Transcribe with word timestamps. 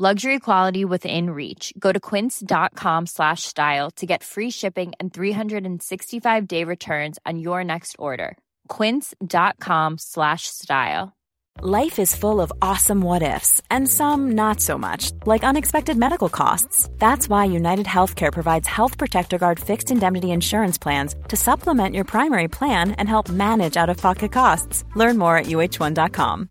Luxury 0.00 0.38
quality 0.38 0.84
within 0.84 1.30
reach. 1.30 1.72
Go 1.76 1.90
to 1.90 1.98
quince.com 1.98 3.06
slash 3.06 3.42
style 3.42 3.90
to 3.96 4.06
get 4.06 4.22
free 4.22 4.48
shipping 4.48 4.92
and 5.00 5.12
365 5.12 6.46
day 6.46 6.62
returns 6.62 7.18
on 7.26 7.40
your 7.40 7.64
next 7.64 7.96
order. 7.98 8.38
Quince.com 8.68 9.98
slash 9.98 10.46
style. 10.46 11.16
Life 11.60 11.98
is 11.98 12.14
full 12.14 12.40
of 12.40 12.52
awesome 12.62 13.00
what 13.00 13.24
ifs 13.24 13.60
and 13.72 13.88
some 13.88 14.36
not 14.36 14.60
so 14.60 14.78
much, 14.78 15.10
like 15.26 15.42
unexpected 15.42 15.96
medical 15.96 16.28
costs. 16.28 16.88
That's 16.98 17.28
why 17.28 17.46
United 17.46 17.86
Healthcare 17.86 18.32
provides 18.32 18.68
Health 18.68 18.96
Protector 18.96 19.38
Guard 19.38 19.58
fixed 19.58 19.90
indemnity 19.90 20.30
insurance 20.30 20.78
plans 20.78 21.16
to 21.26 21.36
supplement 21.36 21.96
your 21.96 22.04
primary 22.04 22.46
plan 22.46 22.92
and 22.92 23.08
help 23.08 23.28
manage 23.28 23.76
out 23.76 23.90
of 23.90 23.96
pocket 23.96 24.30
costs. 24.30 24.84
Learn 24.94 25.18
more 25.18 25.36
at 25.36 25.46
uh1.com. 25.46 26.50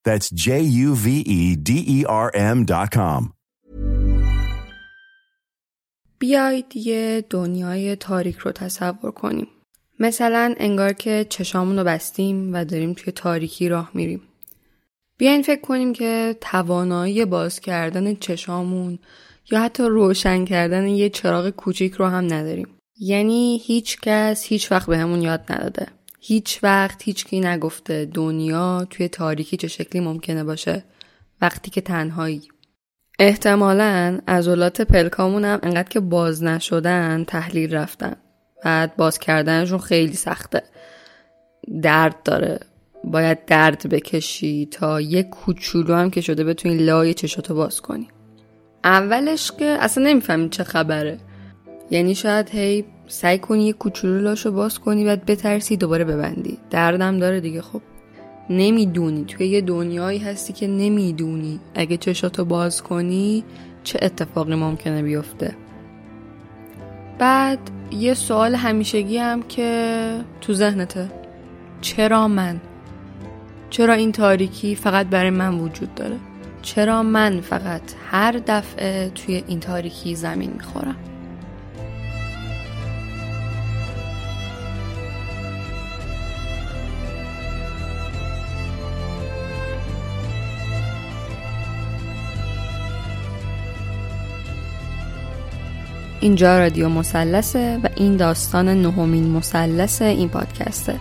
That's 0.07 0.29
J 0.45 0.47
U 0.85 0.95
V 1.03 1.07
E 1.39 1.55
D 1.67 1.69
E 1.97 1.99
R 2.05 2.29
M.com. 2.57 3.33
بیایید 6.19 6.75
یه 6.75 7.25
دنیای 7.29 7.95
تاریک 7.95 8.37
رو 8.37 8.51
تصور 8.51 9.11
کنیم. 9.11 9.47
مثلا 9.99 10.55
انگار 10.57 10.93
که 10.93 11.25
چشامون 11.29 11.77
رو 11.77 11.83
بستیم 11.83 12.53
و 12.53 12.65
داریم 12.65 12.93
توی 12.93 13.13
تاریکی 13.13 13.69
راه 13.69 13.91
میریم. 13.93 14.21
بیاین 15.17 15.41
فکر 15.41 15.61
کنیم 15.61 15.93
که 15.93 16.35
توانایی 16.41 17.25
باز 17.25 17.59
کردن 17.59 18.15
چشامون 18.15 18.99
یا 19.51 19.61
حتی 19.61 19.83
روشن 19.83 20.45
کردن 20.45 20.87
یه 20.87 21.09
چراغ 21.09 21.49
کوچیک 21.49 21.93
رو 21.93 22.05
هم 22.05 22.33
نداریم. 22.33 22.67
یعنی 22.99 23.61
هیچ 23.63 23.97
کس 24.01 24.43
هیچ 24.43 24.71
وقت 24.71 24.87
به 24.87 24.97
همون 24.97 25.21
یاد 25.21 25.45
نداده. 25.49 25.87
هیچ 26.23 26.59
وقت 26.63 27.03
هیچ 27.03 27.25
کی 27.25 27.39
نگفته 27.39 28.05
دنیا 28.05 28.87
توی 28.89 29.07
تاریکی 29.07 29.57
چه 29.57 29.67
شکلی 29.67 30.01
ممکنه 30.01 30.43
باشه 30.43 30.83
وقتی 31.41 31.71
که 31.71 31.81
تنهایی. 31.81 32.41
احتمالا 33.19 34.19
عضلات 34.27 34.81
پلکامون 34.81 35.45
هم 35.45 35.59
انقدر 35.63 35.89
که 35.89 35.99
باز 35.99 36.43
نشدن 36.43 37.23
تحلیل 37.23 37.75
رفتن. 37.75 38.15
بعد 38.63 38.95
باز 38.95 39.19
کردنشون 39.19 39.79
خیلی 39.79 40.13
سخته. 40.13 40.63
درد 41.81 42.23
داره 42.23 42.59
باید 43.03 43.45
درد 43.45 43.89
بکشی 43.89 44.65
تا 44.71 45.01
یه 45.01 45.23
کوچولو 45.23 45.95
هم 45.95 46.09
که 46.09 46.21
شده 46.21 46.43
بتونی 46.43 46.77
لای 46.77 47.13
چشاتو 47.13 47.55
باز 47.55 47.81
کنی 47.81 48.07
اولش 48.83 49.51
که 49.51 49.65
اصلا 49.65 50.03
نمی‌فهمی 50.03 50.49
چه 50.49 50.63
خبره 50.63 51.17
یعنی 51.91 52.15
شاید 52.15 52.49
هی 52.49 52.85
سعی 53.11 53.37
کنی 53.37 53.65
یه 53.65 53.73
کوچولو 53.73 54.21
لاشو 54.21 54.51
باز 54.51 54.79
کنی 54.79 55.05
بعد 55.05 55.25
بترسی 55.25 55.77
دوباره 55.77 56.03
ببندی. 56.03 56.57
دردم 56.69 57.19
داره 57.19 57.39
دیگه 57.39 57.61
خب. 57.61 57.81
نمی‌دونی. 58.49 59.25
توی 59.25 59.47
یه 59.47 59.61
دنیایی 59.61 60.19
هستی 60.19 60.53
که 60.53 60.67
نمی‌دونی. 60.67 61.59
اگه 61.75 61.97
چشاتو 61.97 62.45
باز 62.45 62.83
کنی 62.83 63.43
چه 63.83 63.99
اتفاقی 64.01 64.55
ممکنه 64.55 65.03
بیفته؟ 65.03 65.55
بعد 67.19 67.59
یه 67.91 68.13
سوال 68.13 68.55
همیشگی 68.55 69.17
هم 69.17 69.41
که 69.43 70.17
تو 70.41 70.53
ذهنته. 70.53 71.09
چرا 71.81 72.27
من؟ 72.27 72.61
چرا 73.69 73.93
این 73.93 74.11
تاریکی 74.11 74.75
فقط 74.75 75.07
برای 75.07 75.29
من 75.29 75.59
وجود 75.59 75.95
داره؟ 75.95 76.17
چرا 76.61 77.03
من 77.03 77.41
فقط 77.41 77.81
هر 78.11 78.31
دفعه 78.47 79.09
توی 79.09 79.43
این 79.47 79.59
تاریکی 79.59 80.15
زمین 80.15 80.51
می‌خورم؟ 80.53 80.95
اینجا 96.21 96.59
رادیو 96.59 96.89
مسلسه 96.89 97.79
و 97.83 97.87
این 97.95 98.17
داستان 98.17 98.81
نهمین 98.81 99.29
مسلس 99.29 100.01
این 100.01 100.29
پادکسته. 100.29 100.99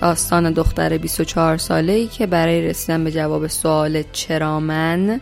داستان 0.00 0.52
دختر 0.52 0.98
24 0.98 1.56
ساله 1.56 1.92
ای 1.92 2.06
که 2.06 2.26
برای 2.26 2.68
رسیدن 2.68 3.04
به 3.04 3.12
جواب 3.12 3.46
سوال 3.46 4.02
چرا 4.12 4.60
من 4.60 5.20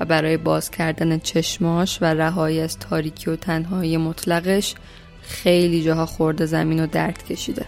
و 0.00 0.04
برای 0.04 0.36
باز 0.36 0.70
کردن 0.70 1.18
چشماش 1.18 1.98
و 2.02 2.04
رهایی 2.04 2.60
از 2.60 2.78
تاریکی 2.78 3.30
و 3.30 3.36
تنهایی 3.36 3.96
مطلقش 3.96 4.74
خیلی 5.22 5.82
جاها 5.82 6.06
خورده 6.06 6.46
زمین 6.46 6.84
و 6.84 6.86
درد 6.86 7.24
کشیده. 7.24 7.64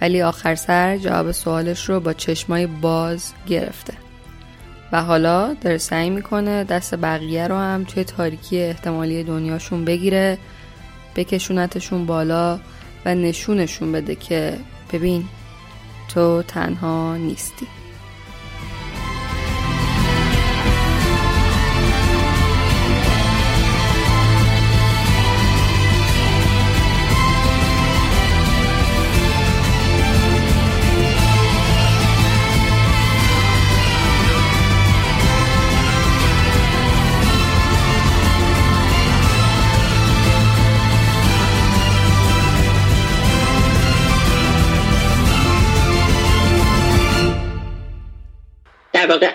ولی 0.00 0.22
آخر 0.22 0.54
سر 0.54 0.98
جواب 0.98 1.32
سوالش 1.32 1.88
رو 1.88 2.00
با 2.00 2.12
چشمای 2.12 2.66
باز 2.66 3.32
گرفته. 3.46 4.03
و 4.94 5.02
حالا 5.02 5.54
داره 5.54 5.78
سعی 5.78 6.10
می‌کنه 6.10 6.64
دست 6.64 6.94
بقیه 6.94 7.48
رو 7.48 7.56
هم 7.56 7.84
توی 7.84 8.04
تاریکی 8.04 8.58
احتمالی 8.58 9.24
دنیاشون 9.24 9.84
بگیره 9.84 10.38
بکشونتشون 11.16 12.06
بالا 12.06 12.60
و 13.04 13.14
نشونشون 13.14 13.92
بده 13.92 14.14
که 14.14 14.58
ببین 14.92 15.24
تو 16.08 16.42
تنها 16.42 17.16
نیستی. 17.16 17.66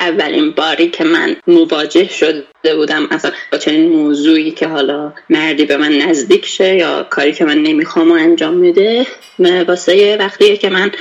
اولین 0.09 0.51
باری 0.51 0.89
که 0.89 1.03
من 1.03 1.35
مواجه 1.47 2.07
شده 2.07 2.75
بودم 2.75 3.07
اصلا 3.11 3.31
با 3.51 3.57
چنین 3.57 3.89
موضوعی 3.89 4.51
که 4.51 4.67
حالا 4.67 5.13
مردی 5.29 5.65
به 5.65 5.77
من 5.77 5.91
نزدیک 5.93 6.45
شه 6.45 6.75
یا 6.75 7.03
کاری 7.03 7.33
که 7.33 7.45
من 7.45 7.57
نمی‌خوام 7.57 8.11
انجام 8.11 8.53
میده 8.53 9.07
واسه 9.67 10.17
وقتیه 10.19 10.57
که 10.57 10.69
من 10.69 10.91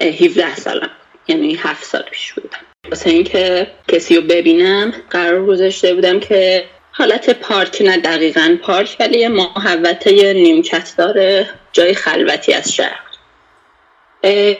17 0.00 0.56
سالم 0.56 0.90
یعنی 1.28 1.54
7 1.54 1.84
سال 1.84 2.02
پیش 2.02 2.32
بودم. 2.32 2.58
واسه 2.90 3.10
اینکه 3.10 3.66
کسی 3.88 4.16
رو 4.16 4.22
ببینم 4.22 4.92
قرار 5.10 5.46
گذاشته 5.46 5.94
بودم 5.94 6.20
که 6.20 6.64
حالت 6.92 7.30
پارک 7.30 7.82
نه 7.82 7.98
دقیقا 7.98 8.56
پارک 8.62 8.96
ولی 9.00 9.18
یه 9.18 9.28
محوطه 9.28 10.32
نیمکت 10.32 10.94
داره 10.98 11.48
جای 11.72 11.94
خلوتی 11.94 12.52
از 12.52 12.74
شهر. 12.74 13.05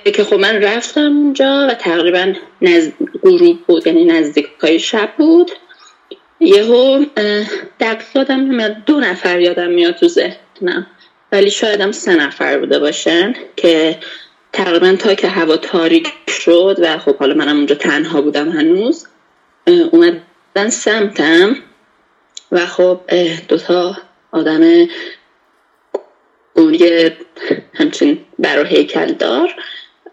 که 0.05 0.25
خب 0.25 0.35
من 0.35 0.63
رفتم 0.63 1.01
اونجا 1.01 1.67
و 1.71 1.75
تقریبا 1.75 2.33
نزد... 2.63 2.93
غروب 3.23 3.67
بود 3.67 3.87
یعنی 3.87 4.05
نزدیک 4.05 4.49
های 4.63 4.79
شب 4.79 5.11
بود. 5.19 5.51
یهو 6.41 7.05
دقیق 7.81 8.07
یادم 8.15 8.41
نمیاد 8.41 8.85
دو 8.87 9.01
نفر 9.01 9.41
یادم 9.41 9.71
میاد 9.71 9.95
تو 9.95 10.09
ذهنم. 10.09 10.87
ولی 11.33 11.51
شاید 11.51 11.81
هم 11.81 11.93
سه 11.93 12.15
نفر 12.15 12.59
بوده 12.59 12.79
باشن 12.79 13.35
که 13.57 13.99
تقریبا 14.53 14.97
تا 14.99 15.15
که 15.15 15.29
هوا 15.29 15.57
تاریک 15.57 16.09
شد 16.29 16.77
و 16.83 16.99
خب 16.99 17.17
حالا 17.17 17.35
منم 17.35 17.57
اونجا 17.57 17.75
تنها 17.75 18.21
بودم 18.21 18.49
هنوز 18.49 19.07
اومدن 19.93 20.69
سمتم. 20.71 21.57
و 22.53 22.67
خب 22.67 23.01
دوتا 23.49 23.97
آدم 24.33 24.87
گوری 26.57 27.11
همچین 27.75 28.19
برا 28.39 28.63
هیکل 28.63 29.13
دار 29.13 29.55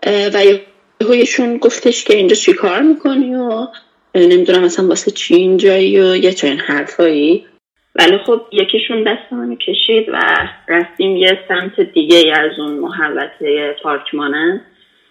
و 0.07 0.59
یهویشون 1.01 1.57
گفتش 1.57 2.03
که 2.03 2.15
اینجا 2.15 2.35
چی 2.35 2.53
کار 2.53 2.81
می‌کنی 2.81 3.35
و 3.35 3.67
نمی‌دونم 4.15 4.63
مثلا 4.63 4.87
واسه 4.87 5.11
چی 5.11 5.35
اینجایی 5.35 5.99
و 5.99 6.15
یه 6.15 6.31
چنین 6.31 6.59
حرفایی. 6.59 7.45
ولی 7.95 8.17
خب 8.17 8.41
یکیشون 8.51 9.03
دست 9.03 9.33
منو 9.33 9.55
کشید 9.55 10.09
و 10.09 10.19
رفتیم 10.67 11.17
یه 11.17 11.39
سمت 11.47 11.79
دیگه 11.79 12.33
از 12.37 12.59
اون 12.59 12.71
محوطه 12.71 13.75
پارک 13.83 14.13
مانند 14.13 14.61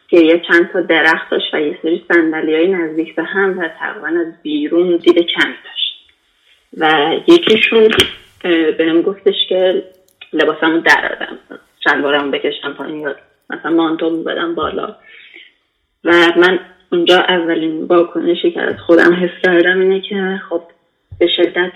که 0.09 0.21
یه 0.21 0.43
چند 0.49 0.71
تا 0.73 0.81
درخت 0.81 1.31
داشت 1.31 1.55
و 1.55 1.61
یه 1.61 1.79
سری 1.83 2.05
سندلی 2.09 2.55
های 2.55 2.69
نزدیک 2.69 3.15
به 3.15 3.23
هم 3.23 3.59
و 3.59 3.69
تقریبا 3.81 4.07
از 4.07 4.43
بیرون 4.43 4.97
دید 4.97 5.15
کمی 5.15 5.55
داشت. 5.65 5.93
و 6.77 7.15
یکیشون 7.27 7.89
بهم 8.79 9.03
گفتش 9.03 9.35
که 9.49 9.83
لباسمو 10.33 10.81
درادم 10.81 11.39
شلوارمو 11.85 12.31
بکشم 12.31 12.73
پایین 12.73 13.01
یا 13.01 13.17
مثلا 13.51 13.71
مانتو 13.71 14.23
بدم 14.23 14.55
بالا. 14.55 14.97
و 16.05 16.33
من 16.37 16.61
اونجا 16.93 17.19
اولین 17.19 17.85
واکنشی 17.85 18.51
که 18.51 18.63
از 18.63 18.75
خودم 18.87 19.15
حس 19.15 19.43
کردم 19.43 19.81
اینه 19.81 20.01
که 20.01 20.41
خب 20.49 20.63
به 21.19 21.27
شدت 21.37 21.73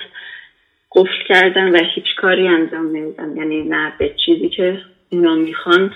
قفل 0.92 1.24
کردم 1.28 1.72
و 1.72 1.78
هیچ 1.94 2.16
کاری 2.16 2.48
انجام 2.48 2.86
نمیدم. 2.96 3.36
یعنی 3.36 3.62
نه 3.62 3.92
به 3.98 4.14
چیزی 4.26 4.48
که 4.48 4.80
اونا 5.12 5.34
می‌خوان 5.34 5.94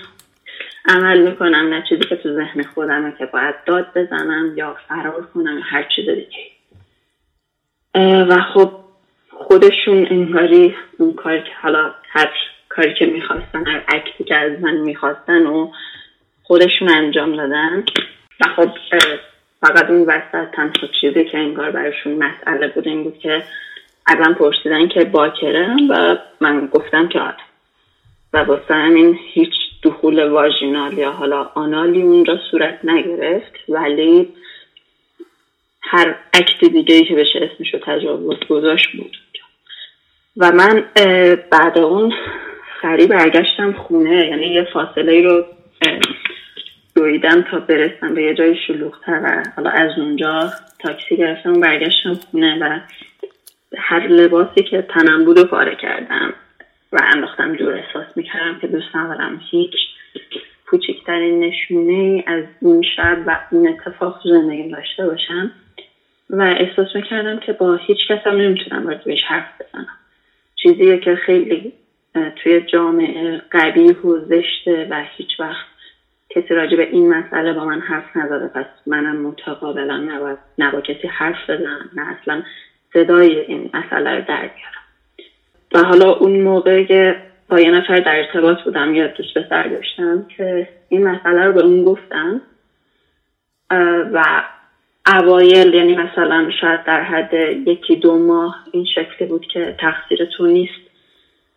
عمل 0.85 1.21
می‌کنم 1.21 1.73
نه 1.73 1.83
چیزی 1.89 2.01
که 2.01 2.15
تو 2.15 2.35
ذهن 2.35 2.63
خودمه 2.63 3.13
که 3.17 3.25
باید 3.25 3.55
داد 3.65 3.87
بزنم 3.95 4.53
یا 4.55 4.77
فرار 4.87 5.27
کنم 5.33 5.61
هر 5.63 5.83
چیز 5.95 6.05
دیگه. 6.05 6.51
و 8.25 8.41
خب 8.53 8.71
خودشون 9.29 10.07
انگاری 10.09 10.75
اون 10.97 11.13
کاری 11.13 11.43
که 11.43 11.51
حالا 11.61 11.91
هر 12.09 12.29
کاری 12.75 12.93
که 12.93 13.05
می‌خواستن 13.05 13.67
هر 13.67 13.83
اکتی 13.87 14.23
که 14.23 14.35
از 14.35 14.59
من 14.61 14.77
می‌خواستن 14.77 15.45
و 15.45 15.71
خودشون 16.43 16.89
انجام 16.89 17.35
دادن. 17.35 17.83
و 18.39 18.45
خب 18.55 18.69
فقط 19.61 19.89
اون 19.89 20.01
وسط 20.01 20.51
تنها 20.55 20.87
چیزی 21.01 21.25
که 21.25 21.37
انگار 21.37 21.71
براشون 21.71 22.13
مسئله 22.13 22.67
بود 22.67 22.87
این 22.87 23.03
بود 23.03 23.19
که 23.19 23.43
ازم 24.07 24.33
پرسیدن 24.33 24.87
که 24.87 25.03
باکرم 25.03 25.77
و 25.89 26.17
من 26.41 26.67
گفتم 26.67 27.07
که 27.07 27.19
آره. 27.19 27.35
و 28.33 28.37
واسه 28.37 28.73
همین 28.73 29.19
هیچ 29.33 29.53
دخول 29.83 30.29
واژینال 30.29 30.97
یا 30.97 31.11
حالا 31.11 31.43
آنالی 31.55 32.01
اونجا 32.01 32.39
صورت 32.51 32.79
نگرفت. 32.83 33.53
ولی 33.69 34.29
هر 35.81 36.15
اکت 36.33 36.65
دیگه 36.65 36.95
ای 36.95 37.05
که 37.05 37.15
بشه 37.15 37.49
اسمشو 37.51 37.79
تجاوز 37.79 38.39
گذاشت 38.49 38.91
بود. 38.97 39.17
و 40.37 40.51
من 40.51 40.85
بعد 41.51 41.77
اون 41.77 42.13
سریع 42.81 43.07
برگشتم 43.07 43.73
خونه. 43.73 44.27
یعنی 44.27 44.45
یه 44.45 44.67
فاصله 44.73 45.21
رو 45.21 45.45
دویدم 46.95 47.41
تا 47.41 47.59
برسم 47.59 48.13
به 48.13 48.23
یه 48.23 48.33
جای 48.33 48.55
شلوغتر 48.67 49.21
و 49.23 49.43
حالا 49.55 49.69
از 49.69 49.91
اونجا 49.97 50.51
تاکسی 50.79 51.17
گرفتم 51.17 51.53
و 51.53 51.59
برگشتم 51.59 52.13
خونه 52.13 52.57
و 52.61 52.79
هر 53.77 54.07
لباسی 54.07 54.63
که 54.63 54.81
تنم 54.81 55.25
بود 55.25 55.37
و 55.37 55.45
پاره 55.45 55.75
کردم 55.75 56.33
و 56.91 56.99
انداختم 57.13 57.55
جور 57.55 57.73
احساس 57.73 58.17
می‌کردم 58.17 58.59
که 58.59 58.67
دوست 58.67 58.95
ندارم 58.95 59.41
هیچ 59.51 59.73
کوچکترین 60.69 61.39
نشونه 61.39 62.23
از 62.27 62.43
اون 62.59 62.81
شب 62.95 63.17
و 63.25 63.39
اون 63.51 63.67
اتفاق 63.67 64.19
زندگی 64.23 64.69
داشته 64.69 65.05
باشم 65.05 65.51
و 66.29 66.41
احساس 66.41 66.95
می‌کردم 66.95 67.39
که 67.39 67.53
با 67.53 67.75
هیچ 67.75 68.07
کس 68.07 68.27
هم 68.27 68.37
نمی‌تونم 68.37 68.99
بهش 69.05 69.23
حرف 69.23 69.61
بزنم. 69.61 69.97
چیزیه 70.55 70.97
که 70.97 71.15
خیلی 71.15 71.73
توی 72.13 72.61
جامعه 72.61 73.41
قبیه 73.51 73.97
و 73.97 74.19
زشته 74.19 74.87
و 74.89 75.03
هیچ 75.17 75.39
وقت 75.39 75.65
کسی 76.29 76.53
راجع 76.53 76.77
به 76.77 76.87
این 76.89 77.13
مسئله 77.13 77.53
با 77.53 77.65
من 77.65 77.79
حرف 77.79 78.17
نزده. 78.17 78.47
پس 78.47 78.65
منم 78.87 79.21
متقابلا 79.21 79.97
نباید 79.97 80.37
نبا 80.57 80.81
کسی 80.81 81.07
حرف 81.07 81.49
بزنم. 81.49 81.89
نه 81.93 82.17
اصلا 82.21 82.43
صدای 82.93 83.39
این 83.39 83.69
مسئله 83.73 84.15
رو 84.15 84.21
در 84.27 84.41
بیارم 84.41 84.81
و 85.73 85.83
حالا 85.83 86.11
اون 86.11 86.41
موقع 86.41 86.83
که 86.83 87.15
با 87.49 87.59
یه 87.59 87.71
نفر 87.71 87.99
در 87.99 88.15
ارتباط 88.15 88.61
بودم 88.63 88.95
یا 88.95 89.07
دوست 89.07 89.37
پسر 89.37 89.67
داشتم 89.67 90.25
که 90.37 90.67
این 90.89 91.07
مسئله 91.07 91.45
رو 91.45 91.53
به 91.53 91.61
اون 91.61 91.83
گفتم 91.83 92.41
و 94.13 94.43
اوایل 95.07 95.73
یعنی 95.73 95.95
مثلا 95.95 96.51
شاید 96.61 96.83
در 96.83 97.03
حد 97.03 97.33
یکی 97.67 97.95
دو 97.95 98.17
ماه 98.17 98.55
این 98.71 98.85
شکلی 98.85 99.27
بود 99.27 99.45
که 99.53 99.75
تقصیر 99.79 100.25
تو 100.37 100.47
نیست. 100.47 100.90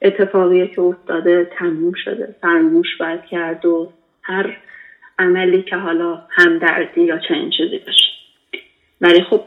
اتفاقی 0.05 0.69
که 0.69 0.81
افتاده 0.81 1.51
تموم 1.59 1.93
شده 2.05 2.35
فرموش 2.43 2.97
باید 3.01 3.25
کرد 3.25 3.65
و 3.65 3.93
هر 4.23 4.57
عملی 5.19 5.63
که 5.63 5.77
حالا 5.77 6.23
همدردی 6.31 7.01
یا 7.01 7.19
چنین 7.19 7.51
چیزی 7.51 7.79
باشه. 7.79 8.11
ولی 9.01 9.23
خب 9.23 9.41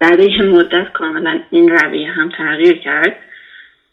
بعد 0.00 0.20
یه 0.20 0.42
مدت 0.42 0.92
کاملا 0.92 1.40
این 1.50 1.68
رویه 1.68 2.10
هم 2.10 2.28
تغییر 2.28 2.78
کرد 2.78 3.16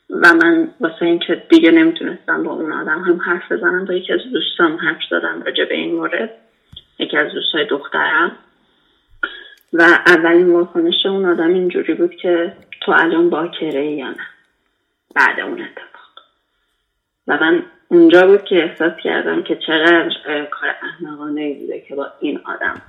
و 0.10 0.34
من 0.34 0.70
واسه 0.80 1.06
اینکه 1.06 1.44
دیگه 1.50 1.72
نمی‌تونستم 1.72 2.44
با 2.44 2.52
اون 2.52 2.72
آدم 2.72 3.00
هم 3.02 3.22
حرف 3.22 3.52
بزنم 3.52 3.86
با 3.86 3.94
یکی 3.94 4.14
از 4.14 4.20
دوستام 4.34 4.78
حرف 4.78 5.00
زدم 5.10 5.44
راجع 5.46 5.66
به 5.66 5.76
این 5.76 5.96
مورد 5.96 6.32
یکی 7.00 7.18
از 7.18 7.32
دوستای 7.32 7.66
دخترم. 7.66 8.32
و 9.74 9.82
اولین 10.08 10.50
واکنش 10.50 11.06
اون 11.06 11.26
آدم 11.26 11.54
اینجوری 11.54 11.94
بود 11.94 12.16
که 12.16 12.54
تو 12.82 12.92
الان 12.92 13.30
باکره 13.30 13.86
یا 13.86 14.10
نه. 14.10 14.35
بعد 15.16 15.40
اون 15.40 15.62
اتفاق. 15.62 16.26
و 17.28 17.38
من 17.42 17.64
اونجا 17.88 18.28
بود 18.28 18.44
که 18.44 18.64
احساس 18.64 18.94
کردم 19.04 19.44
که 19.44 19.56
چقدر 19.56 20.46
کار 20.52 20.76
احمقانه 20.82 21.54
بوده 21.54 21.82
که 21.82 21.96
با 21.96 22.08
این 22.20 22.40
آدم 22.46 22.82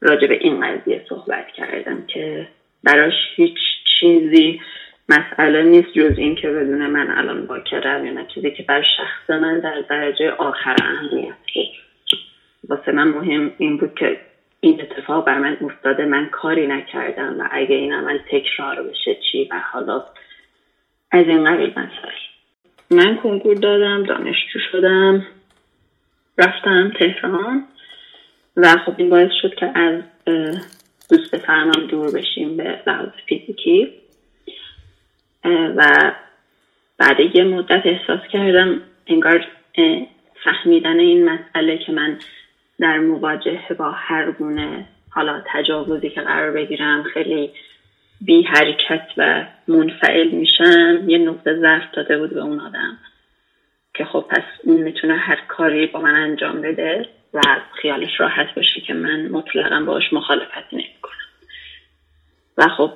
راجع 0.00 0.26
به 0.26 0.38
این 0.40 0.66
قضیه 0.66 1.06
صحبت 1.08 1.46
کردم 1.46 2.06
که 2.06 2.48
براش 2.84 3.14
هیچ 3.34 3.58
چیزی 4.00 4.60
مسئله 5.08 5.62
نیست 5.62 5.88
جز 5.92 6.18
این 6.18 6.34
که 6.34 6.48
بدون 6.48 6.86
من 6.86 7.10
الان 7.18 7.46
باکرم 7.46 8.06
یا 8.06 8.24
چیزی 8.24 8.50
که 8.50 8.62
بر 8.62 8.82
شخص 8.82 9.30
من 9.30 9.60
در 9.60 9.80
درجه 9.90 10.30
آخر 10.30 10.76
اهمیت 10.82 11.34
واسه 12.68 12.92
من 12.92 13.08
مهم 13.08 13.52
این 13.58 13.76
بود 13.76 13.94
که 13.94 14.20
این 14.60 14.80
اتفاق 14.80 15.26
بر 15.26 15.38
من 15.38 15.56
افتاده. 15.60 16.04
من 16.04 16.26
کاری 16.26 16.66
نکردم 16.66 17.40
و 17.40 17.48
اگه 17.50 17.76
این 17.76 17.92
عمل 17.92 18.18
تکرار 18.30 18.82
بشه 18.82 19.14
چی 19.14 19.48
و 19.50 19.60
حالا 19.72 20.04
از 21.10 21.26
این 21.26 21.44
قبیل 21.44 21.70
مسائل 21.70 22.18
من 22.90 23.16
کنکور 23.16 23.54
دادم 23.54 24.02
دانشجو 24.02 24.58
شدم 24.72 25.26
رفتم 26.38 26.92
تهران 26.98 27.64
و 28.56 28.76
خب 28.86 28.94
این 28.96 29.10
باعث 29.10 29.30
شد 29.42 29.54
که 29.54 29.78
از 29.78 30.02
دوست 31.10 31.34
پسرم 31.34 31.70
دور 31.70 32.10
بشیم 32.12 32.56
به 32.56 32.80
لحاظ 32.86 33.08
فیزیکی. 33.26 33.92
و 35.76 36.12
بعد 36.98 37.36
یه 37.36 37.44
مدت 37.44 37.82
احساس 37.86 38.20
کردم 38.32 38.80
انگار 39.06 39.46
فهمیدن 40.44 40.98
این 40.98 41.28
مسئله 41.28 41.78
که 41.78 41.92
من 41.92 42.18
در 42.80 42.98
مواجهه 42.98 43.74
با 43.74 43.90
هر 43.90 44.30
گونه 44.30 44.86
حالا 45.10 45.42
تجاوزی 45.46 46.10
که 46.10 46.20
قرار 46.20 46.50
بگیرم 46.50 47.02
خیلی 47.02 47.50
بی 48.20 48.42
حرکت 48.42 49.06
و 49.16 49.44
منفعل 49.68 50.28
میشم 50.28 51.04
یه 51.06 51.18
نقطه 51.18 51.54
ضعف 51.54 51.90
داده 51.92 52.18
بود 52.18 52.34
به 52.34 52.40
اون 52.40 52.60
آدم 52.60 52.98
که 53.94 54.04
خب 54.04 54.24
پس 54.30 54.42
اون 54.64 54.76
می‌تونه 54.76 55.16
هر 55.16 55.38
کاری 55.48 55.86
با 55.86 56.00
من 56.00 56.14
انجام 56.14 56.60
بده 56.60 57.08
و 57.34 57.40
خیالش 57.82 58.20
راحت 58.20 58.54
باشه 58.54 58.80
که 58.80 58.94
من 58.94 59.28
مطلقا 59.28 59.80
باش 59.80 60.12
مخالفتی 60.12 60.76
نمی‌کنم. 60.76 61.14
و 62.58 62.68
خب 62.68 62.92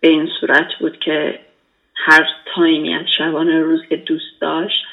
به 0.00 0.08
این 0.08 0.28
صورت 0.40 0.74
بود 0.80 0.98
که 0.98 1.38
هر 1.94 2.26
تایمی 2.54 2.94
از 2.94 3.06
شبانه 3.18 3.58
روز 3.58 3.80
که 3.88 3.96
دوست 3.96 4.40
داشت 4.40 4.84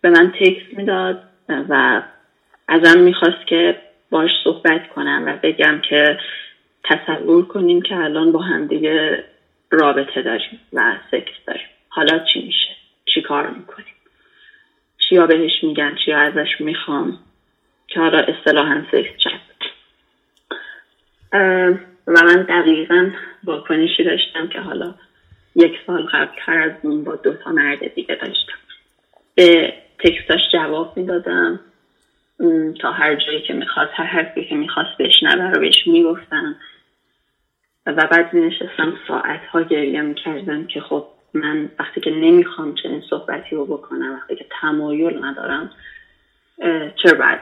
به 0.00 0.10
من 0.10 0.32
تکس 0.40 0.62
می‌داد 0.72 1.22
و 1.48 2.02
ازم 2.68 3.00
می‌خواست 3.00 3.46
که 3.46 3.78
باش 4.10 4.30
صحبت 4.44 4.88
کنم 4.88 5.22
و 5.26 5.36
بگم 5.42 5.80
که 5.88 6.18
تصور 6.84 7.46
کنیم 7.46 7.82
که 7.82 7.96
الان 7.96 8.32
با 8.32 8.40
هم 8.40 8.66
دیگه 8.66 9.24
رابطه 9.70 10.22
داریم 10.22 10.60
و 10.72 10.96
سکس 11.10 11.32
داریم. 11.46 11.66
حالا 11.88 12.18
چی 12.18 12.42
میشه؟ 12.42 12.68
چی 13.04 13.22
کار 13.22 13.46
می‌کنیم؟ 13.50 13.94
چیا 14.98 15.26
بهش 15.26 15.52
میگن 15.64 15.94
چیا 16.04 16.18
ازش 16.18 16.60
می‌خوام 16.60 17.18
که 17.88 18.00
حالا 18.00 18.18
اصطلاحا 18.18 18.82
سکس 18.92 19.16
چت 19.18 19.40
و 22.06 22.22
من 22.24 22.42
دقیقا 22.42 23.10
واکنشی 23.44 24.04
داشتم 24.04 24.48
که 24.48 24.60
حالا 24.60 24.94
یک 25.56 25.72
سال 25.86 26.02
قبل 26.02 26.30
تر 26.46 26.58
از 26.58 26.72
اون 26.82 27.04
با 27.04 27.16
دو 27.16 27.34
تا 27.34 27.52
مرد 27.52 27.94
دیگه 27.94 28.14
داشتم. 28.14 28.58
به 29.34 29.72
تکستاش 29.98 30.40
جواب 30.52 30.96
می‌دادم. 30.96 31.60
تا 32.80 32.90
هر 32.90 33.14
جایی 33.14 33.42
که 33.42 33.52
می‌خواست 33.52 33.90
هر 33.94 34.04
حرفی 34.04 34.44
که 34.44 34.54
می‌خواست 34.54 34.98
بشنوه 34.98 35.50
رو 35.50 35.60
بهش 35.60 35.86
می‌گفتم. 35.86 36.56
و 37.86 38.06
بعد 38.06 38.36
نشستم 38.36 38.98
ساعت 39.08 39.40
ها 39.46 39.62
گریه 39.62 40.00
می‌کردم 40.00 40.66
که 40.66 40.80
خب 40.80 41.06
من 41.34 41.70
وقتی 41.78 42.00
که 42.00 42.10
نمی‌خوام 42.10 42.74
چنین 42.74 43.02
صحبتی 43.10 43.56
رو 43.56 43.66
بکنم 43.66 44.14
وقتی 44.14 44.36
که 44.36 44.46
تمایل 44.60 45.24
ندارم 45.24 45.70
چرا 47.02 47.18
باید 47.18 47.38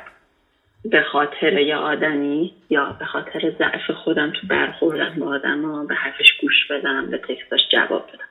به 0.85 1.03
خاطر 1.03 1.53
یه 1.59 1.77
آدمی 1.77 2.55
یا 2.71 2.97
به 2.99 3.05
خاطر 3.05 3.53
ضعف 3.59 3.91
خودم 3.91 4.31
تو 4.31 4.47
برخوردم 4.47 5.15
با 5.19 5.27
آدم 5.27 5.65
ها 5.65 5.85
به 5.85 5.95
حرفش 5.95 6.33
گوش 6.41 6.67
بدم 6.71 7.07
به 7.07 7.19
تکستاش 7.19 7.61
جواب 7.69 8.07
بدم؟ 8.09 8.29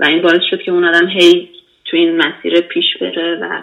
و 0.00 0.04
این 0.04 0.22
باعث 0.22 0.42
شد 0.50 0.62
که 0.62 0.70
اون 0.70 0.84
آدم 0.84 1.06
هی 1.06 1.50
تو 1.84 1.96
این 1.96 2.16
مسیر 2.16 2.60
پیش 2.60 2.96
بره 3.00 3.38
و 3.40 3.62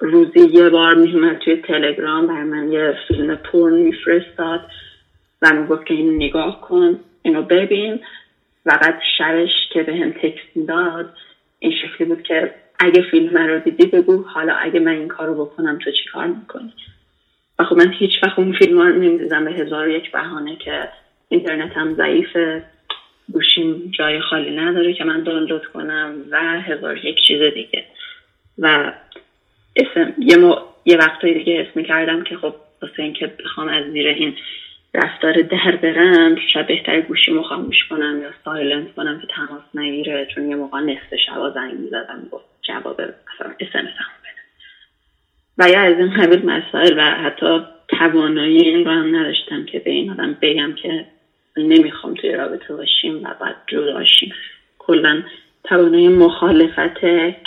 روزی 0.00 0.40
یه 0.52 0.68
بار 0.68 0.94
میومد 0.94 1.38
توی 1.38 1.56
تلگرام 1.56 2.26
بر 2.26 2.42
من 2.42 2.72
یه 2.72 2.98
فیلم 3.08 3.36
پورن 3.36 3.74
میفرستاد. 3.74 4.60
و 5.42 5.52
می‌گفت 5.52 5.86
که 5.86 5.94
اینو 5.94 6.12
نگاه 6.12 6.60
کن 6.60 7.00
اینو 7.22 7.42
ببین. 7.42 8.00
و 8.66 8.78
بعد 8.82 9.00
شبش 9.18 9.50
که 9.72 9.82
به 9.82 9.96
هم 9.96 10.10
تکست 10.10 10.56
می‌داد 10.56 11.14
این 11.58 11.72
شکلی 11.72 12.08
بود 12.08 12.22
که 12.22 12.54
اگه 12.78 13.02
فیلم 13.02 13.36
رو 13.36 13.58
دیدی 13.58 13.86
بگو 13.86 14.22
حالا 14.22 14.54
اگه 14.54 14.80
من 14.80 14.92
این 14.92 15.08
کارو 15.08 15.44
بکنم 15.44 15.78
تو 15.78 15.90
چی 15.90 16.04
کار 16.12 16.26
می‌کنی؟ 16.26 16.72
و 17.58 17.64
خب 17.64 17.76
من 17.76 17.92
هیچ 17.92 18.10
وقت 18.22 18.38
اون 18.38 18.52
فیلم 18.52 18.78
رو 18.78 18.88
نمی‌دیدم. 18.88 19.44
به 19.44 19.52
هزار 19.52 19.88
یک 19.88 20.12
بهانه 20.12 20.56
که 20.56 20.88
اینترنت 21.28 21.76
هم 21.76 21.94
ضعیفه. 21.94 22.62
گوشیم 23.32 23.90
جای 23.98 24.20
خالی 24.20 24.56
نداره 24.56 24.94
که 24.94 25.04
من 25.04 25.22
دانلود 25.22 25.66
کنم 25.66 26.14
و 26.30 26.60
هزار 26.60 27.04
یک 27.04 27.20
چیز 27.26 27.42
دیگه. 27.42 27.84
و 28.58 28.92
اسم 29.76 30.14
یه. 30.18 30.36
یه 30.84 30.96
وقتایی 30.96 31.34
دیگه 31.34 31.66
اسم 31.68 31.82
کردم 31.82 32.24
که 32.24 32.36
خب 32.36 32.54
واسه 32.82 33.02
اینکه 33.02 33.26
بخوام 33.44 33.68
از 33.68 33.84
زیر 33.84 34.08
این 34.08 34.36
رفتار 34.94 35.42
در 35.42 35.76
برم 35.82 36.36
شاید 36.36 36.66
بهتر 36.66 37.00
گوشی 37.00 37.40
خاموش 37.48 37.84
کنم 37.84 38.20
یا 38.22 38.30
سایلنت 38.44 38.94
کنم 38.94 39.20
که 39.20 39.26
تماس 39.26 39.62
نگیره 39.74 40.28
چون 40.34 40.50
یه 40.50 40.56
موقع 40.56 40.80
نصف 40.80 41.14
شبا 41.26 41.50
زنگ 41.50 41.74
می‌زدم 41.74 42.28
گفت 42.30 42.44
جواب 42.62 43.00
مثلا 43.00 43.52
اسمس 43.60 43.84
بده. 43.84 44.42
و 45.58 45.68
یا 45.68 45.80
از 45.80 45.98
این 45.98 46.10
قبیل 46.10 46.46
مسائل 46.46 46.98
و 46.98 47.02
حتی 47.02 47.60
توانایی 47.88 48.58
این 48.58 48.84
رو 48.84 48.90
هم 48.90 49.16
نداشتم 49.16 49.64
که 49.64 49.78
به 49.78 49.90
این 49.90 50.10
آدم 50.10 50.36
بگم 50.42 50.74
که 50.74 51.04
نمی‌خوام 51.56 52.14
توی 52.14 52.32
رابطه 52.32 52.74
باشیم 52.74 53.24
و 53.24 53.34
بعد 53.40 53.56
جداشیم 53.66 54.34
کلا 54.78 55.22
توانایی 55.64 56.08
مخالفت 56.08 57.00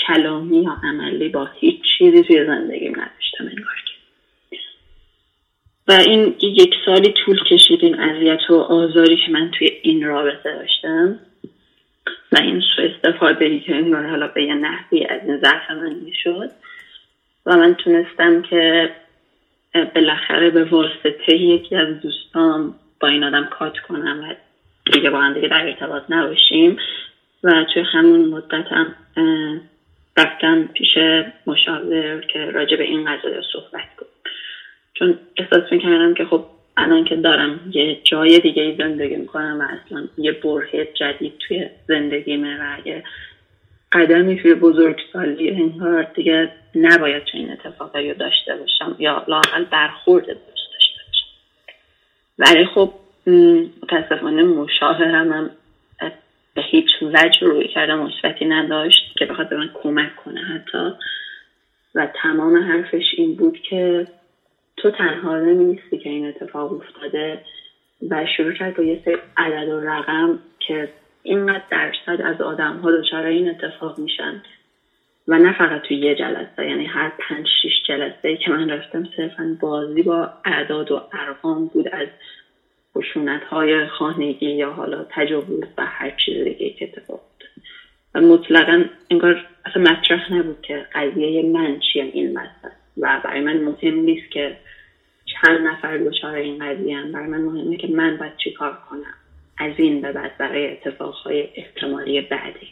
کلامی 0.08 0.64
یا 0.64 0.78
عملی 0.84 1.30
با 1.30 1.50
هیچ 1.60 1.82
چیزی 1.98 2.24
توی 2.24 2.46
زندگیم 2.46 2.92
نداشتم 2.92 3.48
انگار. 3.58 3.81
و 5.92 5.94
این 5.94 6.36
یک 6.42 6.76
سالی 6.86 7.14
طول 7.26 7.44
کشید 7.44 7.84
این 7.84 8.00
اذیت 8.00 8.50
و 8.50 8.56
آزاری 8.56 9.16
که 9.26 9.32
من 9.32 9.52
توی 9.52 9.68
این 9.82 10.06
رابطه 10.06 10.56
داشتم 10.56 11.20
و 12.32 12.38
این 12.40 12.62
سو 12.76 12.82
استفاده 12.82 13.46
ای 13.46 13.60
که 13.60 13.76
انگار 13.76 14.08
حالا 14.08 14.28
به 14.28 14.44
یه 14.44 14.54
نحوی 14.54 15.06
از 15.06 15.22
این 15.26 15.38
ضعف 15.38 15.72
من 15.72 15.94
می‌شد 15.94 16.52
و 17.46 17.58
من 17.58 17.74
تونستم 17.74 18.42
که 18.42 18.90
بالاخره 19.96 20.50
به 20.50 20.64
واسطه 20.64 21.36
یکی 21.36 21.76
از 21.76 22.02
دوستان 22.02 22.74
با 23.00 23.08
این 23.08 23.24
آدم 23.24 23.46
کات 23.46 23.78
کنم 23.78 24.20
و 24.24 24.36
دیگه 24.92 25.10
با 25.10 25.20
هم 25.20 25.34
دیگه 25.34 25.48
در 25.48 25.68
ارتباط 25.68 26.04
نباشیم 26.10 26.78
و 27.44 27.66
توی 27.74 27.84
همون 27.94 28.26
مدت 28.26 28.66
هم 28.72 28.96
رفتم 30.18 30.70
پیش 30.74 30.98
مشاور 31.48 32.22
که 32.22 32.40
راجع 32.40 32.78
به 32.78 32.84
این 32.84 33.06
قضیه 33.06 33.42
صحبت 33.54 33.96
کنم 33.98 34.11
چون 34.94 35.20
احساس 35.38 35.72
می‌کردم 35.72 36.14
که 36.14 36.26
خب 36.26 36.46
الان 36.78 37.04
که 37.04 37.16
دارم 37.16 37.60
یه 37.74 37.98
جای 38.04 38.40
دیگه 38.40 38.64
ای 38.64 38.76
زندگی 38.78 39.16
می‌کنم 39.16 39.60
و 39.60 39.64
اصلا 39.64 40.08
یه 40.18 40.32
برهه 40.32 40.88
جدید 40.94 41.34
توی 41.48 41.70
زندگیمه 41.88 42.58
و 42.62 42.76
اگه 42.78 43.04
قدمی 43.92 44.42
توی 44.42 44.54
بزرگسالی 44.54 45.50
انگار 45.50 46.04
دیگه 46.04 46.52
نباید 46.76 47.24
چنین 47.26 47.52
اتفاقی 47.52 48.12
رو 48.12 48.18
داشته 48.18 48.56
باشم 48.56 48.96
یا 49.00 49.26
لاقل 49.28 49.64
برخورد 49.64 50.26
داشته 50.26 50.98
باشم. 51.08 51.26
ولی 52.40 52.66
خب 52.66 52.94
متاسفانه 53.84 54.44
مشاورم 54.44 55.32
هم 55.32 55.50
به 56.56 56.62
هیچ 56.62 56.90
وجه 57.02 57.40
روی 57.42 57.68
کردم 57.68 58.00
مثبتی 58.00 58.46
نداشت 58.46 59.16
که 59.18 59.26
بخواد 59.26 59.50
به 59.50 59.58
من 59.58 59.70
کمک 59.74 60.16
کنه 60.16 60.42
حتی. 60.42 60.92
و 61.96 62.08
تمام 62.24 62.58
حرفش 62.58 63.06
این 63.18 63.36
بود 63.36 63.62
که 63.62 64.08
تو 64.78 64.92
تنها 64.92 65.40
نیستی 65.40 65.98
که 65.98 66.10
این 66.10 66.28
اتفاق 66.28 66.74
افتاده 66.74 67.42
و 68.10 68.26
شروع 68.38 68.54
کرد 68.54 68.76
با 68.76 68.84
یه 68.84 69.02
سری 69.06 69.18
عدد 69.38 69.70
و 69.70 69.80
رقم 69.80 70.40
که 70.60 70.90
اینقدر 71.24 71.64
درصد 71.72 72.22
از 72.22 72.42
آدم 72.42 72.78
ها 72.78 72.92
دچار 72.92 73.26
این 73.26 73.50
اتفاق 73.50 74.00
میشن. 74.00 74.42
و 75.28 75.40
نه 75.40 75.58
فقط 75.58 75.82
توی 75.82 75.98
یه 75.98 76.16
جلسه 76.16 76.70
یعنی 76.70 76.86
هر 76.86 77.12
پنج 77.20 77.48
شیش 77.62 77.84
جلسه 77.88 78.38
که 78.38 78.52
من 78.52 78.70
رفتم 78.70 79.08
صرفا 79.18 79.58
بازی 79.62 80.02
با 80.02 80.30
اعداد 80.46 80.92
و 80.92 81.02
ارقام 81.14 81.66
بود 81.66 81.88
از 81.92 82.08
خشونت 82.96 83.44
های 83.44 83.88
خانگی 83.88 84.52
یا 84.52 84.72
حالا 84.72 85.06
تجاوز 85.10 85.64
و 85.78 85.86
هر 85.86 86.10
چیز 86.26 86.44
دیگه 86.44 86.70
که 86.70 86.86
اتفاق 86.86 87.22
و 88.16 88.22
مطلقا 88.22 88.86
انگار 89.10 89.46
اصلا 89.66 89.84
مطرح 89.84 90.34
نبود 90.34 90.62
که 90.62 90.86
قضیه 90.96 91.46
من 91.46 91.80
چیه 91.80 92.04
این 92.04 92.38
وسط 92.38 92.81
و 92.98 93.22
برای 93.24 93.42
من 93.42 93.58
مهم 93.58 93.96
نیست 93.96 94.32
که 94.32 94.58
چند 95.26 95.68
نفر 95.68 95.98
دچار 95.98 96.36
این 96.36 96.66
قضیه 96.66 96.98
هم 96.98 97.12
برای 97.12 97.28
من 97.28 97.42
مهمه 97.42 97.78
که 97.78 97.88
من 97.88 98.18
باید 98.18 98.38
چی 98.38 98.52
کار 98.52 98.78
کنم؟ 98.90 99.14
از 99.58 99.74
این 99.78 100.02
به 100.02 100.12
بعد 100.12 100.38
برای 100.38 100.72
اتفاقهای 100.72 101.50
احتمالی 101.56 102.22
بعدی. 102.22 102.68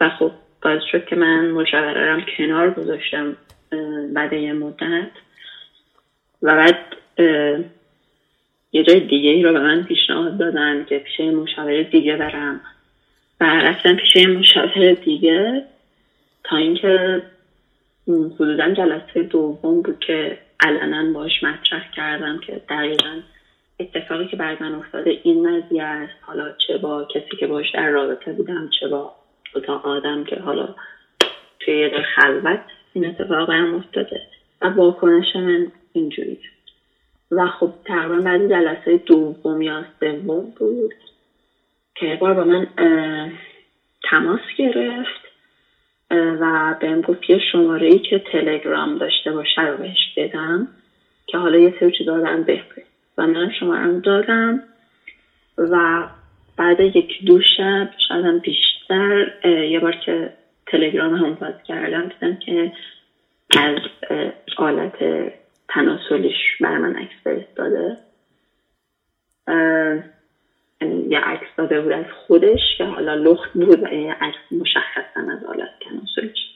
و 0.00 0.08
خب 0.08 0.32
باز 0.62 0.80
شد 0.92 1.06
که 1.06 1.16
من 1.16 1.50
مشاورم 1.50 2.26
کنار 2.38 2.70
گذاشتم 2.70 3.36
بعد 4.12 4.32
یه 4.32 4.52
مدت. 4.52 5.10
و 6.42 6.56
بعد 6.56 6.78
یه 8.72 8.82
جای 8.82 9.00
دیگه 9.00 9.30
ای 9.30 9.42
رو 9.42 9.52
به 9.52 9.60
من 9.60 9.84
پیشنهاد 9.84 10.38
دادن 10.38 10.84
که 10.84 10.98
پیش 10.98 11.20
مشاور 11.20 11.82
دیگه 11.82 12.16
برم. 12.16 12.60
و 13.40 13.44
رفتم 13.44 13.96
پیش 13.96 14.16
مشاور 14.16 14.92
دیگه 14.92 15.64
تا 16.44 16.56
اینکه 16.56 17.22
حدودا 18.08 18.74
جلسه 18.74 19.22
دوم 19.22 19.82
بود 19.82 19.98
که 19.98 20.38
علنا 20.60 21.12
باش 21.12 21.42
مطرح 21.42 21.90
کردم 21.90 22.38
که 22.38 22.60
دقیقا 22.68 23.20
اتفاقی 23.80 24.26
که 24.26 24.36
بر 24.36 24.56
من 24.60 24.74
افتاده 24.74 25.20
این 25.22 25.60
قضیه 25.60 25.82
است. 25.82 26.12
حالا 26.20 26.52
چه 26.66 26.78
با 26.78 27.04
کسی 27.04 27.36
که 27.40 27.46
باش 27.46 27.70
در 27.74 27.90
رابطه 27.90 28.32
بودم 28.32 28.70
چه 28.80 28.88
با 28.88 29.14
تا 29.66 29.78
آدم 29.78 30.24
که 30.24 30.36
حالا 30.36 30.74
توی 31.60 31.78
یه 31.78 32.02
خلوت 32.16 32.60
این 32.92 33.06
اتفاق 33.06 33.48
برم 33.48 33.74
افتاده. 33.74 34.20
و 34.62 34.66
واکنش 34.66 35.36
من 35.36 35.72
اینجوری 35.92 36.38
و 37.30 37.46
خب 37.46 37.72
تقریبا 37.84 38.20
بعد 38.20 38.48
جلسه 38.48 38.96
دوم 38.96 39.62
یا 39.62 39.84
سوم 40.00 40.52
بود 40.58 40.94
که 41.94 42.18
بار 42.20 42.34
با 42.34 42.44
من 42.44 42.66
تماس 44.10 44.40
گرفت. 44.58 45.25
و 46.10 46.74
بهم 46.80 47.00
گفت 47.00 47.30
یه 47.30 47.38
شماره 47.52 47.86
ای 47.86 47.98
که 47.98 48.18
تلگرام 48.18 48.98
داشته 48.98 49.32
باشه 49.32 49.62
رو 49.62 49.76
بهش 49.76 50.14
بدم 50.16 50.68
که 51.26 51.38
حالا 51.38 51.58
یه 51.58 51.74
سری 51.80 51.92
چیزا 51.98 52.20
دارم 52.20 52.46
و 53.18 53.26
من 53.26 53.50
شماره 53.60 54.00
دادم 54.00 54.62
و 55.58 56.06
بعد 56.56 56.80
یک 56.80 57.24
دو 57.26 57.40
شب 57.56 57.90
شاید 58.08 58.40
بیشتر 58.40 59.32
یه 59.70 59.80
بار 59.80 59.96
که 60.06 60.32
تلگرام 60.66 61.14
هم 61.14 61.34
باز 61.34 61.54
کردم 61.64 62.08
دیدم 62.08 62.36
که 62.36 62.72
از 63.58 63.78
آلت 64.56 64.96
تناسلیش 65.68 66.56
بر 66.60 66.78
من 66.78 66.96
عکس 66.96 67.46
داده 67.56 67.96
یه 70.80 71.20
عکس 71.20 71.46
داده 71.56 71.80
بود 71.80 71.92
از 71.92 72.04
خودش 72.26 72.60
که 72.78 72.84
حالا 72.84 73.14
لخت 73.14 73.52
بود 73.52 73.82
و 73.82 73.94
یه 73.94 74.16
عکس 74.20 74.38
مشخصا 74.50 75.32
از 75.32 75.44
آلت 75.44 75.70
تناسلیش 75.80 76.46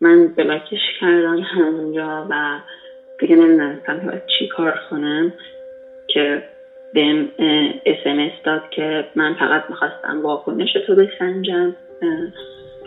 من 0.00 0.28
بلاکش 0.28 0.80
کردم 1.00 1.38
همونجا 1.38 2.26
و 2.30 2.60
دیگه 3.20 3.36
نمی‌دونستم 3.36 3.98
باید 3.98 4.22
چی 4.38 4.46
کار 4.46 4.78
کنم 4.90 5.32
که 6.08 6.42
بهم 6.94 7.28
اسمس 7.86 8.32
داد 8.44 8.62
که 8.70 9.04
من 9.14 9.34
فقط 9.34 9.62
می‌خواستم 9.68 10.22
واکنش 10.22 10.72
تو 10.86 10.94
بسنجم 10.94 11.74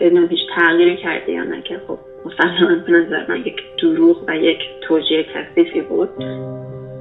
ببینم 0.00 0.28
هیچ 0.28 0.40
تغییری 0.56 0.96
کرده 0.96 1.32
یا 1.32 1.44
نه 1.44 1.62
که 1.62 1.80
خب 1.86 1.98
مسلما 2.24 2.82
به 2.86 2.92
نظر 2.92 3.24
من 3.28 3.36
یک 3.36 3.62
دروغ 3.82 4.24
و 4.28 4.36
یک 4.36 4.58
توجیه 4.80 5.22
کثیفی 5.22 5.80
بود. 5.80 6.08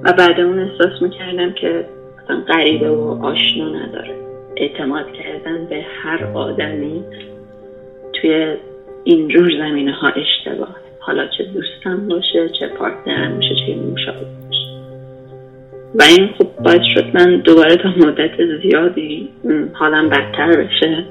و 0.03 0.13
بعد 0.13 0.39
اون 0.39 0.59
احساس 0.59 1.01
می‌کردم 1.01 1.51
که 1.51 1.85
اصلا 2.23 2.41
غریبه 2.47 2.89
و 2.89 3.25
آشنا 3.25 3.69
نداره. 3.69 4.15
اعتماد 4.57 5.05
کردن 5.11 5.65
به 5.65 5.85
هر 6.03 6.25
آدمی 6.33 7.03
توی 8.13 8.55
اینجور 9.03 9.51
زمینه 9.59 9.91
ها 9.91 10.07
اشتباه. 10.09 10.75
حالا 10.99 11.27
چه 11.37 11.43
دوستم 11.43 12.07
باشه 12.07 12.49
چه 12.49 12.67
partner 12.67 13.27
م 13.27 13.35
باشه 13.35 13.55
چه 13.55 13.75
مشاور 13.75 14.19
باشه. 14.19 14.67
و 15.95 16.03
این 16.03 16.29
خب 16.37 16.63
باعث 16.63 16.81
شد 16.93 17.05
من 17.13 17.37
دوباره 17.37 17.75
تا 17.75 17.89
مدت 17.89 18.61
زیادی 18.61 19.29
حالم 19.73 20.09
بدتر 20.09 20.55
بشه. 20.63 21.03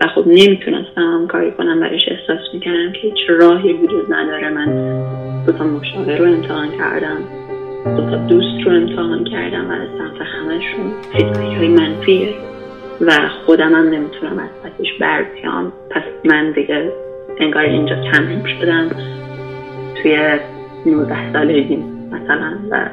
و 0.00 0.06
خب 0.06 0.26
نمی‌تونستم 0.26 1.26
کاری 1.26 1.50
کنم 1.50 1.80
برایش 1.80 2.08
احساس 2.08 2.54
می‌کردم 2.54 2.92
که 2.92 2.98
هیچ 2.98 3.18
راهی 3.28 3.72
وجود 3.72 4.12
نداره. 4.12 4.50
من 4.50 4.66
دو 5.46 5.52
تا 5.52 5.64
مشاور 5.64 6.16
رو 6.16 6.24
امتحان 6.24 6.68
کردم. 6.78 7.45
دوست 8.28 8.66
رو 8.66 8.72
امتحان 8.72 9.24
کردم 9.24 9.70
و 9.70 9.72
از 9.72 9.88
سمت 9.98 10.20
همشون 10.20 10.92
feedback 11.12 11.56
های 11.56 11.68
منفیه 11.68 12.34
و 13.00 13.12
خودم 13.46 13.74
هم 13.74 13.88
نمی‌تونم 13.88 14.38
از 14.38 14.48
پسش 14.64 14.92
بر 15.00 15.22
بیام. 15.22 15.72
پس 15.90 16.02
من 16.24 16.52
دیگه 16.52 16.92
انگار 17.40 17.62
اینجا 17.62 17.94
تمرین 18.12 18.46
شدم. 18.46 18.90
توی 20.02 20.38
19 20.86 21.32
سالگی 21.32 21.76
مثلا 22.12 22.58
و 22.70 22.88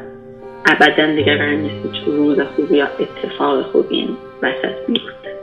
ابدا 0.66 1.16
دیگه 1.16 1.38
قرار 1.38 1.56
نیست 1.56 2.08
روز 2.08 2.40
خوبی 2.40 2.78
یا 2.78 2.88
اتفاق 3.00 3.62
خوبی 3.62 3.96
این 3.96 4.18
وسط 4.42 4.90
میفته 4.90 5.34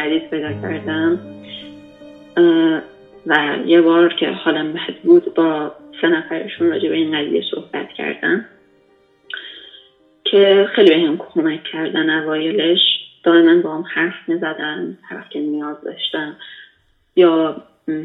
جدید 0.00 0.30
پیدا 0.30 0.52
کردم. 0.52 1.18
و 3.26 3.58
یه 3.64 3.80
بار 3.80 4.14
که 4.14 4.30
حالم 4.30 4.72
بد 4.72 4.94
بود 5.02 5.34
با 5.34 5.72
سه 6.00 6.08
نفرشون 6.08 6.68
راجع 6.68 6.88
به 6.88 6.94
این 6.94 7.18
قضیه 7.18 7.42
صحبت 7.50 7.88
کردم. 7.88 8.44
که 10.24 10.66
خیلی 10.74 10.90
بهم 10.90 11.16
کمک 11.18 11.62
کردن 11.72 12.10
اوایلش. 12.10 12.80
دائما 13.22 13.60
با 13.62 13.74
هم 13.74 13.84
حرف 13.94 14.28
می‌زدن 14.28 14.96
هر 15.02 15.24
که 15.30 15.40
نیاز 15.40 15.80
داشتم. 15.80 16.36
یا 17.16 17.56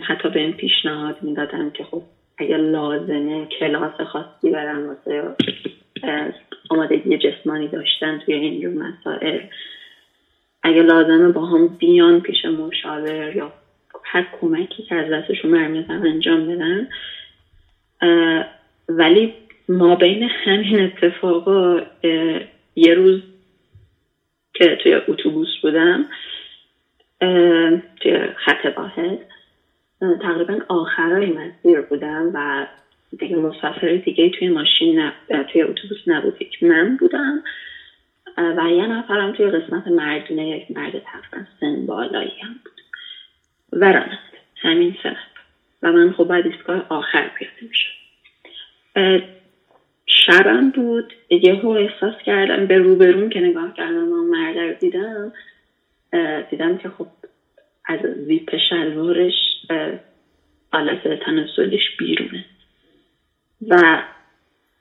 حتی 0.01 0.29
به 0.29 0.39
این 0.39 0.53
پیشنهاد 0.53 1.15
می‌دادم 1.21 1.69
که 1.69 1.83
خب 1.83 2.01
اگر 2.37 2.57
لازمه 2.57 3.45
کلاس 3.59 4.01
خاصی 4.01 4.49
برم 4.51 4.87
واسه 4.87 5.23
آمادگی 6.69 7.17
جسمانی 7.17 7.67
داشتن 7.67 8.17
توی 8.17 8.33
اینجور 8.33 8.73
مسائل. 8.73 9.39
اگه 10.65 10.81
لازمه 10.81 11.29
با 11.29 11.45
هم 11.45 11.67
بیان 11.67 12.21
پیش 12.21 12.45
مشاور 12.45 13.35
یا 13.35 13.53
هر 14.03 14.25
کمکی 14.31 14.83
که 14.83 14.95
از 14.95 15.11
دستشون 15.11 15.51
برمیزن 15.51 16.05
انجام 16.07 16.47
بدن. 16.47 16.87
ولی 18.89 19.33
ما 19.69 19.95
بین 19.95 20.23
همین 20.23 20.79
اتفاقا 20.79 21.81
یه 22.75 22.93
روز 22.93 23.21
که 24.53 24.77
توی 24.83 24.95
اتوبوس 25.07 25.57
بودم 25.61 26.05
توی 28.01 28.17
خط 28.45 28.73
واحد 28.77 29.19
تقریبا 30.21 30.59
آخرای 30.69 31.29
مسیر 31.29 31.81
بودم 31.81 32.31
و 32.33 32.67
دیگه 33.19 33.35
مسافر 33.35 33.97
دیگه 34.05 34.29
توی 34.29 34.49
ماشین 34.49 34.99
نب... 34.99 35.13
توی 35.43 35.63
اتوبوس 35.63 35.97
نبود 36.07 36.37
من 36.61 36.95
بودم. 36.97 37.43
و 38.37 38.69
یه 38.69 38.87
نفرم 38.87 39.31
توی 39.31 39.49
قسمت 39.49 39.87
مردونه 39.87 40.49
یک 40.49 40.71
مرد 40.71 40.99
تقریبا 40.99 41.47
سن 41.59 41.85
بالایی 41.85 42.39
هم 42.41 42.59
بود. 42.63 42.81
و 43.71 43.85
رانند 43.85 44.19
همین 44.55 44.95
سه 45.03 45.17
و 45.81 45.91
من 45.91 46.11
خب 46.11 46.23
باید 46.23 46.45
ایستگاه 46.45 46.85
آخر 46.89 47.27
پیاده 47.27 47.61
می‌شد 47.61 47.95
شبم 50.05 50.69
بود. 50.69 51.13
یهو 51.29 51.67
احساس 51.67 52.13
کردم 52.25 52.65
به 52.65 52.77
روبرون 52.77 53.29
که 53.29 53.39
نگاه 53.39 53.73
کردم 53.73 54.11
و 54.11 54.23
مرد 54.23 54.57
رو 54.57 54.73
دیدم 54.73 55.33
دیدم 56.49 56.77
که 56.77 56.89
خب 56.89 57.07
از 57.85 57.99
زیپ 58.27 58.57
شلوارش 58.69 59.33
آلت 60.71 61.19
تناسلش 61.19 61.97
بیرونه. 61.99 62.45
و 63.67 64.03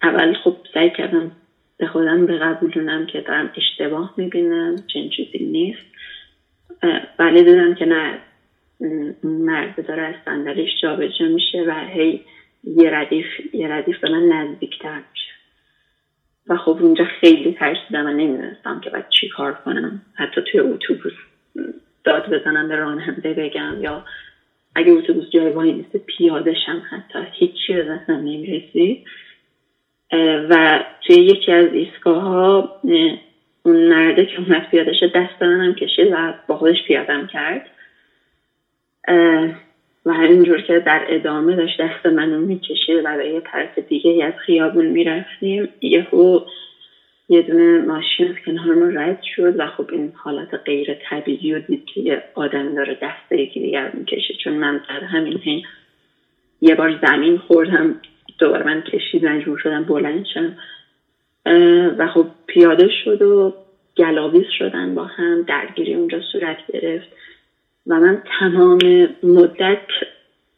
اول 0.03 0.35
خب 0.35 0.57
سعی 0.75 0.90
کردم 0.90 1.33
به 1.77 1.87
خودم 1.87 2.27
بقبولونم 2.27 3.07
که 3.07 3.21
دارم 3.21 3.51
اشتباه 3.57 4.15
می‌بینم 4.17 4.77
چنین 4.87 5.09
چیزی 5.09 5.39
نیست. 5.39 5.87
ولی 7.19 7.43
دیدم 7.43 7.75
که 7.75 7.85
نه 7.85 8.19
مرد 9.23 9.87
داره 9.87 10.03
از 10.03 10.15
صندلیش 10.25 10.81
جابجا 10.83 11.29
میشه 11.29 11.65
و 11.67 11.85
هی 11.85 12.21
یه 12.65 12.91
ردیف 12.91 13.27
یه 13.53 13.69
ردیف 13.69 13.99
به 13.99 14.09
من 14.09 14.23
نزدیکتر 14.23 15.03
میشه. 15.13 15.31
و 16.49 16.57
خب 16.57 16.77
اونجا 16.81 17.05
خیلی 17.05 17.53
ترسیدم 17.53 18.07
و 18.07 18.11
نمی‌دونستم 18.11 18.81
که 18.81 18.91
باید 18.91 19.09
چی 19.09 19.29
کار 19.29 19.53
کنم. 19.53 20.03
حتی 20.15 20.43
توی 20.43 20.61
اتوبوس 20.61 21.13
داد 22.05 22.29
بزنم 22.35 22.69
به 22.69 22.77
راننده 22.77 23.35
بگم 23.35 23.77
یا 23.81 24.05
اگه 24.75 24.93
اتوبوس 24.93 25.31
جای 25.31 25.51
وای 25.51 25.73
نیست 25.73 25.97
پیاده 25.97 26.55
شم 26.67 26.83
حتی. 26.91 27.19
هیچی 27.33 27.75
به 27.75 27.85
ذهنم 27.85 28.19
نمی‌رسید. 28.19 29.05
و 30.50 30.85
توی 31.07 31.16
یکی 31.16 31.53
از 31.53 31.72
ایستگاه 31.72 32.22
ها 32.22 32.81
اون 33.62 33.88
مرده 33.88 34.27
که 34.27 34.38
اومد 34.38 34.68
پیاده 34.70 34.92
شد 34.92 35.12
دست 35.12 35.42
منم 35.42 35.74
کشید 35.74 36.09
و 36.12 36.35
با 36.46 36.57
خودش 36.57 36.85
پیادم 36.87 37.27
کرد. 37.27 37.70
و 40.07 40.11
اینجور 40.11 40.61
که 40.61 40.79
در 40.79 41.05
ادامه 41.09 41.57
داشت 41.57 41.81
دست 41.81 42.07
منو 42.07 42.40
می‌کشید 42.40 42.96
و 43.05 43.16
به 43.16 43.29
یه 43.29 43.40
طرف 43.40 43.79
دیگه 43.79 44.24
از 44.24 44.33
خیابون 44.46 44.85
می‌رفتیم 44.85 45.68
یهو 45.81 46.40
یه 47.29 47.42
دونه 47.42 47.79
ماشین 47.79 48.29
از 48.29 48.35
کنار 48.46 48.92
رد 48.92 49.22
شد 49.37 49.61
و 49.61 49.66
خب 49.66 49.90
این 49.92 50.12
حالت 50.16 50.55
غیر 50.64 50.94
طبیعی 50.94 51.55
رو 51.55 51.61
دید 51.61 51.85
که 51.85 52.00
یه 52.00 52.22
آدم 52.35 52.74
داره 52.74 52.98
دست 53.03 53.33
یکی 53.33 53.61
دیگر 53.61 53.90
می‌کشه 53.94 54.35
چون 54.35 54.53
من 54.53 54.81
در 54.88 55.05
همین 55.05 55.38
حین 55.38 55.62
یه 56.61 56.74
بار 56.74 57.00
زمین 57.07 57.38
خوردم. 57.38 58.00
دوباره 58.38 58.66
من 58.66 58.83
کشید 58.83 59.27
مجبور 59.27 59.59
شدم 59.59 59.85
بلند 59.85 60.27
شم 60.35 60.57
و 61.99 62.09
خب 62.14 62.27
پیاده 62.47 62.88
شد 63.05 63.23
و 63.23 63.55
گلاویز 63.97 64.47
شدن 64.59 64.94
با 64.94 65.05
هم 65.05 65.42
درگیری 65.42 65.94
اونجا 65.94 66.20
صورت 66.33 66.57
گرفت. 66.73 67.09
و 67.87 68.01
من 68.01 68.23
تمام 68.38 68.79
مدت 69.23 69.87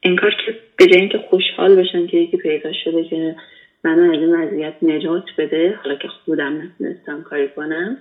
انگار 0.02 0.30
که 0.46 0.58
به 0.76 0.86
جای 0.86 1.00
اینکه 1.00 1.18
خوشحال 1.18 1.76
بشن 1.76 2.06
که 2.06 2.16
یکی 2.16 2.36
پیدا 2.36 2.72
شده 2.72 3.04
که 3.04 3.36
منو 3.84 4.12
از 4.12 4.20
این 4.20 4.34
وضعیت 4.34 4.74
نجات 4.82 5.24
بده 5.38 5.78
حالا 5.82 5.96
که 5.96 6.08
خودم 6.08 6.62
نتونستم 6.62 7.22
کاری 7.22 7.48
کنم 7.48 7.96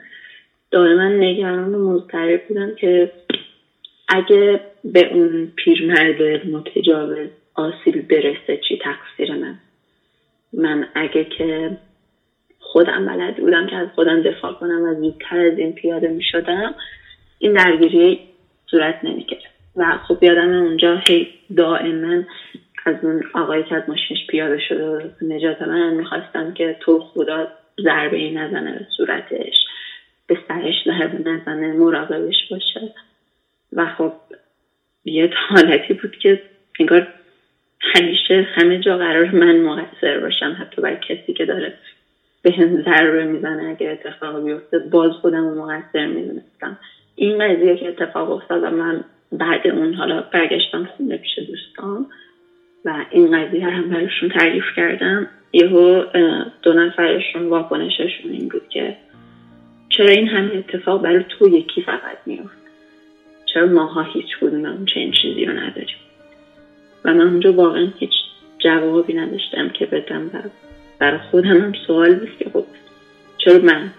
دائما 0.71 1.09
نگران 1.09 1.75
و 1.75 1.93
مضطرب 1.93 2.47
بودم 2.47 2.75
که 2.75 3.11
اگه 4.07 4.59
به 4.83 5.13
اون 5.13 5.51
پیرمرد 5.55 6.47
متجاوز 6.47 7.29
آسیب 7.55 8.07
برسه 8.07 8.59
چی 8.67 8.79
تقصیر 8.83 9.35
من؟ 9.35 9.55
من 10.57 10.87
اگه 10.95 11.23
که 11.23 11.77
خودم 12.59 13.05
بلد 13.05 13.35
بودم 13.35 13.67
که 13.67 13.75
از 13.75 13.87
خودم 13.95 14.21
دفاع 14.21 14.53
کنم 14.53 14.83
و 14.83 14.93
زودتر 14.93 15.37
از 15.39 15.57
این 15.57 15.73
پیاده 15.73 16.07
می 16.07 16.23
شدم 16.23 16.75
این 17.39 17.53
درگیری 17.53 18.19
صورت 18.71 18.99
نمی 19.03 19.25
و 19.75 19.97
خب 20.07 20.23
یادم 20.23 20.49
اونجا 20.49 21.01
هی 21.07 21.27
دائما 21.55 22.23
از 22.85 22.95
اون 23.01 23.23
آقایی 23.33 23.63
که 23.63 23.75
از 23.75 23.83
ماشینش 23.87 24.27
پیاده 24.27 24.59
شده 24.59 24.85
و 24.87 25.01
نجات 25.21 25.61
من 25.61 25.93
می‌خواستم 25.93 26.53
که 26.53 26.77
تو 26.79 26.99
خدا 26.99 27.47
ضربه 27.81 28.17
ای 28.17 28.31
نزنه 28.31 28.71
به 28.71 28.87
صورتش 28.97 29.55
به 30.27 30.37
سرش 30.47 30.75
ضربه 30.85 31.29
نزنه 31.29 31.73
مراقبش 31.73 32.47
باشه. 32.51 32.93
و 33.73 33.85
خب 33.85 34.11
یه 35.05 35.29
حالتی 35.49 35.93
بود 35.93 36.17
که 36.17 36.41
انگار 36.79 37.07
همیشه 37.93 38.47
همه 38.55 38.79
جا 38.79 38.97
قرار 38.97 39.31
من 39.31 39.57
مقصر 39.57 40.19
باشم 40.19 40.57
حتی 40.59 40.81
بر 40.81 40.95
کسی 40.95 41.33
که 41.33 41.45
داره 41.45 41.73
به 42.41 42.51
هم 42.51 42.81
ضربه 42.81 43.23
می‌زنه 43.23 43.69
اگه 43.69 43.89
اتفاق 43.89 44.43
بیفته 44.43 44.79
باز 44.79 45.11
خودم 45.11 45.43
مقصر 45.43 46.05
می‌دونستم. 46.05 46.77
این 47.15 47.37
قضیه 47.37 47.77
که 47.77 47.87
اتفاق 47.87 48.31
افتاد 48.31 48.65
من 48.65 49.03
بعد 49.31 49.67
اون 49.67 49.93
حالا 49.93 50.21
برگشتم 50.21 50.85
خونه 50.85 51.17
پیش 51.17 51.39
دوستان 51.39 52.05
و 52.85 53.05
این 53.11 53.37
قضیه 53.39 53.65
هم 53.65 53.89
براشون 53.89 54.29
تعریف 54.29 54.63
کردم 54.75 55.27
یهو 55.53 56.03
دو 56.61 56.73
نفرشون 56.73 57.49
واکنششون 57.49 58.31
این 58.31 58.49
بود 58.49 58.69
که 58.69 58.97
چرا 59.89 60.09
این 60.09 60.27
همه 60.27 60.55
اتفاق 60.55 61.01
برای 61.01 61.23
تو 61.29 61.47
یکی 61.47 61.81
فقط 61.81 62.17
میفته 62.25 62.69
چرا 63.45 63.65
ماها 63.65 64.01
هیچ 64.01 64.37
کدوممون 64.41 64.85
چنین 64.85 65.11
چیزی 65.11 65.45
رو 65.45 65.53
نداریم؟ 65.53 65.95
و 67.05 67.13
من 67.13 67.27
اونجا 67.27 67.53
واقعا 67.53 67.87
هیچ 67.99 68.11
جوابی 68.59 69.13
نداشتم 69.13 69.69
که 69.69 69.85
بدم 69.85 70.25
و 70.33 70.39
برای 70.99 71.19
خودم 71.31 71.61
هم 71.61 71.73
سوال 71.87 72.15
بود 72.15 72.29
که 72.39 72.49
خب 72.53 72.63
چرا 73.37 73.59
من 73.59 73.91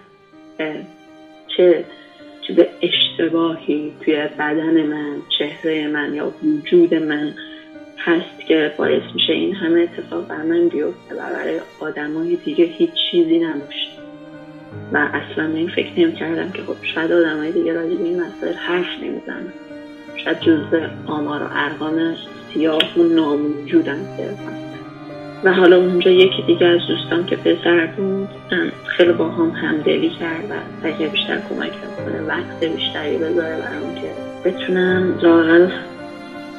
چه 1.57 1.83
چیز 2.47 2.57
اشتباهی 2.81 3.93
توی 4.01 4.15
بدن 4.39 4.83
من 4.83 5.15
چهره 5.39 5.87
من 5.87 6.13
یا 6.13 6.33
وجود 6.43 6.93
من 6.93 7.33
هست 7.97 8.47
که 8.47 8.73
باعث 8.77 9.01
میشه 9.15 9.33
این 9.33 9.55
همه 9.55 9.81
اتفاق 9.81 10.27
بر 10.27 10.41
من 10.41 10.67
بیفته 10.67 11.15
و 11.15 11.17
برای 11.17 11.59
آدمای 11.79 12.35
دیگه 12.35 12.65
هیچ 12.65 12.89
چیزی 13.11 13.39
نباشه. 13.39 13.87
و 14.93 14.97
اصلا 15.13 15.45
این 15.45 15.67
فکر 15.67 15.99
نمی 15.99 16.13
کردم 16.13 16.51
که 16.51 16.61
خب 16.61 16.75
شاید 16.81 17.11
آدمای 17.11 17.51
دیگه 17.51 17.73
راجع 17.73 17.95
به 17.95 18.03
این 18.03 18.21
مسائل 18.21 18.53
حرف 18.53 18.99
نمی‌زنن. 19.01 19.53
شاید 20.15 20.39
جزء 20.39 20.87
آمار 21.07 21.43
و 21.43 21.47
ارقام 21.51 22.15
سیاه 22.53 22.97
و 22.97 23.03
ناموجودن 23.03 23.99
صرفا. 24.17 24.51
و 25.43 25.53
حالا 25.53 25.77
اونجا 25.77 26.11
یکی 26.11 26.41
دیگه 26.41 26.65
از 26.65 26.79
دوستان 26.87 27.25
که 27.25 27.35
پسر 27.35 27.85
بود 27.85 28.29
خیلی 28.85 29.11
با 29.11 29.29
هم 29.29 29.49
همدلی 29.49 30.09
کرد 30.09 30.45
و 30.49 30.87
اگه 30.87 31.07
بیشتر 31.07 31.41
کمک 31.49 31.71
کنه 31.71 32.21
وقت 32.27 32.63
بیشتری 32.63 33.17
بذاره 33.17 33.57
برام 33.57 33.95
که 33.95 34.11
بتونم 34.45 35.19
لاقل 35.21 35.67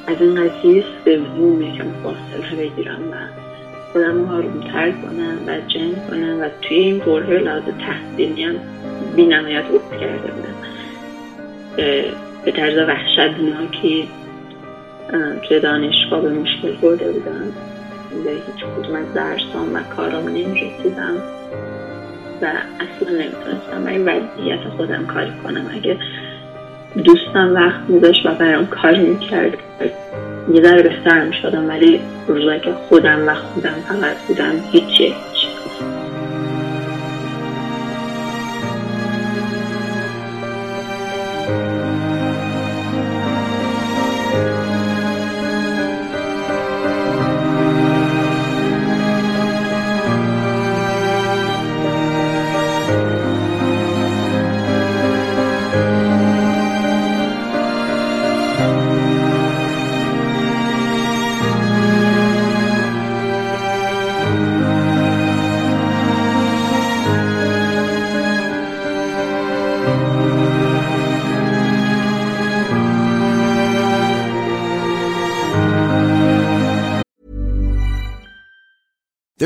از 0.07 0.17
این 0.21 0.35
قضیه 0.35 0.85
سوم 1.05 1.63
یکم 1.63 1.87
فاصله 2.03 2.57
بگیرم 2.57 3.01
و 3.11 3.15
خودم 3.93 4.29
آرومتر 4.29 4.91
کنم 4.91 5.39
و 5.47 5.61
جنگ 5.69 6.09
کنم 6.11 6.41
و 6.41 6.49
توی 6.63 6.77
این 6.77 6.99
بره 6.99 7.39
لحاظ 7.39 7.63
تحصیلی 7.63 8.43
هم 8.43 8.55
بی 9.17 9.27
نهایت 9.27 9.65
افت 9.75 10.01
کرده 10.01 10.33
بودم. 10.33 10.55
به 12.45 12.53
طرز 12.53 12.79
وحشتناکی 12.89 14.09
توی 15.43 15.61
دانشگاه 15.61 16.21
به 16.21 16.31
مشکل 16.31 16.73
برده 16.83 17.13
بودم. 17.13 17.53
به 18.25 18.31
هیچ 18.31 18.65
کدوم 18.77 18.97
از 18.97 19.15
درسام 19.15 19.75
و 19.75 19.79
کارام 19.97 20.29
نمی‌رسیدم. 20.29 21.17
و 22.43 22.47
اصلا 22.47 23.11
نمی‌تونستم 23.11 23.85
برای 23.85 23.99
وضعیت 23.99 24.61
خودم 24.77 25.07
کاری 25.07 25.33
کنم. 25.45 25.71
اگه 25.75 25.97
دوستم 27.05 27.55
وقت 27.55 27.81
میداشت 27.89 28.27
و 28.27 28.35
برام 28.35 28.67
کاری 28.67 29.01
می‌کرد 29.01 29.59
یه 30.53 30.63
ذره 30.63 30.83
بهتر 30.83 31.25
می‌شدم 31.25 31.69
ولی 31.69 32.01
روزایی 32.29 32.61
که 32.61 32.73
خودم 32.89 33.29
و 33.29 33.35
خودم 33.35 33.75
فقط 33.89 34.17
بودم 34.29 34.53
هیچی 34.73 35.15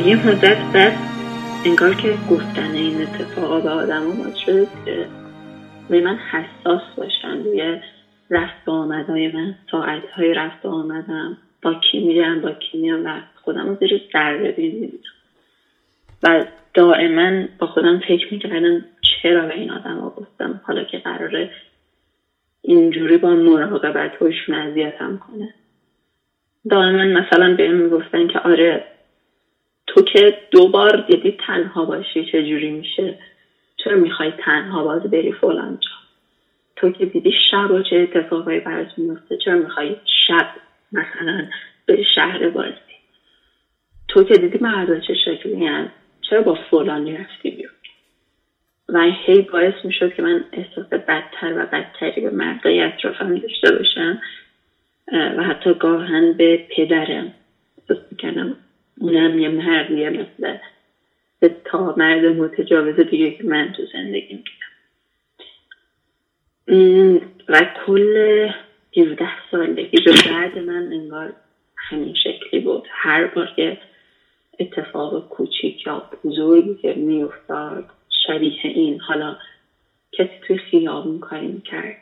today. 0.00 0.08
یه 0.08 0.26
مدت 0.26 0.56
بعد 0.74 0.92
انگار 1.64 1.94
که 1.94 2.14
گفتن 2.30 2.70
این 2.74 3.02
اتفاقا 3.02 3.60
به 3.60 3.70
آدم 3.70 4.10
ها 4.10 4.34
شد 4.46 4.68
که 4.84 5.06
به 5.88 6.00
من 6.00 6.16
حساس 6.16 6.80
باشن 6.96 7.44
روی 7.44 7.78
رفت 8.30 8.68
آمدهای 8.68 9.28
من. 9.28 9.54
ساعتهای 9.70 10.34
رفت 10.34 10.66
و 10.66 10.68
آمدم 10.68 11.36
با 11.62 11.74
کی 11.74 12.00
میرم 12.00 12.40
با 12.40 12.52
کی 12.52 12.78
میام 12.78 13.06
و 13.06 13.20
خودم 13.44 13.68
رو 13.68 13.76
زیر 13.80 14.00
ذره 14.12 14.52
بین 14.52 14.92
و 16.22 16.44
دائما 16.74 17.46
با 17.58 17.66
خودم 17.66 17.98
فکر 17.98 18.34
می‌کردم 18.34 18.84
چرا 19.22 19.46
به 19.46 19.54
این 19.54 19.70
آدم 19.70 19.98
ها 19.98 20.10
گفتم 20.16 20.60
حالا 20.64 20.84
که 20.84 20.98
قراره 20.98 21.50
اینجوری 22.62 23.16
با 23.16 23.30
مراقبت 23.30 24.16
هاشون 24.16 24.54
اذیتم 24.54 25.18
کنه. 25.18 25.54
دائما 26.70 27.20
مثلا 27.20 27.54
بهم 27.54 27.74
می‌گفتن 27.74 28.28
که 28.28 28.38
آره 28.38 28.84
تو 29.94 30.02
که 30.02 30.38
دوبار 30.50 31.04
دیدی 31.08 31.36
تنها 31.46 31.84
باشی 31.84 32.24
چجوری 32.24 32.70
میشه؟ 32.70 33.18
چرا 33.76 33.96
می‌خوای 33.96 34.32
تنها 34.38 34.84
باز 34.84 35.02
بری 35.02 35.32
فلان 35.32 35.78
جا؟ 35.80 35.90
تو 36.76 36.90
که 36.90 37.06
دیدی 37.06 37.32
شب 37.50 37.70
و 37.70 37.82
چه 37.82 37.96
اتفاقایی 37.96 38.60
برات 38.60 38.98
میفته 38.98 39.36
چرا 39.36 39.54
می‌خوای 39.54 39.96
شب 40.26 40.48
مثلا 40.92 41.46
به 41.86 42.02
شهر 42.14 42.48
بازی؟ 42.48 42.74
تو 44.08 44.24
که 44.24 44.34
دیدی 44.34 44.58
مردا 44.60 45.00
چه 45.00 45.14
شکلی 45.14 45.88
چرا 46.20 46.42
با 46.42 46.54
فلانی 46.70 47.16
رفتی 47.16 47.50
بیرون؟ 47.50 47.74
و 48.88 49.10
هی 49.26 49.40
باعث 49.40 49.74
می 49.84 49.92
شد 49.92 50.14
که 50.14 50.22
من 50.22 50.44
احساس 50.52 50.86
بدتر 50.86 51.52
و 51.56 51.66
بدتری 51.66 52.20
به 52.20 52.30
مردای 52.30 52.80
اطرافم 52.80 53.38
داشته 53.38 53.72
باشم 53.72 54.20
و 55.12 55.42
حتی 55.42 55.74
گاهن 55.74 56.32
به 56.32 56.66
پدرم 56.76 57.34
احساس 57.78 58.04
می‌کردم. 58.10 58.56
اونم 59.00 59.38
یه 59.38 59.48
مردیه 59.48 60.10
مثل 60.10 60.56
به 61.40 61.56
تا 61.64 61.94
مرد 61.96 62.24
متجاوز 62.24 63.00
دیگه 63.00 63.30
که 63.30 63.44
من 63.44 63.72
تو 63.76 63.82
زندگی 63.92 64.34
می‌کنم 64.34 64.70
و 67.48 67.66
کل 67.86 68.50
17 68.96 69.28
سالگی 69.50 70.00
به 70.04 70.12
بعد 70.30 70.58
من 70.58 70.92
انگار 70.92 71.32
همین 71.76 72.14
شکلی 72.14 72.60
بود. 72.60 72.86
هر 72.90 73.26
بار 73.26 73.52
که 73.56 73.78
اتفاق 74.58 75.28
کوچیک 75.28 75.86
یا 75.86 76.10
بزرگی 76.24 76.74
که 76.74 76.94
میافتاد 76.94 77.84
شبیه 78.26 78.60
این 78.64 79.00
حالا 79.00 79.36
کسی 80.12 80.30
توی 80.46 80.58
خیابون 80.58 81.18
کاری 81.18 81.46
می‌کرد 81.46 81.96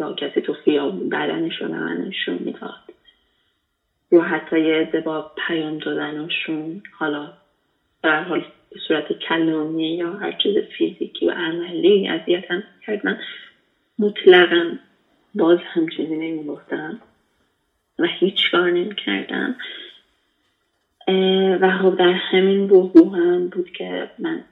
یا 0.00 0.12
کسی 0.12 0.40
تو 0.40 0.52
خیابون 0.52 1.08
بدنش 1.08 1.62
رو 1.62 1.68
من 1.68 1.96
نشون 1.96 2.38
می‌داد. 2.40 2.99
یا 4.10 4.20
حتی 4.20 4.60
یه 4.60 4.74
عده 4.74 5.00
با 5.00 5.32
پیام 5.46 5.78
دادنشون 5.78 6.82
حالا 6.98 7.32
در 8.02 8.22
حال 8.22 8.44
به 8.70 8.80
صورت 8.88 9.12
کلامی 9.12 9.96
یا 9.96 10.12
هر 10.12 10.32
چیز 10.32 10.56
فیزیکی 10.78 11.26
و 11.26 11.30
عملی 11.30 12.08
اذیتم 12.08 12.62
کرد 12.86 13.06
من 13.06 13.18
مطلقا 13.98 14.76
باز 15.34 15.58
هم 15.62 15.88
چیزی 15.88 16.16
نمی‌گفتم 16.16 17.00
و 17.98 18.06
هیچ 18.06 18.50
کار 18.52 18.70
نمی 18.70 18.94
کردم 18.94 19.56
و 21.60 21.78
خب 21.78 21.96
در 21.96 22.12
همین 22.12 22.66
بحبو 22.66 23.10
هم 23.10 23.48
بود 23.48 23.72
که 23.72 24.10
من 24.18 24.44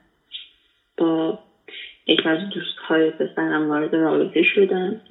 با 0.97 1.39
یکی 2.07 2.29
از 2.29 2.49
دوستهای 2.49 3.09
پسرم 3.09 3.69
وارد 3.69 3.95
رابطه 3.95 4.43
شدم 4.43 5.01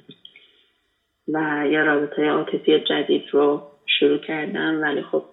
و 1.27 1.67
یه 1.71 1.83
رابطه 1.83 2.25
عاطفی 2.25 2.79
جدید 2.79 3.23
رو 3.31 3.68
شروع 3.99 4.17
کردم 4.17 4.81
ولی 4.81 5.01
خب 5.01 5.23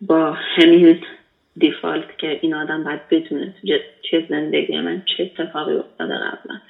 با 0.00 0.32
همین 0.32 0.98
دیفالت 1.56 2.18
که 2.18 2.38
این 2.42 2.54
آدم 2.54 2.84
باید 2.84 3.08
بدونه 3.10 3.54
چه 4.10 4.26
زندگی 4.28 4.80
من 4.80 5.02
چه 5.16 5.22
اتفاقی 5.22 5.74
افتاده 5.74 6.14
قبلا. 6.14 6.60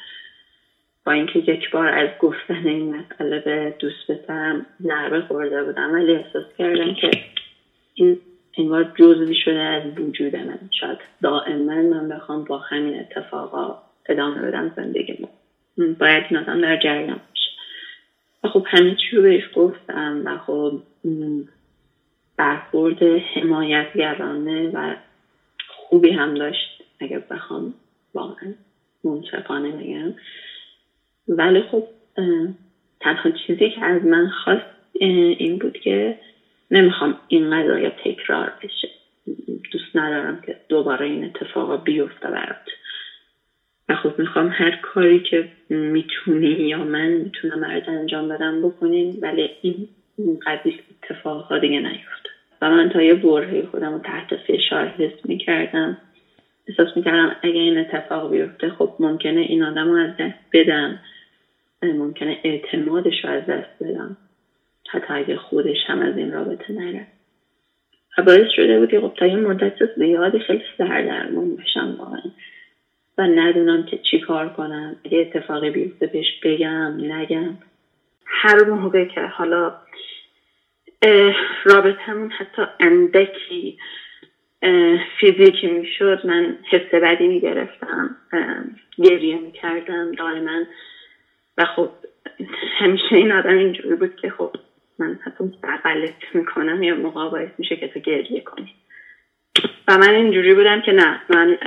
با 1.05 1.13
اینکه 1.13 1.39
یک 1.39 1.71
بار 1.71 1.89
از 1.89 2.09
گفتن 2.21 2.67
این 2.67 2.97
مسئله 2.97 3.39
به 3.39 3.75
دوست 3.79 4.11
پسرم 4.11 4.67
ضربه 4.83 5.21
خورده 5.21 5.65
بودم 5.65 5.93
ولی 5.93 6.13
احساس 6.13 6.45
کردم 6.59 6.95
که 6.95 7.11
این 7.95 8.19
انگار 8.59 8.93
جزوی 8.95 9.35
شده 9.35 9.61
از 9.61 9.83
وجود 9.99 10.37
من. 10.37 10.59
شاید 10.81 10.99
دائما 11.23 11.75
من 11.75 12.09
بخوام 12.09 12.45
با 12.45 12.59
همین 12.59 13.01
اتفاقا 13.01 13.79
ادامه 14.09 14.43
بدم 14.43 14.73
زندگی 14.77 15.29
من 15.77 15.95
باید 15.95 16.25
این 16.31 16.41
آدم 16.41 16.61
در 16.61 16.77
جریان 16.77 17.21
و 18.45 18.49
خب 18.49 18.65
همه 18.67 18.95
چی 18.95 19.17
رو 19.17 19.23
بهش 19.23 19.43
گفتم 19.53 20.23
و 20.25 20.39
خب 20.39 20.73
برخورد 22.37 23.03
حمایتگرانه 23.03 24.69
و 24.69 24.95
خوبی 25.69 26.11
هم 26.11 26.35
داشت 26.35 26.83
اگر 27.01 27.19
بخوام 27.31 27.75
واقعا 28.15 28.55
منصفانه 29.05 29.73
بگم. 29.73 30.15
ولی 31.29 31.63
خب 31.63 31.85
تنها 33.01 33.31
چیزی 33.47 33.71
که 33.71 33.85
از 33.85 34.05
من 34.05 34.29
خواست 34.29 34.67
این 34.93 35.59
بود 35.59 35.79
که 35.79 36.17
نمی‌خوام 36.71 37.15
این 37.29 37.51
قضایا 37.51 37.91
تکرار 37.91 38.53
بشه. 38.63 38.89
دوست 39.71 39.97
ندارم 39.97 40.41
که 40.41 40.57
دوباره 40.69 41.07
این 41.07 41.25
اتفاقا 41.25 41.77
بیفته 41.77 42.29
برات. 42.31 42.67
خب 43.95 44.19
می‌خوام 44.19 44.49
هر 44.53 44.79
کاری 44.83 45.21
که 45.21 45.49
می‌تونی 45.69 46.47
یا 46.49 46.85
من 46.85 47.09
می‌تونم 47.09 47.61
برات 47.61 47.89
انجام 47.89 48.29
بدم 48.29 48.63
بکنیم 48.63 49.19
ولی 49.23 49.51
این 49.61 49.89
قضیه 50.47 50.75
اتفاقها 51.03 51.59
دیگه 51.59 51.81
نیفته 51.81 52.31
و 52.63 52.71
من 52.71 52.89
تا 52.89 53.03
یه 53.03 53.15
برهه 53.15 53.63
خودم 53.63 53.93
رو 53.93 53.99
تحت 53.99 54.37
فشار 54.37 54.87
حس 54.87 55.13
می‌کردم. 55.25 55.97
احساس 56.69 56.97
می‌کردم 56.97 57.37
اگه 57.43 57.61
این 57.61 57.79
اتفاق 57.79 58.31
بیفته 58.31 58.71
خب 58.71 58.91
ممکنه 58.99 59.41
این 59.41 59.63
آدم 59.63 59.89
رو 59.89 59.97
از 59.97 60.11
دست 60.19 60.39
بدم. 60.53 60.99
ممکنه 61.83 62.39
اعتمادش 62.45 63.25
رو 63.25 63.31
از 63.31 63.47
دست 63.47 63.71
بدم. 63.81 64.17
حتی 64.91 65.15
اگه 65.15 65.37
خودش 65.37 65.77
هم 65.87 66.01
از 66.03 66.17
این 66.17 66.33
رابطه 66.33 66.73
نره. 66.73 67.07
و 68.19 68.23
باعث 68.23 68.49
شده 68.57 68.79
بود 68.79 68.91
که 68.91 69.01
خب 69.01 69.13
تا 69.17 69.27
یه 69.27 69.37
مدت 69.37 69.73
زیادی 69.97 70.39
خیلی 70.39 70.63
سردرمون 70.79 71.57
بشم 71.57 71.95
واقعا. 71.99 72.21
و 73.21 73.23
ندونم 73.23 73.83
که 73.83 73.99
چی 73.99 74.21
کار 74.21 74.49
کنم. 74.49 74.97
اگه 75.05 75.19
اتفاقی 75.19 75.71
بیفته 75.71 76.07
بهش 76.07 76.41
بگم 76.43 77.13
نگم. 77.13 77.59
هر 78.27 78.65
موقع 78.65 79.05
که 79.05 79.21
حالا 79.21 79.75
رابطمون 81.65 82.31
حتی 82.31 82.63
اندکی 82.81 83.79
فیزیکی 85.21 85.67
می‌شد 85.67 86.21
من 86.25 86.59
حس 86.71 86.95
بدی 86.95 87.29
می‌گرفتم. 87.29 88.17
گریه 88.99 89.39
می‌کردم 89.39 90.13
دائما. 90.13 90.65
و 91.59 91.65
خب 91.65 91.91
همیشه 92.79 93.17
این 93.17 93.33
آدم 93.33 93.59
اینجوری 93.59 93.95
بود 93.95 94.17
که 94.17 94.31
خب 94.31 94.51
من 94.99 95.19
حتی 95.23 95.45
بغلت 95.63 96.35
می‌کنم 96.35 96.83
یا 96.83 96.95
موقع 96.95 97.47
میشه 97.59 97.77
که 97.77 97.89
تو 97.89 98.01
گریه 98.01 98.41
کنی. 98.41 98.75
و 99.89 99.99
من 99.99 100.15
اینجوری 100.15 100.55
بودم 100.55 100.81
که 100.81 100.93
نه 100.93 101.21
من 101.31 101.59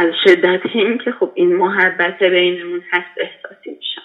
از 0.00 0.12
شدت 0.24 0.60
این 0.74 0.98
که 0.98 1.12
خب 1.12 1.30
این 1.34 1.56
محبت 1.56 2.22
بینمون 2.22 2.82
هست 2.90 3.10
احساسی 3.16 3.70
میشم. 3.70 4.02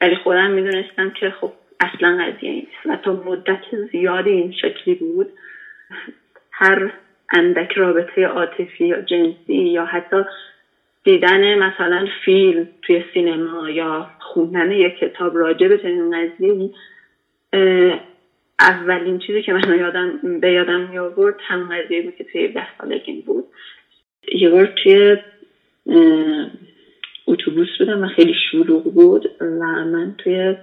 ولی 0.00 0.16
خودم 0.16 0.50
می‌دونستم 0.50 1.10
که 1.10 1.30
خب 1.30 1.52
اصلا 1.80 2.18
قضیه 2.20 2.50
این 2.50 2.66
و 2.86 2.96
تا 2.96 3.12
مدت 3.12 3.60
زیادی 3.92 4.30
این 4.30 4.52
شکلی 4.52 4.94
بود 4.94 5.28
هر 6.52 6.92
اندک 7.32 7.72
رابطه 7.72 8.26
عاطفی 8.26 8.86
یا 8.86 9.02
جنسی 9.02 9.54
یا 9.54 9.84
حتی 9.84 10.24
دیدن 11.04 11.58
مثلا 11.58 12.06
فیلم 12.24 12.68
توی 12.82 13.04
سینما 13.14 13.70
یا 13.70 14.10
خوندن 14.20 14.70
یک 14.70 14.98
کتاب 14.98 15.36
راجع 15.36 15.68
به 15.68 15.78
چنین 15.78 16.10
قضیه 16.10 16.70
اولین 18.60 19.18
چیزی 19.18 19.42
که 19.42 19.52
من 19.52 19.78
یادم 19.78 20.40
به 20.40 20.52
یادم 20.52 20.80
می 20.80 20.98
آورد 20.98 21.36
همون 21.40 21.68
قضیه 21.68 22.02
بود 22.02 22.16
که 22.16 22.24
توی 22.24 22.48
ده 22.48 22.78
سالگیم 22.78 23.20
بود. 23.26 23.44
یه 24.30 24.50
بار 24.50 24.70
توی 24.76 25.16
اتوبوس 27.26 27.68
بودم 27.78 28.02
و 28.02 28.06
خیلی 28.06 28.34
شلوغ 28.50 28.82
بود 28.82 29.32
و 29.40 29.84
من 29.84 30.14
توی 30.18 30.54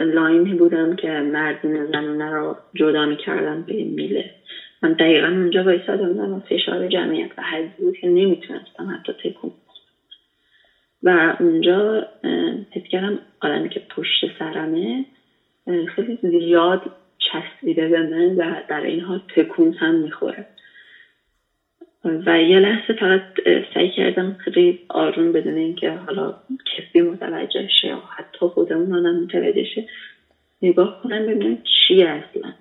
لاینی 0.00 0.54
بودم 0.54 0.96
که 0.96 1.08
مردین 1.08 1.84
زنونه 1.86 2.30
رو 2.30 2.56
جدا 2.74 3.06
می‌کردن 3.06 3.62
به 3.62 3.84
میله. 3.84 4.30
من 4.82 4.92
دقیقا 4.92 5.26
اونجا 5.26 5.64
وایساده 5.64 6.06
بودم 6.06 6.32
و 6.32 6.40
فشار 6.40 6.88
جمعیت 6.88 7.30
و 7.38 7.42
حضی 7.42 7.72
بود 7.82 7.96
که 7.96 8.06
نمی‌تونستم 8.06 8.90
حتی 8.94 9.12
تکون 9.12 9.52
و 11.02 11.36
اونجا 11.40 12.06
حس 12.72 12.82
کردم 12.90 13.20
آدمی 13.40 13.68
که 13.68 13.80
پشت 13.90 14.24
سرمه 14.38 15.04
خیلی 15.88 16.18
زیاد 16.22 16.84
چسبیده 17.18 17.88
به 17.88 18.02
من 18.02 18.34
و 18.36 18.62
در 18.68 18.80
این 18.80 19.00
حال 19.00 19.20
تکون 19.36 19.72
هم 19.72 19.94
می‌خوره. 19.94 20.46
و 22.06 22.42
یه 22.42 22.58
لحظه 22.58 22.92
فقط 22.92 23.22
سعی 23.74 23.88
کردم 23.88 24.36
خیلی 24.38 24.78
آروم 24.88 25.32
بدون 25.32 25.54
اینکه 25.54 25.90
حالا 25.90 26.34
کسی 26.76 27.00
متوجه 27.00 27.68
شه 27.68 27.88
یا 27.88 28.02
حتی 28.16 28.38
خودمون 28.38 28.92
آنم 28.92 29.22
متوجه 29.22 29.64
شه 29.64 29.84
نگاه 30.62 31.02
کنم 31.02 31.26
ببینم 31.26 31.58
چی 31.62 32.02
اصلا. 32.02 32.52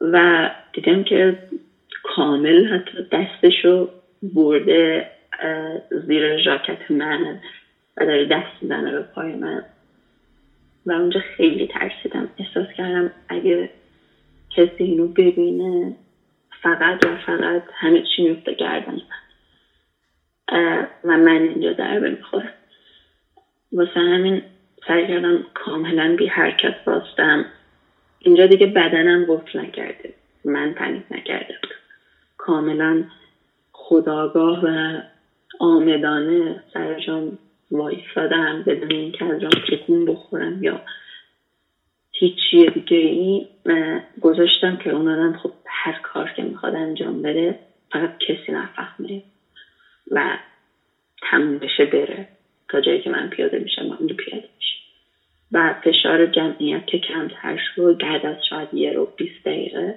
و 0.00 0.48
دیدم 0.72 1.02
که 1.02 1.38
کامل 2.02 2.66
حتی 2.66 2.98
دستشو 3.12 3.88
برده 4.22 5.06
زیر 6.06 6.36
ژاکت 6.36 6.90
من 6.90 7.22
و 7.96 8.06
داره 8.06 8.24
دست 8.24 8.62
می‌زنه 8.62 8.92
به 8.92 9.02
پای 9.02 9.34
من. 9.34 9.62
و 10.86 10.92
اونجا 10.92 11.20
خیلی 11.20 11.66
ترسیدم. 11.66 12.28
احساس 12.38 12.66
کردم 12.76 13.10
اگه 13.28 13.70
کسی 14.50 14.84
اینو 14.84 15.06
ببینه 15.06 15.96
فقط 16.62 17.06
و 17.06 17.16
فقط 17.16 17.62
همه 17.74 18.02
چی 18.02 18.22
میفته 18.22 18.54
گردن 18.54 19.00
و 21.04 21.16
من 21.16 21.42
اینجا 21.42 21.72
دربه 21.72 22.10
می‌خورم. 22.10 22.52
واسه 23.72 24.00
همین 24.00 24.42
سعی 24.88 25.06
کردم 25.06 25.46
کاملا 25.54 26.16
بی 26.18 26.26
حرکت 26.26 26.84
باستم. 26.84 27.44
اینجا 28.18 28.46
دیگه 28.46 28.66
بدنم 28.66 29.24
گفت 29.24 29.56
نکرده. 29.56 30.14
من 30.44 30.72
پنیک 30.72 31.02
نکرده 31.10 31.58
کاملا 32.36 33.04
خداگاه 33.72 34.64
و 34.64 35.00
آمدانه 35.60 36.62
سرجام 36.74 37.38
وایستادم. 37.70 38.62
بدون 38.66 38.90
اینکه 38.90 39.24
از 39.24 39.40
جام 39.40 39.50
تکون 39.50 40.04
بخورم 40.04 40.64
یا 40.64 40.80
هیچی 42.18 42.66
دیگه 42.66 42.96
ای 42.96 43.46
گذاشتم 44.20 44.76
که 44.76 44.90
اون 44.90 45.08
آدم 45.08 45.32
خب 45.32 45.50
هر 45.66 46.00
کار 46.02 46.30
که 46.36 46.42
می‌خواد 46.42 46.74
انجام 46.74 47.22
بده 47.22 47.54
فقط 47.92 48.10
کسی 48.18 48.52
نفهمه 48.52 49.22
و 50.10 50.36
تموم 51.30 51.58
بشه 51.58 51.84
بره. 51.84 52.26
تا 52.68 52.80
جایی 52.80 53.00
که 53.00 53.10
من 53.10 53.28
پیاده 53.28 53.58
میشم 53.58 53.86
من 53.86 53.96
پیاده 53.96 54.48
میشه 54.56 54.76
و 55.52 55.74
فشار 55.84 56.26
جمعیت 56.26 56.86
که 56.86 56.98
کمتر 56.98 57.56
شد 57.74 57.98
بعد 58.00 58.26
از 58.26 58.36
شاید 58.48 58.68
یه 58.74 58.92
رو 58.92 59.12
بیست 59.16 59.44
دقیقه 59.44 59.94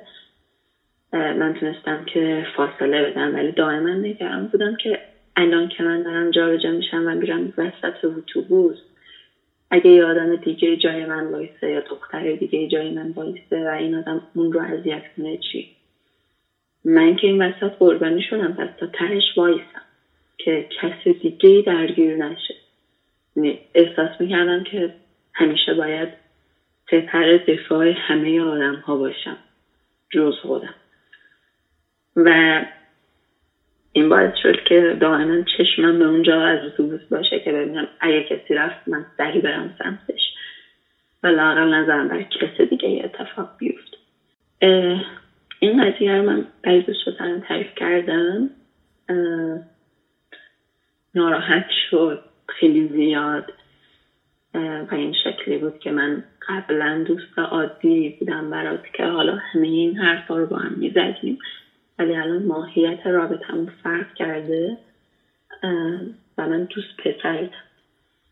من 1.14 1.54
تونستم 1.54 2.06
که 2.06 2.48
فاصله 2.56 3.02
بدم. 3.10 3.36
ولی 3.36 3.52
دائما 3.52 3.90
نگران 3.90 4.48
بودم 4.48 4.76
که 4.76 5.00
الان 5.36 5.68
که 5.68 5.84
من 5.84 6.02
دارم 6.02 6.32
جابجا 6.32 6.72
میشم 6.72 7.04
و 7.08 7.16
میرم 7.16 7.54
وسط 7.58 8.04
اتوبوس 8.04 8.78
اگه 9.72 9.92
یه 9.92 10.06
آدم 10.06 10.36
دیگه 10.36 10.78
جای 10.78 11.06
من 11.06 11.26
وایسه 11.28 11.70
یا 11.70 11.80
دختر 11.80 12.34
دیگه 12.34 12.68
جای 12.68 12.92
من 12.92 13.12
وایسه 13.12 13.66
و 13.66 13.68
این 13.68 13.96
آدم 13.96 14.22
اون 14.36 14.52
رو 14.54 14.62
اذیت 14.62 15.04
کنه 15.18 15.38
چی؟ 15.38 15.70
من 16.86 17.16
که 17.16 17.28
این 17.28 17.42
وسط 17.42 17.72
قربانی 17.80 18.22
شدم 18.22 18.54
پس 18.54 18.70
تا 18.78 18.88
تهش 18.88 19.24
وایسم 19.38 19.82
که 20.38 20.68
کسی 20.82 21.14
دیگه 21.14 21.64
درگیر 21.66 22.16
نشه. 22.16 22.56
یعنی 23.36 23.60
احساس 23.76 24.22
می‌کردم 24.22 24.64
که 24.64 24.94
همیشه 25.34 25.74
باید 25.74 26.10
سپر 26.92 27.38
دفاع 27.38 27.92
همه 27.96 28.42
آدم 28.42 28.76
ها 28.76 28.98
باشم 28.98 29.38
جز 30.10 30.36
خودم. 30.42 30.76
و 32.16 32.62
این 33.94 34.10
باعث 34.10 34.32
شد 34.42 34.56
که 34.66 34.96
دائما 35.00 35.44
چشمم 35.58 36.00
به 36.00 36.06
اونجا 36.06 36.42
از 36.42 36.64
اتوبوس 36.64 37.02
باشه 37.12 37.40
که 37.40 37.52
ببینم 37.52 37.88
اگه 38.00 38.24
کسی 38.24 38.54
رفت 38.54 38.88
من 38.88 39.06
سری 39.18 39.40
برم 39.40 39.74
سمتش. 39.84 40.32
و 41.24 41.28
لاقل 41.28 41.74
نظرم 41.74 42.08
بر 42.08 42.22
کسی 42.22 42.66
دیگه 42.66 43.02
اتفاق 43.04 43.48
بیفت. 43.58 43.98
این 45.60 45.84
قضیه 45.84 46.16
رو 46.16 46.22
من 46.22 46.46
برای 46.64 46.82
دوست 46.82 47.10
تعریف 47.48 47.76
کردم. 47.76 48.50
ناراحت 51.16 51.66
شد 51.90 52.20
خیلی 52.48 52.88
زیاد. 52.88 53.52
و 54.54 54.88
این 54.92 55.14
شکلی 55.14 55.58
بود 55.58 55.80
که 55.80 55.92
من 55.92 56.24
قبلا 56.48 57.04
دوست 57.06 57.40
عادی 57.40 58.16
بودم 58.20 58.50
برات 58.50 58.84
که 58.94 59.04
حالا 59.04 59.36
همه 59.36 59.68
این 59.68 59.98
حرفا 59.98 60.38
رو 60.38 60.46
با 60.46 60.58
هم 60.58 60.74
می‌زدیم. 60.78 61.38
ولی 62.00 62.16
الان 62.16 62.44
ماهیت 62.46 63.06
رابطمون 63.06 63.72
فرق 63.84 64.14
کرده. 64.14 64.78
و 66.38 66.48
من 66.48 66.64
دوست 66.64 66.98
پسرتم. 66.98 67.64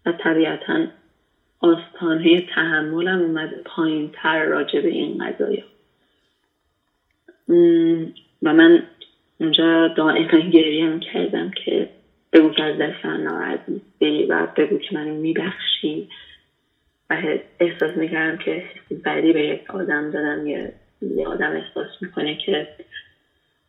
و 0.05 0.11
طبیعتا 0.19 0.87
آستانه 1.59 2.41
تحملم 2.41 3.21
اومده 3.21 3.61
پایین 3.65 4.09
تر 4.13 4.43
راجع 4.43 4.81
به 4.81 4.89
این 4.89 5.17
قضايا 5.25 5.63
و 8.41 8.53
من 8.53 8.83
اونجا 9.39 9.87
دائما 9.87 10.39
گریه 10.49 10.99
کردم 10.99 11.49
که 11.49 11.87
بگو 12.33 12.51
که 12.51 12.63
از 12.63 12.77
دست 12.77 13.05
من 13.05 13.21
ناراحت 13.21 13.61
نیستی 13.67 14.25
و 14.25 14.47
بگو 14.55 14.77
که 14.77 14.95
منو 14.95 15.15
میبخشی. 15.15 16.07
و 17.09 17.37
احساس 17.59 17.97
می‌کردم 17.97 18.37
که 18.37 18.63
بعدی 19.03 19.33
به 19.33 19.43
یک 19.47 19.61
آدم 19.69 20.09
دادم 20.09 20.45
یه 20.45 20.73
آدم 21.27 21.51
احساس 21.51 21.89
می‌کنه 22.01 22.35
که 22.35 22.67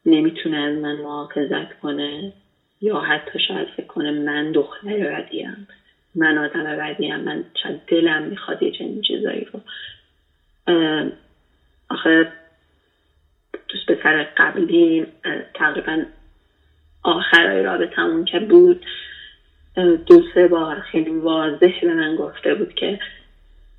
نمی‌تونه 0.09 0.57
از 0.57 0.77
من 0.77 0.97
محافظت 0.97 1.73
کنه 1.73 2.33
یا 2.81 3.01
حتی 3.01 3.39
شاید 3.49 3.69
فکر 3.77 3.87
کنه 3.87 4.11
من 4.11 4.53
دختر 4.53 5.13
بدیم. 5.23 5.69
من 6.15 6.39
آدم 6.39 6.65
بدیم. 6.65 7.17
من 7.17 7.45
شاید 7.63 7.83
دلم 7.87 8.23
می‌خواد 8.23 8.63
یه 8.63 8.71
چنین 8.71 9.03
چیزایی 9.03 9.47
رو. 9.53 9.61
آخه 11.91 12.29
دوست 13.69 13.87
پسر 13.93 14.27
قبلی 14.37 15.07
تقریبا 15.55 16.05
آخرای 17.05 17.63
رابطمون 17.63 18.25
که 18.25 18.41
بود 18.41 18.87
دو 20.07 20.23
سه 20.35 20.49
بار 20.49 20.81
خیلی 20.81 21.11
واضح 21.11 21.81
به 21.83 21.95
من 21.95 22.17
گفته 22.17 22.55
بود 22.55 22.75
که 22.75 22.99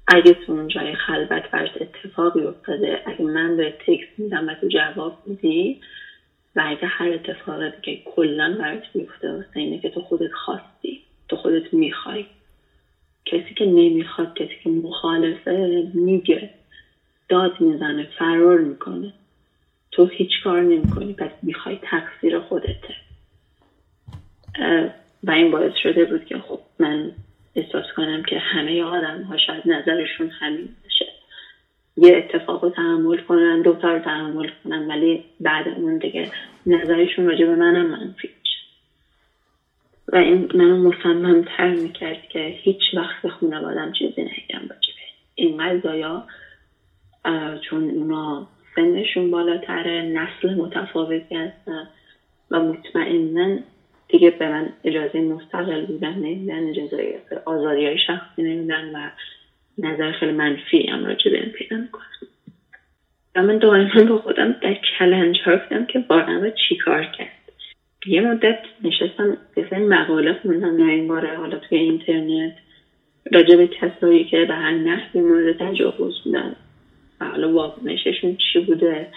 اگه 0.07 0.33
تو 0.33 0.51
اون 0.51 0.67
جای 0.67 0.95
خلوت 0.95 1.51
برش 1.51 1.69
اتفاقی 1.81 2.41
افتاده 2.43 3.01
اگه 3.05 3.25
من 3.25 3.57
به 3.57 3.73
تکس 3.79 4.07
میدم 4.17 4.47
و 4.47 4.55
تو 4.55 4.67
جواب 4.67 5.15
میدی 5.25 5.77
و 6.55 6.63
اگه 6.65 6.87
هر 6.87 7.11
اتفاق 7.13 7.67
دیگه 7.67 8.01
کلا 8.05 8.55
برات 8.59 8.83
میفته 8.93 9.31
واسه 9.31 9.57
اینه 9.59 9.77
که 9.79 9.89
تو 9.89 10.01
خودت 10.01 10.31
خواستی 10.31 10.99
تو 11.27 11.35
خودت 11.35 11.73
می‌خوای. 11.73 12.25
کسی 13.25 13.53
که 13.53 13.65
نمی‌خواد 13.65 14.33
کسی 14.35 14.53
که 14.63 14.69
مخالفه 14.69 15.83
میگه 15.93 16.49
داد 17.29 17.61
می‌زنه 17.61 18.07
فرار 18.17 18.59
می‌کنه. 18.59 19.13
تو 19.91 20.05
هیچ 20.05 20.29
کار 20.43 20.61
نمی‌کنی 20.61 21.13
پس 21.13 21.31
می‌خوای 21.41 21.79
تقصیر 21.81 22.39
خودته. 22.39 22.95
و 25.23 25.31
این 25.31 25.51
باعث 25.51 25.73
شده 25.83 26.05
بود 26.05 26.25
که 26.25 26.37
خب 26.37 26.59
من 26.79 27.11
احساس 27.55 27.85
کنم 27.95 28.23
که 28.23 28.37
همه 28.37 28.83
آدم 28.83 29.21
ها 29.21 29.37
شاید 29.37 29.63
نظرشون 29.65 30.29
همین 30.39 30.69
یه 32.01 32.15
اتفاق 32.17 32.63
رو 32.63 32.69
تحمل 32.69 33.17
کنن 33.17 33.61
دو 33.61 33.77
رو 33.81 33.99
تحمل 33.99 34.49
کنن 34.63 34.87
ولی 34.87 35.23
بعد 35.39 35.67
اون 35.67 35.97
دیگه 35.97 36.27
نظرشون 36.65 37.25
راجع 37.25 37.45
به 37.45 37.55
منم 37.55 37.85
منفی 37.85 38.29
و 40.13 40.15
این 40.15 40.47
منو 40.53 40.77
مصمم 40.77 41.41
تر 41.57 41.73
می‌کرد 41.73 42.21
که 42.29 42.39
هیچ 42.39 42.81
وقت 42.93 43.21
به 43.23 43.29
خانوادم 43.29 43.91
چیزی 43.91 44.21
نگم 44.21 44.61
راجع 44.61 44.93
به 44.95 45.01
این 45.35 45.57
قضایا 45.57 46.23
چون 47.69 47.89
اونا 47.89 48.47
سنشون 48.75 49.31
بالاتره 49.31 50.01
نسل 50.01 50.53
متفاوتی 50.53 51.35
هستن 51.35 51.87
و 52.51 52.59
مطمئنا 52.59 53.59
دیگه 54.07 54.29
به 54.29 54.49
من 54.49 54.69
اجازه 54.83 55.21
مستقل 55.21 55.85
بودن 55.85 56.13
نمیدن 56.13 56.69
اجازه 56.69 57.21
آزادی 57.45 57.85
های 57.85 57.97
شخصی 58.07 58.43
نمیدن 58.43 58.95
و 58.95 59.09
نظر 59.83 60.11
خیلی 60.11 60.31
منفی 60.31 60.87
هم 60.87 61.05
راجع 61.05 61.31
به 61.31 61.39
پیدا 61.39 61.77
می‌کنم. 61.77 62.05
و 63.35 63.43
من 63.43 63.57
دائما 63.57 64.03
با 64.03 64.17
خودم 64.17 64.55
در 64.61 64.77
کلنج 64.99 65.37
ها 65.45 65.85
که 65.85 66.05
واقعا 66.09 66.49
چی 66.49 66.77
کار 66.77 67.03
کرد. 67.03 67.39
یه 68.05 68.21
مدت 68.21 68.59
نشستم 68.83 69.37
به 69.55 69.79
مقاله 69.79 70.33
خوندم 70.33 70.87
این 70.87 71.07
باره 71.07 71.37
حالا 71.37 71.57
توی 71.57 71.77
اینترنت 71.77 72.53
راجع 73.31 73.55
به 73.55 73.67
کسایی 73.67 74.25
که 74.25 74.45
به 74.45 74.53
هر 74.53 74.71
نحوی 74.71 75.21
مورد 75.21 75.57
تجاوز 75.57 76.23
بودن. 76.23 76.55
و 77.21 77.25
حالا 77.25 77.53
واکنششون 77.53 78.37
چی 78.53 78.59
بوده. 78.59 79.07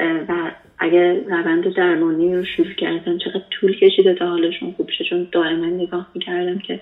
و 0.00 0.50
اگر 0.78 1.14
روند 1.14 1.74
درمانی 1.74 2.34
رو 2.34 2.44
شروع 2.44 2.72
کردن 2.72 3.18
چقدر 3.18 3.44
طول 3.50 3.76
کشیده 3.76 4.14
تا 4.14 4.28
حالشون 4.28 4.72
خوب 4.72 4.90
شه. 4.90 5.04
چون 5.04 5.28
دائما 5.32 5.66
نگاه 5.66 6.10
می‌کردم 6.14 6.58
که 6.58 6.80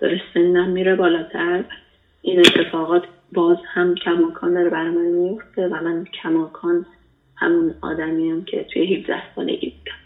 داره 0.00 0.20
سنم 0.34 0.68
میره 0.68 0.94
بالاتر. 0.94 1.64
این 2.22 2.38
اتفاقات 2.38 3.04
باز 3.32 3.56
هم 3.66 3.94
کماکان 3.94 4.54
داره 4.54 4.70
برای 4.70 4.90
من 4.90 5.06
میفته 5.06 5.68
و 5.68 5.74
من 5.84 6.04
کماکان 6.22 6.86
همون 7.36 7.74
آدمی 7.80 8.30
هم 8.30 8.44
که 8.44 8.64
توی 8.64 8.94
17 8.94 9.22
سالگی 9.34 9.72
بودم. 9.76 9.96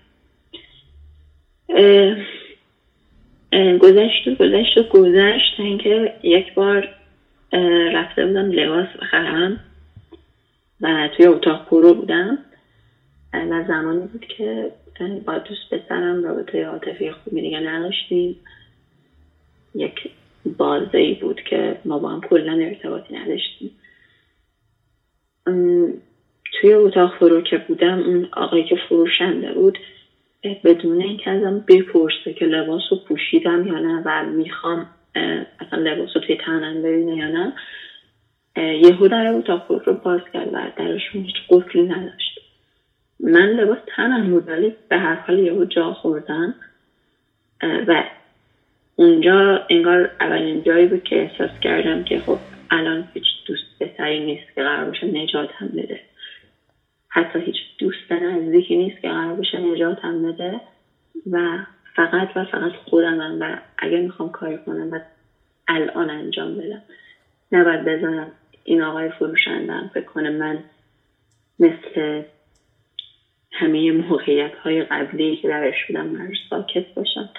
گذشت 3.79 4.29
و 4.29 4.35
گذشت 4.35 4.79
و 4.79 4.83
گذشت 4.83 5.61
اینکه 5.61 6.15
یک 6.23 6.55
بار 6.55 6.89
رفته 7.93 8.27
بودم 8.27 8.51
لباس 8.51 8.89
بخرم 9.03 9.61
و 10.81 11.09
توی 11.17 11.27
اتاق 11.27 11.67
پرو 11.69 11.95
بودم. 11.95 12.39
و 13.33 13.65
زمانی 13.69 14.07
بود 14.07 14.27
که 14.37 14.73
با 15.27 15.39
دوست 15.39 15.75
پسرم 15.75 16.25
رابطه 16.25 16.65
عاطفی 16.65 17.11
خوبی 17.11 17.41
دیگه 17.41 17.61
نداشتیم. 17.61 18.37
یک 19.75 20.11
بازه 20.59 20.99
ای 20.99 21.15
بود 21.15 21.41
که 21.41 21.79
ما 21.85 21.99
با 21.99 22.09
هم 22.09 22.21
کلا 22.21 22.53
ارتباطی 22.53 23.15
نداشتیم. 23.15 23.71
توی 26.53 26.73
اتاق 26.73 27.19
فرو 27.19 27.41
که 27.41 27.59
بودم 27.59 27.99
اون 27.99 28.29
آقایی 28.33 28.65
که 28.65 28.77
فروشنده 28.89 29.53
بود 29.53 29.79
بدون 30.65 31.01
اینکه 31.01 31.31
ازم 31.31 31.65
بپرسه 31.69 32.33
که 32.39 32.45
لباس 32.47 32.83
رو 32.91 32.97
پوشیدم 32.97 33.67
یا 33.67 33.79
نه 33.79 34.03
و 34.07 34.25
می‌خوام 34.25 34.87
اصلا 35.61 35.79
لباس 35.79 36.09
رو 36.15 36.23
توی 36.23 36.37
تنم 36.37 36.83
ببینه 36.83 37.17
یا 37.17 37.29
نه 37.29 37.53
یهو 38.57 39.09
در 39.09 39.33
اتاق 39.33 39.67
فرو 39.67 39.79
رو 39.79 39.93
باز 39.93 40.21
کرد 40.33 40.49
و 40.53 40.59
درشون 40.77 41.23
هیچ 41.23 41.37
قفلی 41.49 41.83
نداشت. 41.83 42.41
من 43.21 43.49
لباس 43.49 43.79
تنم 43.97 44.31
بود 44.31 44.49
ولی 44.49 44.75
به 44.89 44.99
هر 44.99 45.15
حال 45.15 45.39
یهو 45.39 45.65
جا 45.65 45.93
خوردن 45.93 46.55
و 47.63 48.05
اونجا 49.01 49.67
انگار 49.71 50.11
اولین 50.21 50.63
جایی 50.63 50.87
بود 50.87 51.03
که 51.03 51.23
احساس 51.23 51.51
کردم 51.61 52.05
که 52.05 52.19
خب 52.19 52.39
الان 52.71 53.09
هیچ 53.15 53.25
دوست 53.47 53.65
بهتری 53.79 54.25
نیست 54.25 54.55
که 54.55 54.63
قرار 54.63 54.85
باشه 54.85 55.07
نجاتم 55.07 55.69
بده. 55.69 56.01
حتی 57.09 57.39
هیچ 57.41 57.57
دوست 57.79 58.13
نزدیکی 58.13 58.77
نیست 58.77 59.01
که 59.01 59.09
قرار 59.09 59.35
باشه 59.35 59.59
نجاتم 59.59 60.23
بده. 60.23 60.61
و 61.31 61.59
فقط 61.97 62.37
و 62.37 62.45
فقط 62.45 62.73
خودمم 62.73 63.37
و 63.41 63.57
اگر 63.79 64.01
می‌خوام 64.01 64.31
کاری 64.31 64.59
کنم 64.59 64.93
و 64.93 65.01
الان 65.69 66.11
انجام 66.11 66.59
بدم. 66.59 66.83
نباید 67.53 67.85
بذارم 67.85 68.31
این 68.65 68.83
آقای 68.83 69.09
فروشندم 69.09 69.91
فکر 69.95 70.05
کنه 70.05 70.31
من 70.31 70.59
مثل 71.59 72.23
همه 73.53 73.93
موقعیت 73.93 74.55
های 74.55 74.83
قبلی 74.83 75.37
که 75.37 75.49
درش 75.49 75.87
بودم 75.89 76.07
من 76.07 76.33
ساکت 76.51 76.95
باشم. 76.95 77.31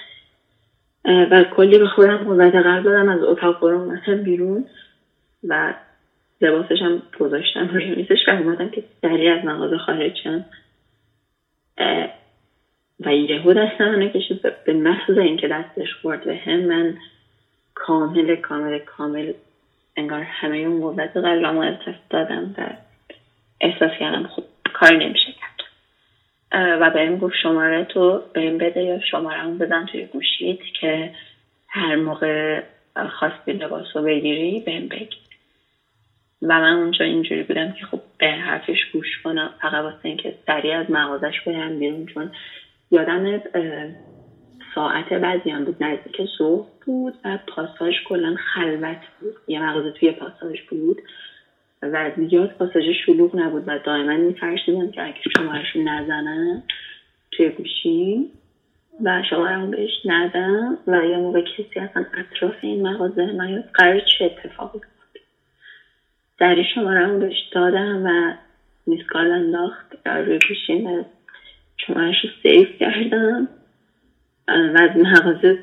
و 1.06 1.44
کلی 1.44 1.78
به 1.78 1.88
خودم 1.88 2.18
قوت 2.18 2.56
قلب 2.56 2.84
دادم 2.84 3.10
از 3.10 3.24
اتاق 3.24 3.60
برون 3.60 3.82
اومدم 3.82 4.24
بیرون 4.24 4.66
و 5.48 5.74
لباسش 6.42 6.82
هم 6.82 7.02
گذاشتم 7.20 7.68
روی 7.68 7.96
میزش 7.96 8.28
و 8.28 8.32
اومدم 8.32 8.70
که 8.70 8.84
سریع 9.02 9.34
از 9.34 9.46
مغازه 9.46 9.78
خارج 9.78 10.18
شم. 10.24 10.46
و 13.06 13.16
یهو 13.16 13.54
دست 13.54 13.82
منو 13.82 14.10
کشید 14.10 14.42
به 14.66 14.74
محض 14.74 15.18
اینکه 15.18 15.48
دستش 15.48 15.94
خورد 16.02 16.24
به 16.24 16.36
هم 16.36 16.60
من 16.60 16.98
کامل 17.76 18.36
کامل 18.36 18.80
کامل 18.80 19.34
انگار 19.98 20.22
همه 20.22 20.58
اون 20.58 20.82
قوت 20.82 21.18
قلبم 21.18 21.56
رو 21.56 21.62
از 21.62 21.76
دست 21.88 22.10
دادم 22.10 22.56
و 22.58 22.70
احساس 23.62 23.92
کردم 24.00 24.28
خب 24.28 24.44
کار 24.74 24.92
نمیشه 24.92 25.32
کرد. 25.32 25.61
و 26.54 26.90
بهم 26.90 27.18
گفت 27.18 27.34
شماره 27.44 27.84
تو 27.84 28.22
بهم 28.34 28.58
بده 28.58 28.84
یا 28.84 29.00
شماره 29.00 29.48
بزن 29.48 29.86
توی 29.86 30.06
گوشیت 30.06 30.60
که 30.80 31.12
هر 31.68 31.96
موقع 31.96 32.62
خواستی 33.20 33.54
لباس 33.54 33.86
رو 33.96 34.02
بگیری 34.02 34.60
بهم 34.60 34.88
بگی 34.88 35.18
و 36.42 36.60
من 36.60 36.74
اونجا 36.74 37.06
اینجوری 37.06 37.44
بودم 37.44 37.72
که 37.72 37.86
خب 37.86 38.00
به 38.18 38.28
حرفش 38.28 38.86
گوش 38.94 39.22
کنم 39.24 39.54
فقط 39.62 39.84
واسه 39.84 40.00
اینکه 40.04 40.34
سریع 40.48 40.78
از 40.78 40.92
مغازش 40.92 41.42
برم 41.46 41.80
بیرون 41.80 42.06
چون 42.06 42.32
یادم 42.92 43.42
ساعت 44.76 45.14
بعضی 45.14 45.50
هم 45.50 45.66
بود 45.66 45.84
نزدیک 45.84 46.22
صبح 46.38 46.68
بود 46.86 47.14
و 47.26 47.38
پاساژ 47.48 47.94
کلا 48.06 48.36
خلوت 48.54 48.98
بود. 49.20 49.36
یه 49.48 49.64
مغازه 49.64 49.92
توی 49.92 50.12
پاساژ 50.12 50.62
بود. 50.62 51.02
و 51.82 52.12
زیاد 52.16 52.52
پاساژ 52.52 52.84
شلوغ 53.06 53.36
نبود 53.36 53.64
و 53.68 53.80
دائما 53.80 54.18
میفرشیدم 54.18 54.92
که 54.92 55.04
اگه 55.04 55.22
شمارش 55.38 55.76
نزنم 55.76 56.64
توی 57.32 57.50
گوشی 57.50 58.32
و 59.04 59.24
شمارم 59.30 59.72
بهش 59.72 59.92
ندم 60.06 60.78
و 60.88 61.06
یه 61.06 61.18
موقع 61.18 61.42
کسی 61.42 61.80
اصلا 61.80 62.06
اطراف 62.14 62.56
این 62.62 62.88
مغازه 62.88 63.26
نیاد. 63.26 63.64
قرار 63.74 64.00
چه 64.00 64.26
اتفاقی 64.26 64.80
بود 64.80 65.22
دری 66.38 66.64
شمارم 66.76 67.20
بهش 67.20 67.38
دادم 67.52 68.06
و 68.06 68.34
میسکال 68.88 69.32
انداخت. 69.32 69.86
روی 70.06 70.40
گوشی 70.48 70.74
و 70.74 71.04
شمارش 71.78 72.16
رو 72.24 72.30
سیف 72.44 72.80
کردم. 72.80 73.48
و 74.48 74.78
از 74.82 74.98
مغازه 74.98 75.60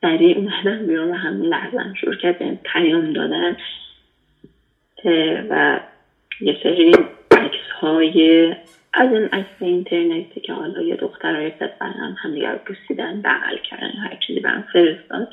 سریع 0.00 0.36
اومدم 0.36 0.86
بیرون 0.86 1.10
و 1.10 1.14
همون 1.14 1.46
لحظه 1.46 1.94
شروع 2.00 2.14
کرد 2.14 2.62
پیام 2.62 3.12
دادن. 3.12 3.56
و 5.50 5.80
یه 6.40 6.56
سری 6.62 6.92
عکس 7.30 7.70
های 7.80 8.48
از 8.92 9.12
این 9.12 9.24
عکس 9.24 9.54
اینترنتی 9.60 10.40
که 10.40 10.52
حالا 10.52 10.82
یه 10.82 10.96
دخترهای 10.96 11.50
پسر 11.50 11.86
هم 11.86 12.16
همدیگر 12.18 12.52
رو 12.52 12.74
بغل 13.24 13.56
کردن 13.70 13.90
هر 13.90 14.18
چیزی 14.26 14.40
برم 14.40 14.64
فرستاد. 14.72 15.28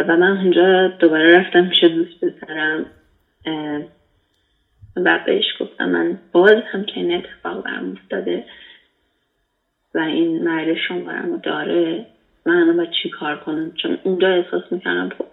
و 0.00 0.16
من 0.16 0.36
اونجا 0.36 0.88
دوباره 0.88 1.38
رفتم 1.38 1.68
پیش 1.68 1.84
دوست 1.84 2.24
پسرم 2.24 2.86
و 4.96 5.20
بهش 5.26 5.44
گفتم 5.60 5.88
من 5.88 6.18
باز 6.32 6.62
هم 6.72 6.86
این 6.94 7.14
اتفاق 7.14 7.64
برم 7.64 7.92
افتاده 7.92 8.44
و 9.94 9.98
این 9.98 10.44
مرد 10.44 10.74
شمارم 10.88 11.32
رو 11.32 11.36
داره 11.36 12.06
من 12.46 12.76
باید 12.76 12.90
چی 13.02 13.10
کار 13.10 13.36
کنم؟ 13.36 13.72
چون 13.72 13.98
اونجا 14.04 14.28
احساس 14.28 14.62
می‌کردم 14.70 15.08
خب 15.18 15.26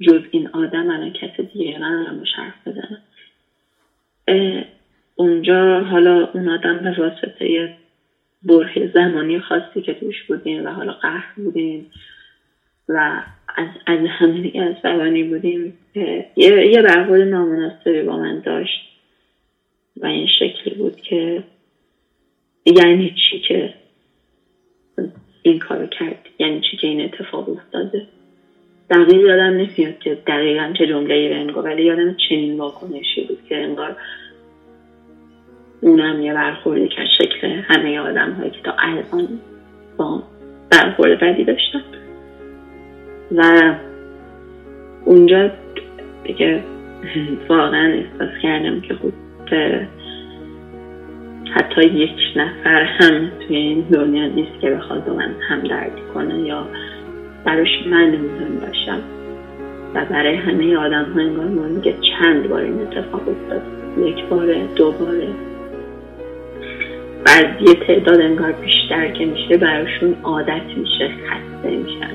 جز 0.00 0.20
این 0.30 0.48
آدم 0.48 0.90
الان 0.90 1.12
کس 1.12 1.40
دیگه 1.40 1.78
من 1.78 2.18
باش 2.18 2.32
حرف 2.34 2.68
بزنم. 2.68 3.02
اونجا 5.14 5.80
حالا 5.80 6.28
اون 6.34 6.48
آدم 6.48 6.78
به 6.78 7.02
واسطه 7.02 7.76
بره 8.42 8.90
زمانی 8.94 9.40
خاصی 9.40 9.82
که 9.82 9.94
توش 9.94 10.22
بودیم 10.22 10.66
و 10.66 10.68
حالا 10.68 10.92
قهر 10.92 11.32
بودیم 11.36 11.90
و 12.88 13.22
از 13.56 13.68
از 13.86 13.98
همه 14.08 14.52
از 14.60 14.74
زبانی 14.82 15.22
بودیم 15.22 15.78
یه, 15.94 16.66
یه 16.72 16.82
برخورد 16.82 17.20
نامناسبی 17.20 18.02
با 18.02 18.16
من 18.16 18.40
داشت 18.40 18.80
و 19.96 20.06
این 20.06 20.26
شکلی 20.26 20.74
بود 20.74 20.96
که 20.96 21.42
یعنی 22.66 23.14
چی 23.30 23.40
که 23.40 23.74
این 25.42 25.58
کار 25.58 25.86
کرد 25.86 26.28
یعنی 26.38 26.60
چی 26.60 26.76
که 26.76 26.86
این 26.86 27.00
اتفاق 27.00 27.48
افتاده. 27.48 28.06
دقیق 28.90 29.20
یادم 29.20 29.44
نمیاد 29.44 29.98
که 29.98 30.18
دقیقا 30.26 30.72
چه 30.78 30.86
جمله 30.86 31.14
ای 31.14 31.50
ولی 31.50 31.82
یادم 31.82 32.16
چنین 32.28 32.58
واکنشی 32.58 33.24
بود 33.28 33.38
که 33.48 33.62
انگار 33.62 33.96
اونم 35.80 36.22
یه 36.22 36.34
برخوردی 36.34 36.88
که 36.88 37.02
شکل 37.18 37.46
همه 37.46 37.98
آدم 37.98 38.32
هایی 38.32 38.50
که 38.50 38.60
تا 38.64 38.74
الان 38.78 39.28
با 39.96 40.22
برخورد 40.70 41.20
بدی 41.20 41.44
داشتن. 41.44 41.82
و 43.36 43.74
اونجا 45.04 45.50
دیگه 46.24 46.62
واقعا 47.48 47.92
احساس 47.92 48.38
کردم 48.42 48.80
که 48.80 48.94
خود 48.94 49.14
حتی 51.54 51.84
یک 51.84 52.36
نفر 52.36 52.82
هم 52.82 53.30
توی 53.46 53.56
این 53.56 53.80
دنیا 53.80 54.26
نیست 54.26 54.60
که 54.60 54.70
بخواد 54.70 55.10
من 55.10 55.34
هم 55.48 55.60
دردی 55.60 56.02
کنه 56.14 56.38
یا 56.38 56.66
براش 57.44 57.86
من 57.86 58.10
مهم 58.10 58.58
باشم 58.60 59.00
و 59.94 60.04
برای 60.04 60.36
همه 60.36 60.76
آدم 60.76 61.04
ها 61.14 61.20
انگار 61.20 61.46
ما 61.46 61.80
چند 62.18 62.48
بار 62.48 62.60
این 62.60 62.80
اتفاق 62.80 63.28
افتاد. 63.28 63.62
یک 63.98 64.24
بار 64.24 64.46
دو 64.76 64.92
باره 64.92 65.28
و 67.26 67.30
یه 67.60 67.74
تعداد 67.74 68.20
انگار 68.20 68.52
بیشتر 68.52 69.08
که 69.08 69.26
میشه 69.26 69.56
براشون 69.56 70.16
عادت 70.22 70.62
میشه 70.76 71.08
خسته 71.08 71.70
میشن. 71.70 72.10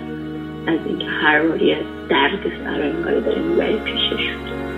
از 0.68 0.80
اینکه 0.86 1.06
هر 1.06 1.42
باری 1.42 1.74
از 1.74 1.84
درد 2.10 2.40
سر 2.64 2.82
انگاری 2.82 3.22
داره 3.22 3.42
می‌بری 3.42 3.78
پیششون. 3.86 4.68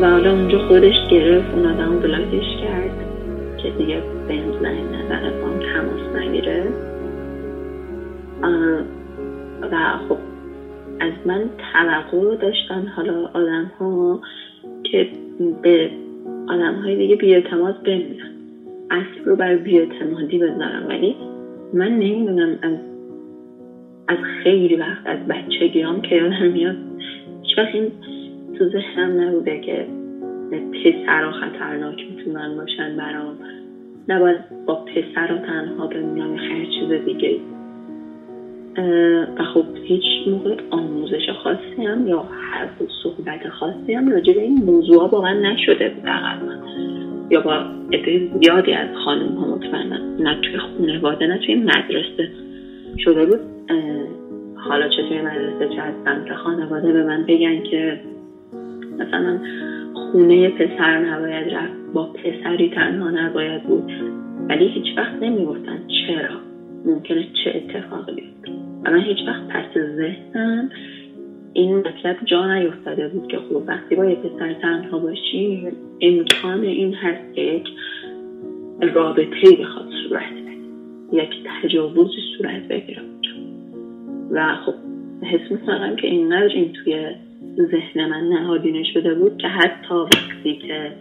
و 0.00 0.10
حالا 0.10 0.32
اونجا 0.32 0.58
خودش 0.58 1.08
گرفت 1.10 1.54
اون 1.54 1.66
آدم 1.66 1.98
بلاکش 1.98 2.56
کرد 2.60 2.90
که 3.62 3.70
دیگه 3.70 4.02
بهم 4.28 4.52
زنگ 4.62 4.84
نزنه 4.84 5.30
با 5.30 5.48
تماس 5.48 6.16
نگیره. 6.16 6.62
و 9.72 9.98
خب 10.08 10.16
از 11.00 11.12
من 11.26 11.50
توقع 11.72 12.36
داشتن 12.36 12.86
حالا 12.96 13.30
آدم 13.34 13.70
ها 13.78 14.20
که 14.84 15.08
به 15.62 15.90
آدم 16.48 16.74
های 16.74 16.96
دیگه 16.96 17.16
بیاعتماد 17.16 17.82
بمیرن. 17.82 18.30
اصل 18.90 19.24
رو 19.24 19.36
برای 19.36 19.56
بیاعتمادی 19.56 20.38
بذارم 20.38 20.86
ولی 20.88 21.16
من 21.72 21.88
نمی‌دونم 21.88 22.58
از 22.62 22.76
از 24.08 24.18
خیلی 24.42 24.76
وقت 24.76 25.06
از 25.06 25.18
بچگیام 25.18 26.00
که 26.00 26.16
یادم 26.16 26.46
میاد. 26.46 26.76
هیچ 27.42 27.58
این 27.58 27.92
تو 28.58 28.68
ذهنم 28.68 29.20
نبوده 29.20 29.60
که 29.60 29.86
پسر 30.50 31.30
خطرناک 31.30 32.06
می‌تونن 32.10 32.56
باشن 32.56 32.96
برام. 32.96 33.38
نباید 34.08 34.38
با 34.66 34.74
پسر 34.74 35.26
رو 35.26 35.38
تنها 35.38 35.86
بمونم 35.86 36.36
خیلی 36.36 36.66
چیز 36.66 37.04
دیگه. 37.04 37.36
و 39.38 39.44
خب 39.54 39.64
هیچ 39.84 40.02
موقع 40.26 40.54
آموزش 40.70 41.30
خاصی 41.42 41.84
هم 41.84 42.08
یا 42.08 42.24
حرف 42.52 42.70
صحبت 43.02 43.48
خاصی 43.48 43.94
هم 43.94 44.08
راجع 44.08 44.32
به 44.32 44.40
این 44.40 44.64
موضوع 44.64 45.08
با 45.08 45.20
من 45.20 45.40
نشده 45.40 45.88
بود 45.88 46.08
یا 47.30 47.40
با 47.40 47.52
عده 47.92 48.28
زیادی 48.42 48.72
از 48.72 48.88
خانم 49.04 49.34
ها 49.34 49.54
مطمئنا 49.54 49.96
نه 50.18 50.40
توی 50.40 50.58
خانواده 50.58 51.26
نه 51.26 51.38
توی 51.38 51.54
مدرسه. 51.54 52.30
شده 52.98 53.26
بود 53.26 53.40
حالا 54.56 54.88
چه 54.88 55.02
توی 55.08 55.20
مدرسه 55.20 55.74
چه 55.76 55.82
از 55.82 55.94
سمت 56.04 56.34
خانواده 56.34 56.92
به 56.92 57.04
من 57.04 57.22
بگن 57.22 57.62
که 57.62 58.00
مثلا 58.98 59.38
خونه 59.94 60.48
پسر 60.48 60.98
نباید 60.98 61.54
رفت 61.54 61.92
با 61.94 62.06
پسری 62.06 62.70
تنها 62.70 63.10
نباید 63.10 63.62
بود. 63.62 63.92
ولی 64.48 64.68
هیچ 64.68 64.98
وقت 64.98 65.22
نمی‌گفتن 65.22 65.78
چرا. 66.06 66.48
ممکنه 66.84 67.26
چه 67.44 67.50
اتفاقی 67.54 68.12
بیفته 68.12 68.52
من 68.84 69.00
هیچ 69.00 69.18
وقت 69.26 69.48
پس 69.48 69.78
ذهنم 69.96 70.70
این 71.52 71.76
مطلب 71.76 72.16
جا 72.24 72.54
نیفتاده 72.54 73.08
بود 73.08 73.28
که 73.28 73.38
خب 73.38 73.62
وقتی 73.66 73.94
با 73.94 74.04
یه 74.04 74.14
پسر 74.14 74.52
تنها 74.52 74.98
باشی 74.98 75.68
امکان 76.00 76.62
این 76.62 76.94
هست 76.94 77.34
که 77.34 77.40
یک 77.40 77.68
رابطه 78.94 79.56
بخواد 79.60 79.88
صورت 80.08 80.22
یک 81.12 81.30
تجاوزی 81.62 82.20
صورت 82.36 82.68
بگیره 82.68 83.02
و 84.30 84.54
خب 84.54 84.74
حس 85.22 85.50
می‌کنم 85.50 85.96
که 85.96 86.06
اینقدر 86.06 86.54
این 86.54 86.72
توی 86.72 87.06
ذهن 87.66 88.06
من 88.06 88.28
نهادینه 88.28 88.84
شده 88.84 89.14
بود 89.14 89.38
که 89.38 89.48
حتی 89.48 89.94
وقتی 89.94 90.56
که 90.56 90.92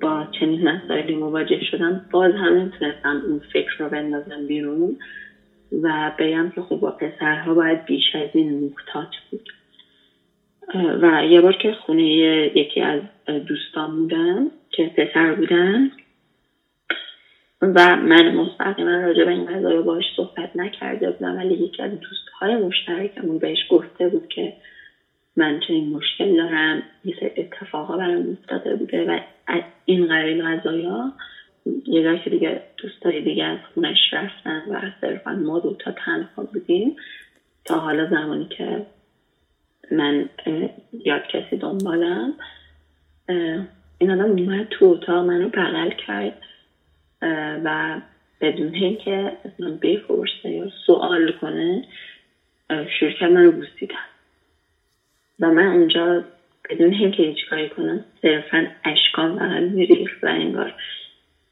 با 0.00 0.26
چنین 0.40 0.68
مسائلی 0.68 1.14
مواجه 1.14 1.60
شدم 1.70 2.06
باز 2.10 2.32
هم 2.34 2.54
نمی‌تونستم 2.54 3.22
اون 3.26 3.40
فکر 3.52 3.76
رو 3.78 3.88
بندازم 3.88 4.46
بیرون 4.46 4.96
و 5.82 6.12
بگم 6.18 6.52
که 6.54 6.62
خب 6.62 6.76
با 6.76 6.90
پسرها 6.90 7.54
باید 7.54 7.84
بیش 7.84 8.14
از 8.14 8.28
این 8.34 8.60
محتاط 8.60 9.14
بود. 9.30 9.52
و 10.74 11.24
یه 11.24 11.40
بار 11.40 11.52
که 11.52 11.72
خونه 11.72 12.02
یکی 12.54 12.80
از 12.80 13.00
دوستان 13.46 13.96
بودم 13.96 14.50
که 14.70 14.90
پسر 14.96 15.34
بودن 15.34 15.90
و 17.62 17.96
من 17.96 18.34
مستقیما 18.34 18.90
راجع 18.90 19.24
به 19.24 19.30
این 19.30 19.46
قضایی 19.46 19.82
باش 19.82 20.04
صحبت 20.16 20.50
نکرده 20.56 21.10
بودم 21.10 21.36
ولی 21.36 21.54
یکی 21.54 21.82
از 21.82 21.90
دوستهای 22.00 22.56
مشترکمون 22.56 23.38
بهش 23.38 23.58
گفته 23.70 24.08
بود 24.08 24.28
که 24.28 24.52
من 25.36 25.60
چنین 25.60 25.92
مشکل 25.92 26.36
دارم 26.36 26.82
یه 27.04 27.14
سری 27.20 27.30
اتفاقا 27.36 27.96
برام 27.96 28.30
افتاده 28.30 28.76
بوده 28.76 29.04
و 29.04 29.20
این 29.84 30.08
قبیل 30.08 30.42
غذایا 30.42 31.12
یه 31.86 32.02
جایی 32.02 32.18
که 32.18 32.30
دیگه 32.30 32.62
دوستای 32.76 33.20
دیگه 33.20 33.44
از 33.44 33.58
خونش 33.74 34.12
رفتن 34.12 34.62
و 34.70 34.80
صرفا 35.00 35.32
ما 35.32 35.58
دوتا 35.58 35.92
تنها 35.92 36.42
بودیم 36.42 36.96
تا 37.64 37.78
حالا 37.78 38.06
زمانی 38.10 38.48
که 38.48 38.86
من 39.90 40.28
یاد 40.92 41.22
کسی 41.26 41.56
دنبالم 41.56 42.34
این 43.98 44.10
آدم 44.10 44.30
اومد 44.30 44.68
تو 44.70 44.84
اتاق 44.84 45.24
منو 45.24 45.48
بغل 45.48 45.90
کرد 45.90 46.42
و 47.64 48.00
بدون 48.40 48.74
اینکه 48.74 49.32
من 49.58 49.76
بپرسه 49.76 50.50
یا 50.50 50.70
سوال 50.86 51.32
کنه 51.32 51.84
شروع 52.68 53.12
کرد 53.12 53.32
منو 53.32 53.52
بوسیدن. 53.52 54.15
و 55.40 55.50
من 55.50 55.66
اونجا 55.66 56.24
بدون 56.70 56.92
اینکه 56.94 57.22
هیچ 57.22 57.46
کاری 57.46 57.68
کنم 57.68 58.04
صرفا 58.22 58.66
اشکام 58.84 59.38
فقط 59.38 59.62
میریخت 59.62 60.24
و 60.24 60.26
انگار 60.26 60.74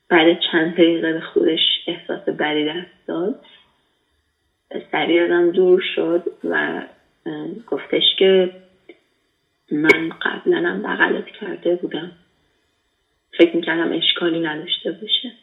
بعد 0.09 0.39
چند 0.53 0.73
دقیقه 0.73 1.13
به 1.13 1.21
خودش 1.21 1.61
احساس 1.87 2.29
بدی 2.29 2.65
دست 2.65 3.07
داد. 3.07 3.35
سریع 4.93 5.23
ازم 5.25 5.51
دور 5.51 5.81
شد 5.95 6.23
و 6.45 6.83
گفتش 7.67 8.15
که 8.19 8.51
من 9.73 10.09
قبلا 10.23 10.71
هم 10.71 10.83
بغلت 10.83 11.27
کرده 11.27 11.77
بودم. 11.77 12.13
فکر 13.39 13.57
می‌کردم 13.57 13.93
اشکالی 13.93 14.41
نداشته 14.41 14.93
باشه. 14.93 15.35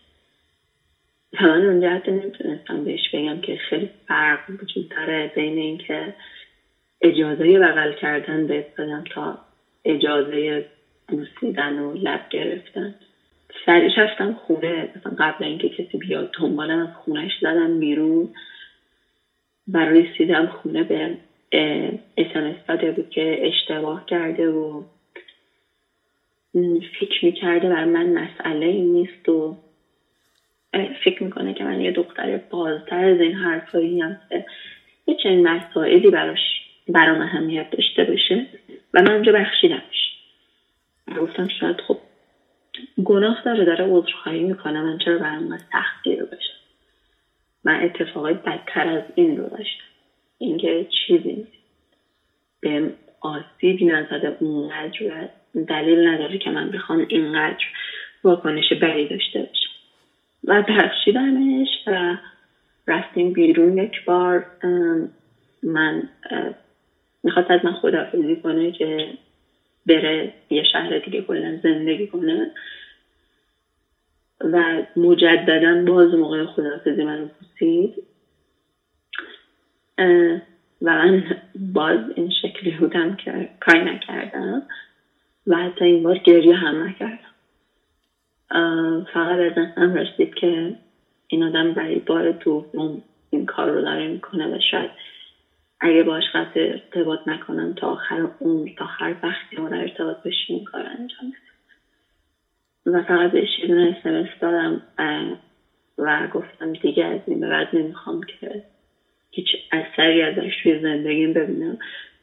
و 1.34 1.44
من 1.48 1.66
اونجا 1.66 1.90
حتی 1.90 2.12
نمی‌تونستم 2.12 2.84
بهش 2.84 3.10
بگم 3.14 3.40
که 3.40 3.56
خیلی 3.56 3.90
فرق 4.08 4.42
وجود 4.50 4.88
داره 4.90 5.28
بین 5.36 5.58
اینکه 5.58 6.14
اجازه 7.02 7.60
بغل 7.60 7.94
کردن 7.94 8.48
بهت 8.48 8.76
بدم 8.78 9.04
تا 9.12 9.38
اجازه 9.86 10.66
بوسیدن 11.08 11.80
و 11.80 11.94
لب 11.94 12.22
گرفتن. 12.30 12.96
سریش 13.66 13.98
رفتم 13.98 14.34
خونه 14.34 14.90
مثلا 14.96 15.16
قبل 15.20 15.44
اینکه 15.44 15.70
کسی 15.70 15.98
بیاد 15.98 16.30
دنبالم 16.40 16.80
از 16.80 16.96
خونش 16.96 17.32
زدم 17.42 17.80
بیرون. 17.80 18.30
و 19.74 19.78
رسیدم 19.78 20.48
خونه 20.48 20.84
به 20.84 21.18
اسمس 22.18 22.56
داده 22.68 22.92
بود 22.92 23.10
که 23.10 23.40
اشتباه 23.42 24.06
کرده 24.06 24.50
و 24.50 24.84
فکر 27.00 27.26
می‌کرده 27.26 27.70
بر 27.70 27.86
من 27.86 28.06
مسئله 28.14 28.66
این 28.66 28.94
نیست 28.94 29.30
و 29.30 29.58
فکر 31.04 31.24
می‌کنه 31.24 31.54
که 31.54 31.64
من 31.64 31.82
یه 31.82 31.92
دختر 31.92 32.38
بازتر 32.38 33.06
از 33.06 33.20
این 33.20 33.34
حرفایی 33.34 34.00
هم. 34.00 34.22
یه 35.08 35.16
چنین 35.24 35.48
مسائلی 35.48 36.10
براش 36.10 36.61
برام 36.88 37.22
اهمیت 37.22 37.70
داشته 37.70 38.04
باشه 38.04 38.46
و 38.94 39.02
من 39.02 39.12
اونجا 39.12 39.32
بخشیدمش. 39.32 40.12
گفتم 41.18 41.48
شاید 41.60 41.82
خب 41.88 41.98
گناه 43.04 43.42
داره 43.46 43.66
داره 43.66 43.86
عذرخواهی 43.86 44.44
می‌کنه 44.44 44.82
من 44.82 44.98
چرا 44.98 45.18
برام 45.18 45.58
سخت 45.58 46.04
گیر 46.04 46.24
باشه 46.24 46.54
من 47.64 47.84
اتفاقای 47.84 48.34
بدتر 48.34 48.88
از 48.88 49.04
این 49.16 49.38
رو 49.38 49.50
داشتم. 49.50 49.84
اینکه 50.38 50.88
چیزی 51.08 51.48
به 52.60 52.94
آسیبی 53.22 53.86
نزده 53.86 54.38
اونقدر 54.40 55.30
دلیل 55.68 56.08
نداره 56.08 56.38
که 56.38 56.50
من 56.50 56.70
بخوام 56.70 57.06
اینقدر 57.10 57.66
واکنش 58.24 58.74
بدی 58.82 59.08
داشته 59.08 59.40
باشم. 59.40 59.72
و 60.44 60.62
بخشیدمش 60.62 61.68
و 61.88 62.18
رفتیم 62.88 63.34
بیرون 63.34 63.78
یک 63.78 64.06
بار 64.06 64.46
من 65.64 66.10
می‌خواست 67.24 67.52
از 67.52 67.66
من 67.66 67.74
خدافزی 67.74 68.36
کنه 68.36 68.72
که 68.72 69.14
بره 69.86 70.34
یه 70.50 70.64
شهر 70.64 71.00
دیگه 71.00 71.22
کلا 71.22 71.60
زندگی 71.64 72.08
کنه. 72.08 72.52
و 74.42 74.84
مجددا 74.96 75.84
باز 75.86 76.14
موقع 76.14 76.46
خدافزی 76.46 77.04
من 77.04 77.30
پوسید 77.40 78.04
و 80.82 80.96
من 80.96 81.24
باز 81.74 82.00
این 82.16 82.30
شکلی 82.30 82.72
بودم 82.72 83.16
که 83.16 83.50
کاری 83.60 83.84
نکردم 83.84 84.64
و 85.48 85.56
حتی 85.58 85.86
این 85.86 86.04
بار 86.04 86.18
گریه 86.18 86.56
هم 86.56 86.84
نکردم. 86.84 87.32
فقط 89.14 89.40
از 89.40 89.52
دستم 89.58 89.94
رسید 89.94 90.34
که 90.34 90.76
این 91.28 91.44
آدم 91.44 91.74
برای 91.74 92.00
بار 92.00 92.32
دوم 92.32 93.02
این 93.30 93.46
کار 93.46 93.70
رو 93.70 93.82
داره 93.82 94.08
می‌کنه 94.08 94.56
و 94.56 94.60
شاید 94.72 94.92
اگه 95.82 96.04
باش 96.04 96.24
قصد 96.34 96.52
ارتباط 96.56 97.20
نکنم 97.26 97.74
تا 97.74 97.88
آخر 97.92 98.28
اون 98.40 98.70
تا 98.78 98.86
هر 98.86 99.16
وقتی 99.24 99.56
در 99.56 99.76
ارتباط 99.82 100.18
بشیم 100.26 100.56
این 100.56 100.64
کار 100.66 100.86
انجام 100.88 101.34
و 102.86 103.02
فقط 103.02 103.32
بهش 103.32 103.60
یه 103.60 103.68
دونه 103.68 103.96
اسمس 104.00 104.28
دادم 104.42 104.82
و 105.98 106.28
گفتم 106.32 106.74
دیگه 106.74 107.06
از 107.06 107.22
این 107.28 107.40
به 107.40 107.50
بعد 107.50 107.70
نمی‌خوام 107.74 108.22
که 108.22 108.64
هیچ 109.32 109.48
اثری 109.72 110.22
ازش 110.22 110.58
توی 110.64 110.80
زندگیم 110.80 111.34
ببینم. 111.34 111.78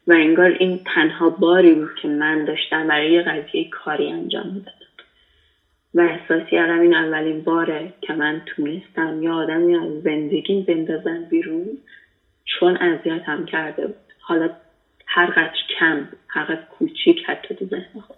و 0.06 0.12
انگار 0.12 0.56
این 0.60 0.80
تنها 0.86 1.30
باری 1.30 1.74
بود 1.74 1.94
که 2.02 2.08
من 2.08 2.44
داشتم 2.44 2.86
برای 2.86 3.12
یه 3.12 3.22
قضیه 3.22 3.64
کاری 3.70 4.10
انجام 4.10 4.46
می‌دادم. 4.46 4.86
و 5.94 6.00
احساسی 6.00 6.50
کردم 6.50 6.80
این 6.80 6.94
اولین 6.94 7.42
باره 7.44 7.92
که 8.00 8.12
من 8.12 8.42
تونستم 8.46 9.22
یا 9.22 9.34
آدمی 9.34 9.76
از 9.76 10.02
زندگیم 10.02 10.62
بندازم 10.62 11.24
بیرون 11.24 11.78
چون 12.48 12.78
اذیتم 12.78 13.46
کرده 13.46 13.88
بود. 13.88 13.96
حالا 14.20 14.50
هر 15.06 15.26
قدر 15.26 15.58
کم 15.80 16.08
هر 16.28 16.44
قدر 16.44 16.64
کوچیک 16.70 17.24
حتی 17.26 17.56
تو 17.56 17.66
ذهن 17.66 18.00
خود. 18.08 18.17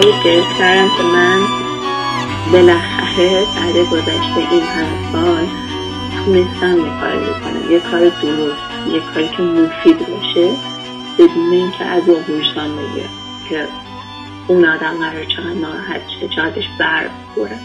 بود 0.00 0.20
که 0.22 0.42
کردم 0.58 0.88
که 0.96 1.02
من 1.02 1.40
بالاخره 2.52 3.46
بعد 3.56 3.76
گذشته 3.90 4.50
این 4.50 4.62
هر 4.62 5.12
سال 5.12 5.46
تونستم 6.24 6.78
یه 6.78 7.00
کاری 7.00 7.18
بکنم. 7.18 7.70
یه 7.70 7.80
کار 7.80 8.00
درست 8.00 8.92
یه 8.92 9.00
کاری 9.00 9.28
که 9.28 9.42
مفید 9.42 9.98
باشه 9.98 10.56
بدون 11.18 11.52
اینکه 11.52 11.84
از 11.84 12.02
وجدان 12.08 12.76
بگیره 12.76 13.08
که 13.48 13.68
اون 14.48 14.64
آدم 14.64 14.98
قرار 14.98 15.24
چقدر 15.24 15.54
ناراحت 15.60 16.00
شه 16.20 16.28
چقدرش 16.28 16.68
برد 16.78 17.10
بره 17.36 17.58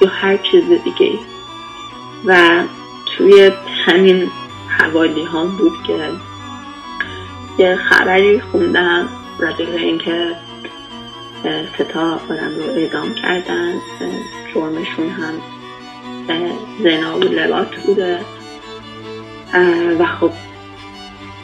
یا 0.00 0.08
هر 0.08 0.36
چیز 0.36 0.64
دیگه 0.84 1.18
و 2.24 2.62
توی 3.16 3.50
همین 3.86 4.30
حوالی 4.78 5.24
هم 5.24 5.56
بود 5.56 5.72
که 5.86 5.98
یه 7.58 7.76
خبری 7.76 8.40
خوندم 8.40 9.08
راجع 9.38 9.64
به 9.64 9.78
اینکه 11.46 11.68
ستا 11.74 12.20
آدم 12.30 12.54
رو 12.56 12.62
اعدام 12.62 13.14
کردن 13.14 13.74
جرمشون 14.54 15.08
هم 15.08 15.34
زنا 16.84 17.18
و 17.18 17.22
لبات 17.22 17.76
بوده. 17.76 18.18
و 19.98 20.06
خب 20.06 20.30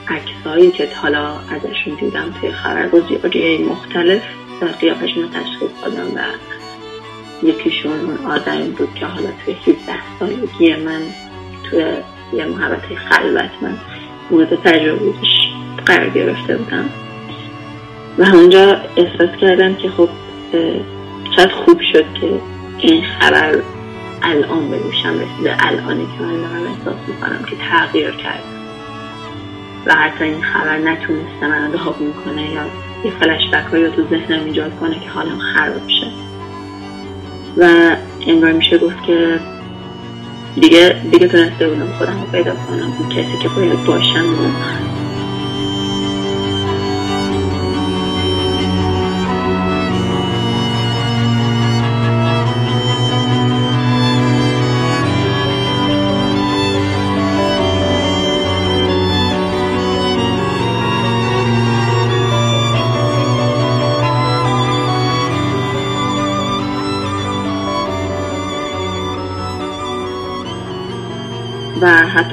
عکسایی 0.09 0.71
که 0.71 0.89
حالا 1.03 1.39
ازشون 1.39 1.95
دیدم 2.01 2.35
توی 2.41 2.53
خبرگزاری 2.53 3.59
مختلف 3.59 4.23
قیافشون 4.81 5.23
رو 5.23 5.29
تشخیص 5.29 5.71
دادم 5.83 6.15
و 6.15 6.21
یکیشون 7.47 7.93
اون 7.93 8.27
آدمی 8.27 8.69
بود 8.69 8.95
که 8.95 9.07
حالا 9.07 9.29
توی 9.45 9.55
17 9.55 9.93
سالگی 10.19 10.75
من 10.75 11.03
توی 11.71 11.85
یه 12.33 12.45
محبت 12.45 12.95
خلوت 12.95 13.51
من 13.63 13.79
مورد 14.31 14.63
تجربهش 14.63 15.49
قرار 15.87 16.11
گرفته 16.11 16.57
بودم. 16.57 16.91
و 18.19 18.23
اونجا 18.23 18.77
احساس 18.97 19.37
کردم 19.41 19.75
که 19.75 19.89
خب 19.89 20.09
شاید 21.37 21.51
خوب 21.51 21.81
شد 21.93 22.05
که 22.21 22.41
این 22.79 23.05
خبر 23.21 23.59
الان 24.23 24.71
به 24.71 24.79
گوشم 24.79 25.15
رسیده 25.21 25.67
الانی 25.67 26.07
که 26.19 26.25
من 26.25 26.37
دارم 26.37 26.63
احساس 26.63 27.09
می‌کنم 27.09 27.45
که 27.51 27.57
تغییر 27.71 28.11
کرد. 28.11 28.43
و 29.87 29.95
حتی 29.95 30.25
این 30.25 30.43
خبر 30.43 30.79
نتونسته 30.79 31.49
من 31.49 31.71
دهاب 31.71 32.01
می‌کنه 32.01 32.43
یا 32.43 32.63
یه 33.05 33.11
فلشبک 33.21 33.71
های 33.73 33.91
تو 33.91 34.03
ذهنم 34.11 34.45
ایجاد 34.45 34.79
کنه 34.81 35.01
که 35.01 35.09
حالم 35.09 35.39
خراب 35.39 35.89
شه. 35.89 36.07
و 37.57 37.97
انگار 38.27 38.53
میشه 38.53 38.79
گفت 38.79 39.03
که 39.07 39.41
دیگه 40.61 40.97
دیگه 41.11 41.29
تونسته 41.29 41.69
بودم 41.69 41.93
خودم 41.99 42.21
رو 42.21 42.27
پیدا 42.33 42.51
کنم. 42.51 43.09
کسی 43.09 43.39
که 43.43 43.49
باید 43.49 43.85
باشم 43.85 44.25
و 44.25 44.49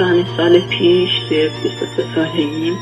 همین 0.06 0.26
سال 0.38 0.60
پیش 0.60 1.10
توی 1.30 1.50
23 1.64 2.04
سالگیم 2.16 2.78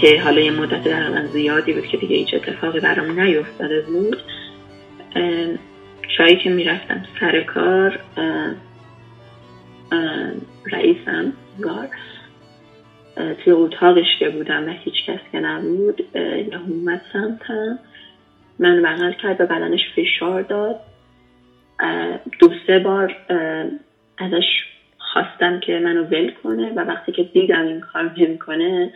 که 0.00 0.22
حالا 0.22 0.40
یه 0.40 0.50
مدت 0.50 0.84
در 0.84 1.26
زیادی 1.26 1.72
بود 1.72 1.86
که 1.86 1.96
دیگه 1.96 2.16
هیچ 2.16 2.34
اتفاقی 2.34 2.80
برام 2.80 3.20
نیفتاده 3.20 3.80
بود 3.80 4.18
شایی 6.16 6.36
که 6.36 6.50
می‌رفتم 6.50 7.02
سر 7.20 7.40
کار 7.40 8.00
رئیسم 10.72 11.32
گار 11.60 11.88
توی 13.44 13.52
اتاقش 13.52 14.18
که 14.18 14.28
بودم 14.28 14.68
و 14.68 14.72
هیچ 14.84 14.94
کس 15.06 15.20
که 15.32 15.40
نبود 15.40 16.04
یا 16.14 16.60
اومد 16.68 17.00
سمتم. 17.12 17.78
من 18.58 18.82
بغل 18.82 19.12
کرد 19.12 19.38
به 19.38 19.46
بدنش 19.46 19.80
فشار 19.96 20.42
داد. 20.42 20.80
دو 22.38 22.50
سه 22.66 22.78
بار 22.78 23.16
ازش 24.18 24.44
خواستم 25.14 25.60
که 25.60 25.78
منو 25.78 26.04
ول 26.04 26.30
کنه 26.42 26.72
و 26.72 26.78
وقتی 26.80 27.12
که 27.12 27.22
دیدم 27.22 27.66
این 27.66 27.80
کار 27.80 28.12
نمی‌کنه 28.16 28.92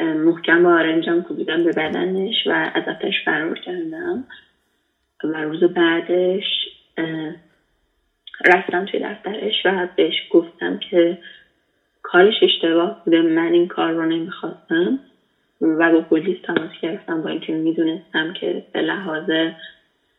محکم 0.00 0.62
با 0.62 0.70
آرنجم 0.70 1.22
کوبیدم 1.22 1.64
به 1.64 1.72
بدنش 1.72 2.46
و 2.46 2.70
از 2.74 2.82
اتش 2.88 3.24
فرار 3.24 3.58
کردم. 3.58 4.24
و 5.24 5.44
روز 5.44 5.64
بعدش 5.64 6.44
رفتم 8.46 8.84
توی 8.84 9.00
دفترش 9.00 9.54
و 9.64 9.88
بهش 9.96 10.14
گفتم 10.30 10.78
که 10.78 11.18
کارش 12.02 12.34
اشتباه 12.42 13.02
بوده 13.04 13.22
من 13.22 13.52
این 13.52 13.68
کار 13.68 13.92
رو 13.92 14.04
نمی‌خواستم. 14.06 14.98
و 15.60 15.90
با 15.90 16.00
پلیس 16.00 16.36
تماس 16.42 16.70
گرفتم 16.82 17.22
با 17.22 17.28
اینکه 17.28 17.52
می‌دونستم 17.52 18.32
که 18.32 18.64
به 18.72 18.82
لحاظ 18.82 19.30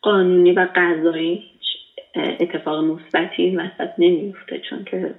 قانونی 0.02 0.52
و 0.52 0.68
قضایی 0.76 1.44
اتفاق 2.22 2.84
مثبتی 2.84 3.56
وسط 3.56 3.90
نمیفته 3.98 4.62
چون 4.70 4.84
که 4.84 5.16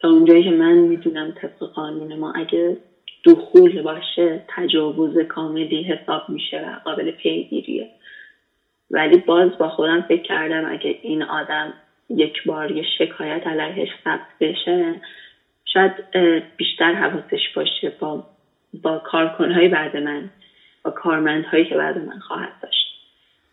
تا 0.00 0.08
اونجایی 0.08 0.44
که 0.44 0.50
من 0.50 0.72
می‌دونم 0.72 1.32
طبق 1.32 1.58
قانون 1.58 2.14
ما 2.14 2.32
اگه 2.32 2.76
دخول 3.24 3.82
باشه 3.82 4.44
تجاوز 4.48 5.18
کاملی 5.18 5.82
حساب 5.82 6.28
میشه 6.28 6.60
و 6.60 6.78
قابل 6.84 7.10
پیگیریه. 7.10 7.90
ولی 8.90 9.18
باز 9.18 9.58
با 9.58 9.68
خودم 9.68 10.02
فکر 10.02 10.22
کردم 10.22 10.72
اگه 10.72 10.98
این 11.02 11.22
آدم 11.22 11.72
یک 12.10 12.44
بار 12.44 12.70
یه 12.70 12.84
شکایت 12.98 13.46
علیهش 13.46 13.88
ثبت 14.04 14.38
بشه 14.40 15.00
شاید 15.64 15.92
بیشتر 16.56 16.92
حواسش 16.94 17.48
باشه 17.54 17.92
با 18.00 18.26
با 18.82 18.98
کارکنهای 18.98 19.68
بعد 19.68 19.96
من 19.96 20.30
با 20.82 20.90
کارمندهایی 20.90 21.64
که 21.64 21.74
بعد 21.74 21.98
من 21.98 22.18
خواهد 22.18 22.52
داشت. 22.62 22.86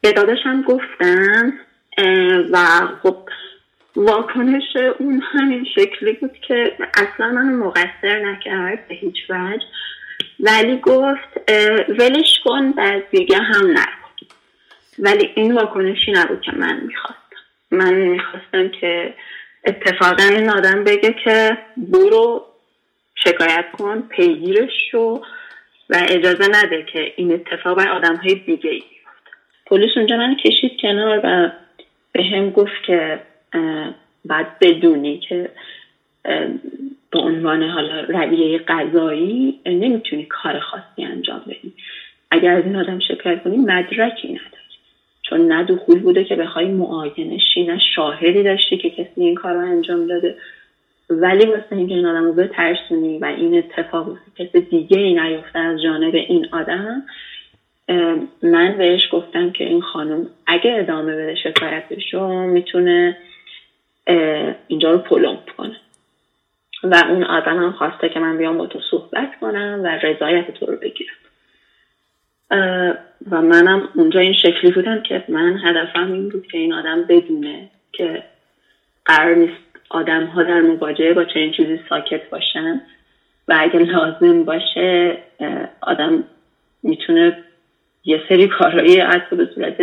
به 0.01 0.11
داداشم 0.11 0.61
گفتم 0.61 1.53
و 2.51 2.57
خب 3.03 3.17
واکنش 3.95 4.75
اون 4.99 5.21
همین 5.31 5.65
شکلی 5.75 6.13
بود 6.13 6.37
که 6.47 6.75
اصلا 6.93 7.27
من 7.27 7.55
مقصر 7.55 8.19
نکرد 8.25 8.87
به 8.87 8.95
هیچ 8.95 9.17
وجه. 9.29 9.65
ولی 10.39 10.77
گفت 10.77 11.51
ولش 11.89 12.39
کن 12.45 12.73
و 12.77 13.01
دیگه 13.11 13.37
هم 13.37 13.71
نکن. 13.71 14.25
ولی 14.99 15.29
این 15.35 15.55
واکنشی 15.55 16.11
نبود 16.11 16.41
که 16.41 16.51
من 16.51 16.81
می‌خواستم. 16.87 17.19
من 17.71 17.93
می‌خواستم 17.93 18.69
که 18.69 19.13
اتفاقا 19.65 20.23
این 20.23 20.49
آدم 20.49 20.83
بگه 20.83 21.15
که 21.23 21.57
برو 21.77 22.45
شکایت 23.15 23.65
کن 23.77 24.01
پیگیرش 24.01 24.71
شو 24.91 25.21
و 25.89 26.05
اجازه 26.09 26.47
نده 26.51 26.85
که 26.93 27.13
این 27.15 27.33
اتفاق 27.33 27.77
بر 27.77 27.89
آدم 27.89 28.15
های 28.15 28.35
دیگه 28.35 28.69
ای 28.69 28.83
پلیس 29.65 29.91
اونجا 29.95 30.17
من 30.17 30.35
کشید 30.35 30.71
کنار 30.81 31.21
و 31.23 31.51
به 32.13 32.23
هم 32.23 32.49
گفت 32.49 32.83
که 32.85 33.19
بعد 34.25 34.59
بدونی 34.59 35.17
که 35.17 35.49
به 37.11 37.19
عنوان 37.19 37.63
حالا 37.63 38.01
رویه 38.01 38.57
قضایی 38.57 39.59
نمی‌تونی 39.65 40.25
کار 40.25 40.59
خاصی 40.59 41.03
انجام 41.03 41.41
بدی. 41.47 41.73
اگر 42.31 42.51
از 42.51 42.65
این 42.65 42.75
آدم 42.75 42.99
شکایت 42.99 43.43
کنی 43.43 43.57
مدرکی 43.57 44.27
نداری. 44.27 44.49
چون 45.21 45.47
نه 45.47 45.63
دخول 45.63 45.99
بوده 45.99 46.23
که 46.23 46.35
بخوای 46.35 46.65
معاینشی 46.65 47.63
نه 47.63 47.79
شاهدی 47.95 48.43
داشتی 48.43 48.77
که 48.77 48.89
کسی 48.89 49.11
این 49.21 49.35
کار 49.35 49.53
رو 49.53 49.59
انجام 49.59 50.07
داده. 50.07 50.35
ولی 51.09 51.45
واسه 51.45 51.75
اینکه 51.75 51.93
این 51.93 52.05
آدم 52.05 52.25
رو 52.25 52.33
بترسونی 52.33 53.17
و 53.17 53.25
این 53.25 53.57
اتفاق 53.57 54.17
کسی 54.37 54.61
دیگه 54.61 54.99
ای 54.99 55.13
نیفته 55.13 55.59
از 55.59 55.81
جانب 55.81 56.15
این 56.15 56.47
آدم 56.51 57.03
من 58.43 58.77
بهش 58.77 59.01
گفتم 59.11 59.51
که 59.51 59.63
این 59.63 59.81
خانم 59.81 60.29
اگه 60.47 60.75
ادامه 60.79 61.15
بده 61.15 61.35
شکایتش 61.35 62.13
رو 62.13 62.47
می‌تونه 62.47 63.17
اینجا 64.67 64.91
رو 64.91 64.97
پلمپ 64.97 65.49
کنه. 65.57 65.75
و 66.83 66.95
اون 67.09 67.23
آدم 67.23 67.57
هم 67.57 67.71
خواسته 67.71 68.09
که 68.09 68.19
من 68.19 68.37
بیام 68.37 68.57
با 68.57 68.67
تو 68.67 68.79
صحبت 68.91 69.39
کنم 69.41 69.79
و 69.83 69.87
رضایت 69.87 70.51
تو 70.51 70.65
رو 70.65 70.77
بگیرم. 70.77 71.15
و 73.31 73.41
منم 73.41 73.89
اونجا 73.95 74.19
این 74.19 74.33
شکلی 74.33 74.71
بودم 74.71 75.03
که 75.03 75.23
من 75.27 75.59
هدفم 75.63 76.11
این 76.11 76.29
بود 76.29 76.47
که 76.47 76.57
این 76.57 76.73
آدم 76.73 77.03
بدونه 77.03 77.69
که 77.91 78.23
قرار 79.05 79.35
نیست 79.35 79.61
آدم 79.89 80.25
ها 80.25 80.43
در 80.43 80.61
مواجهه 80.61 81.13
با 81.13 81.23
چنین 81.23 81.51
چیزی 81.51 81.79
ساکت 81.89 82.29
باشن. 82.29 82.81
و 83.47 83.57
اگر 83.59 83.79
لازم 83.79 84.43
باشه 84.43 85.17
آدم 85.81 86.23
می‌تونه 86.83 87.43
یه 88.05 88.21
سری 88.29 88.47
کارهایی 88.47 88.99
حتی 88.99 89.35
به 89.35 89.49
صورت 89.55 89.75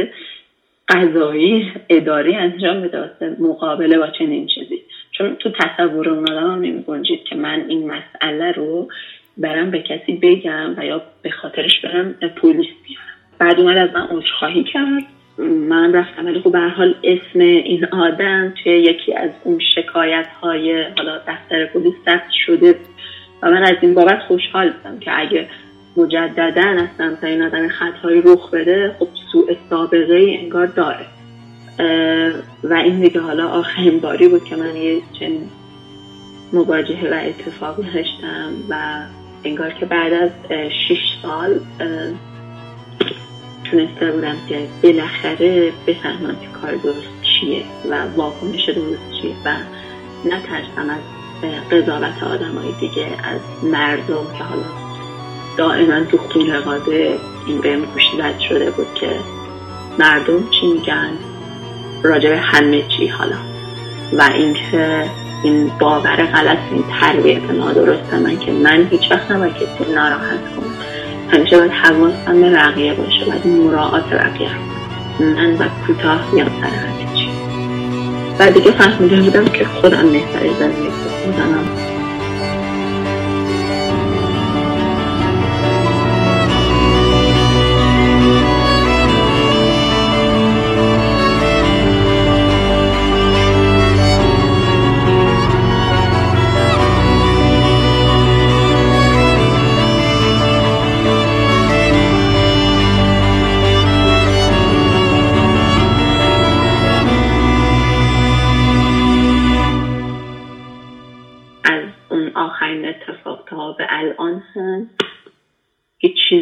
قضایی 0.88 1.72
اداری 1.88 2.34
انجام 2.34 2.80
بده 2.80 3.36
مقابله 3.40 3.98
با 3.98 4.06
چنین 4.06 4.46
چیزی. 4.46 4.82
چون 5.10 5.36
تو 5.36 5.50
تصور 5.50 6.08
اون 6.08 6.30
آدم 6.32 6.50
هم 6.50 6.60
نمی 6.60 6.84
که 7.28 7.34
من 7.34 7.64
این 7.68 7.90
مسئله 7.90 8.52
رو 8.52 8.88
برم 9.36 9.70
به 9.70 9.82
کسی 9.82 10.12
بگم 10.12 10.74
و 10.76 10.84
یا 10.84 11.02
به 11.22 11.30
خاطرش 11.30 11.80
برم 11.80 12.12
پلیس 12.12 12.68
بیارم. 12.86 13.04
بعد 13.38 13.60
اومد 13.60 13.76
از 13.76 13.90
من 13.94 14.06
عذرخواهی 14.06 14.64
کرد. 14.64 15.02
من 15.68 15.92
رفتم 15.92 16.26
ولی 16.26 16.40
خب 16.40 16.56
حال 16.56 16.94
اسم 17.04 17.40
این 17.40 17.84
آدم 17.84 18.54
توی 18.62 18.72
یکی 18.72 19.14
از 19.14 19.30
اون 19.44 19.58
شکایت 19.74 20.26
های 20.42 20.82
حالا 20.96 21.18
دفتر 21.18 21.66
پلیس 21.66 21.94
ثبت 22.04 22.30
شده 22.46 22.74
و 23.42 23.50
من 23.50 23.62
از 23.62 23.76
این 23.80 23.94
بابت 23.94 24.18
خوشحال 24.18 24.70
بودم 24.70 24.98
که 24.98 25.20
اگه 25.20 25.46
مجددا 25.96 26.62
از 26.62 26.88
سمت 26.98 27.24
این 27.24 27.42
آدم 27.42 27.68
خطایی 27.68 28.22
رخ 28.22 28.50
بده 28.50 28.96
خب 28.98 29.08
سوء 29.32 29.54
سابقه 29.70 30.14
ای 30.14 30.36
انگار 30.36 30.66
داره. 30.66 31.06
و 32.64 32.74
این 32.74 33.00
دیگه 33.00 33.20
حالا 33.20 33.48
آخرین 33.48 34.00
باری 34.00 34.28
بود 34.28 34.44
که 34.44 34.56
من 34.56 34.76
یه 34.76 35.00
چنین 35.20 35.48
مواجهه 36.52 37.10
و 37.10 37.14
اتفاقی 37.14 37.82
داشتم 37.82 38.52
و 38.68 39.02
انگار 39.44 39.70
که 39.70 39.86
بعد 39.86 40.12
از 40.12 40.30
شش 40.88 41.18
سال 41.22 41.60
تونسته 43.64 44.12
بودم 44.12 44.36
که 44.48 44.66
بالاخره 44.82 45.72
بفهمم 45.86 46.36
که 46.40 46.46
کار 46.60 46.74
درست 46.74 47.22
چیه 47.22 47.62
و 47.90 48.06
واکنش 48.16 48.68
درست 48.68 49.10
چیه 49.20 49.34
و 49.44 49.56
نترسم 50.24 50.90
از 50.90 51.00
قضاوت 51.70 52.22
آدم 52.22 52.54
های 52.54 52.72
دیگه 52.80 53.06
از 53.24 53.64
مردم 53.64 54.26
که 54.38 54.44
حالا 54.44 54.79
دائما 55.56 56.04
تو 56.04 56.18
خونه 56.18 56.58
قاده 56.58 57.18
این 57.46 57.60
بهم 57.60 57.80
گوشی 57.80 58.16
زد 58.18 58.38
شده 58.38 58.70
بود 58.70 58.94
که 58.94 59.10
مردم 59.98 60.50
چی 60.50 60.66
میگن؟ 60.66 61.10
راجع 62.02 62.38
همه 62.42 62.82
چی 62.82 63.06
حالا. 63.06 63.36
و 64.12 64.22
اینکه 64.34 65.10
این 65.42 65.70
باور 65.80 66.16
غلط 66.16 66.58
این 66.72 66.84
تربیت 67.00 67.50
نادرست 67.50 68.14
من 68.14 68.38
که 68.38 68.52
من 68.52 68.88
هیچ 68.90 69.10
وقت 69.10 69.30
نباید 69.30 69.54
کسی 69.54 69.92
ناراحت 69.94 70.54
کنم. 70.56 70.74
همیشه 71.32 71.58
باید 71.58 71.70
حواسم 71.70 72.40
به 72.40 72.50
بقیه 72.50 72.94
باشه 72.94 73.24
باید 73.24 73.46
مراعات 73.46 74.04
بقیه 74.04 74.50
من 75.20 75.52
و 75.52 75.64
کوتاه 75.86 76.32
میام 76.32 76.48
سر 76.60 76.66
همه 76.66 77.14
چی. 77.14 77.30
و 78.38 78.50
دیگه 78.50 78.70
فهمیده 78.70 79.22
بودم 79.22 79.44
که 79.44 79.64
خودم 79.64 80.12
بهتری 80.12 80.54
زندگی 80.58 80.88
کنم 81.36 81.89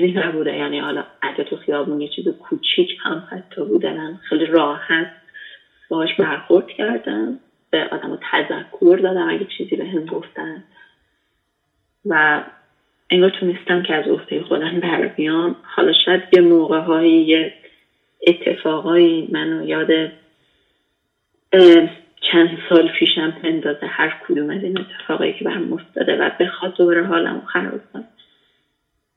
چیزی 0.09 0.21
نبوده. 0.21 0.57
یعنی 0.57 0.79
حالا 0.79 1.05
اگه 1.21 1.45
تو 1.45 1.57
خیابون 1.57 2.01
یه 2.01 2.09
چیز 2.09 2.29
کوچیک 2.29 2.89
هم 3.03 3.29
حتی 3.31 3.65
بودن 3.65 4.21
خیلی 4.29 4.47
راحت 4.47 5.11
باش 5.89 6.15
برخورد 6.15 6.67
کردم. 6.67 7.39
به 7.71 7.85
آدم 7.85 8.19
تذکر 8.33 8.99
دادم 9.03 9.29
اگه 9.29 9.47
چیزی 9.59 9.77
به 9.77 9.85
هم 9.85 10.05
گفتن. 10.05 10.65
و 12.05 12.43
انگار 13.11 13.31
تونستم 13.31 13.83
که 13.83 13.95
از 13.95 14.09
افته 14.09 14.43
خودم 14.43 14.81
بر 14.81 15.07
بیام. 15.07 15.57
حالا 15.63 15.93
شاید 15.93 16.23
یه 16.33 16.41
موقع 16.41 16.81
هایی 16.81 17.25
یه 17.25 17.53
اتفاقایی 18.27 19.29
منو 19.33 19.69
یاد 19.69 20.11
چند 22.21 22.59
سال 22.69 22.89
پیشم 22.89 23.31
پندازه 23.31 23.87
هر 23.87 24.17
کدوم 24.29 24.51
از 24.51 24.63
این 24.63 24.79
اتفاقایی 24.79 25.33
که 25.33 25.45
برم 25.45 25.73
افتاده 25.73 26.17
و 26.17 26.31
بخواد 26.41 26.77
دوباره 26.77 27.07
حالم 27.07 27.43
خراب 27.47 27.81
کنه. 27.93 28.05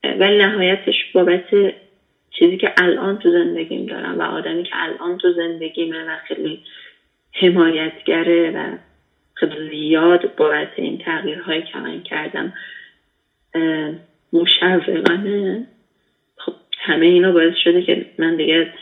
ولی 0.04 0.38
نهایتش 0.38 1.12
بابت 1.12 1.74
چیزی 2.30 2.56
که 2.56 2.72
الان 2.76 3.18
تو 3.18 3.30
زندگیم 3.30 3.86
دارم 3.86 4.18
و 4.18 4.22
آدمی 4.22 4.62
که 4.62 4.70
الان 4.74 5.18
تو 5.18 5.32
زندگیمه 5.32 6.04
و 6.04 6.16
خیلی 6.28 6.62
حمایتگره 7.32 8.50
و 8.50 8.76
خیلی 9.34 9.70
زیاد 9.70 10.34
بابت 10.36 10.68
این 10.76 10.98
تغییرهایی 10.98 11.62
که 11.62 11.78
من 11.78 12.02
کردم 12.02 12.52
مشوقانه. 14.32 15.66
خب 16.36 16.52
همه 16.78 17.06
اینا 17.06 17.32
باعث 17.32 17.54
شده 17.64 17.82
که 17.82 18.06
من 18.18 18.36
دیگه 18.36 18.72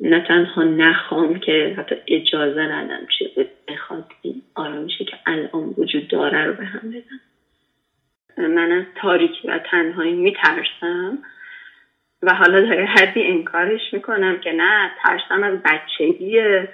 نه 0.00 0.20
تنها 0.20 0.62
نخوام 0.62 1.38
که 1.38 1.74
حتی 1.78 1.94
اجازه 2.06 2.60
ندم 2.60 3.06
چیزی 3.18 3.46
بخواد 3.68 4.04
این 4.22 4.42
آرامشی 4.54 5.04
که 5.04 5.16
الان 5.26 5.74
وجود 5.78 6.08
داره 6.08 6.44
رو 6.44 6.52
به 6.54 6.64
هم 6.64 6.90
بدم. 6.90 7.20
من 8.38 8.72
از 8.72 8.84
تاریکی 8.94 9.48
و 9.48 9.58
تنهایی 9.58 10.14
میترسم 10.14 11.18
و 12.22 12.34
حالا 12.34 12.60
در 12.60 12.84
حدی 12.84 13.22
انکارش 13.22 13.80
می‌کنم 13.92 14.38
که 14.38 14.52
نه 14.52 14.90
ترسم 15.02 15.42
از 15.42 15.58
بچگیه. 15.62 16.68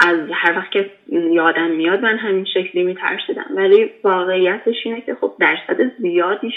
از 0.00 0.18
هر 0.34 0.58
وقت 0.58 0.70
که 0.70 0.90
یادم 1.10 1.70
میاد 1.70 2.00
من 2.00 2.18
همین 2.18 2.44
شکلی 2.44 2.82
میترسیدم. 2.82 3.46
ولی 3.50 3.90
واقعیتش 4.04 4.76
اینه 4.84 5.00
که 5.00 5.14
خب 5.14 5.32
درصد 5.40 5.96
زیادیش 5.98 6.54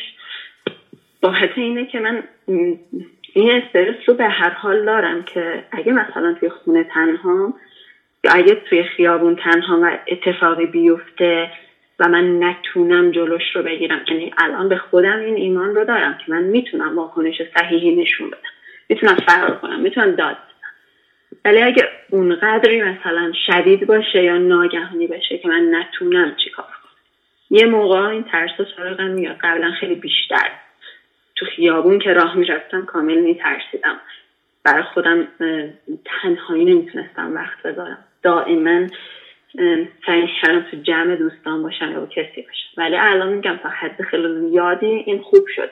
باحث 1.21 1.49
اینه 1.55 1.85
که 1.85 1.99
من 1.99 2.23
این 3.33 3.51
استرس 3.51 3.95
رو 4.07 4.13
به 4.13 4.27
هر 4.27 4.49
حال 4.49 4.85
دارم 4.85 5.23
که 5.23 5.63
اگه 5.71 5.91
مثلا 5.91 6.33
توی 6.39 6.49
خونه 6.49 6.83
تنها 6.83 7.53
یا 8.23 8.31
اگه 8.31 8.55
توی 8.55 8.83
خیابون 8.83 9.35
تنها 9.35 9.79
و 9.81 9.97
اتفاقی 10.07 10.65
بیفته 10.65 11.51
و 11.99 12.07
من 12.07 12.43
نتونم 12.43 13.11
جلوش 13.11 13.55
رو 13.55 13.63
بگیرم. 13.63 14.01
یعنی 14.07 14.31
الان 14.37 14.69
به 14.69 14.77
خودم 14.77 15.19
این 15.19 15.35
ایمان 15.35 15.75
رو 15.75 15.85
دارم 15.85 16.17
که 16.17 16.31
من 16.31 16.43
می‌تونم 16.43 16.97
واکنش 16.97 17.41
صحیحی 17.57 17.95
نشون 17.95 18.27
بدم. 18.27 18.39
می‌تونم 18.89 19.15
فرار 19.15 19.55
کنم 19.55 19.79
می‌تونم 19.79 20.15
داد 20.15 20.37
ولی 21.45 21.61
اگه 21.61 21.89
اونقدری 22.09 22.81
مثلا 22.81 23.31
شدید 23.45 23.87
باشه 23.87 24.23
یا 24.23 24.37
ناگهانی 24.37 25.07
باشه 25.07 25.37
که 25.37 25.47
من 25.47 25.75
نتونم 25.75 26.35
چیکار 26.43 26.65
کنم. 26.65 26.91
یه 27.49 27.65
موقع 27.65 28.01
این 28.01 28.23
ترس 28.23 28.51
سراغم 28.75 29.11
میاد. 29.11 29.37
قبلا 29.41 29.71
خیلی 29.71 29.95
بیشتر. 29.95 30.51
تو 31.35 31.45
خیابون 31.45 31.99
که 31.99 32.13
راه 32.13 32.37
می‌رفتم 32.37 32.85
کامل 32.85 33.17
میترسیدم. 33.17 33.99
برای 34.63 34.83
خودم 34.83 35.27
تنهایی 36.05 36.65
نمی‌تونستم 36.65 37.35
وقت 37.35 37.61
بذارم. 37.63 37.97
دائما 38.23 38.87
سعی 40.05 40.27
کردم 40.41 40.65
تو 40.71 40.77
جمع 40.77 41.15
دوستان 41.15 41.63
باشم 41.63 41.91
یا 41.91 42.05
کسی 42.05 42.41
باشم. 42.41 42.69
ولی 42.77 42.95
الان 42.97 43.33
میگم 43.33 43.59
تا 43.63 43.69
حد 43.69 44.01
خیلی 44.01 44.49
زیادی 44.49 44.85
این 44.85 45.21
خوب 45.21 45.43
شده. 45.55 45.71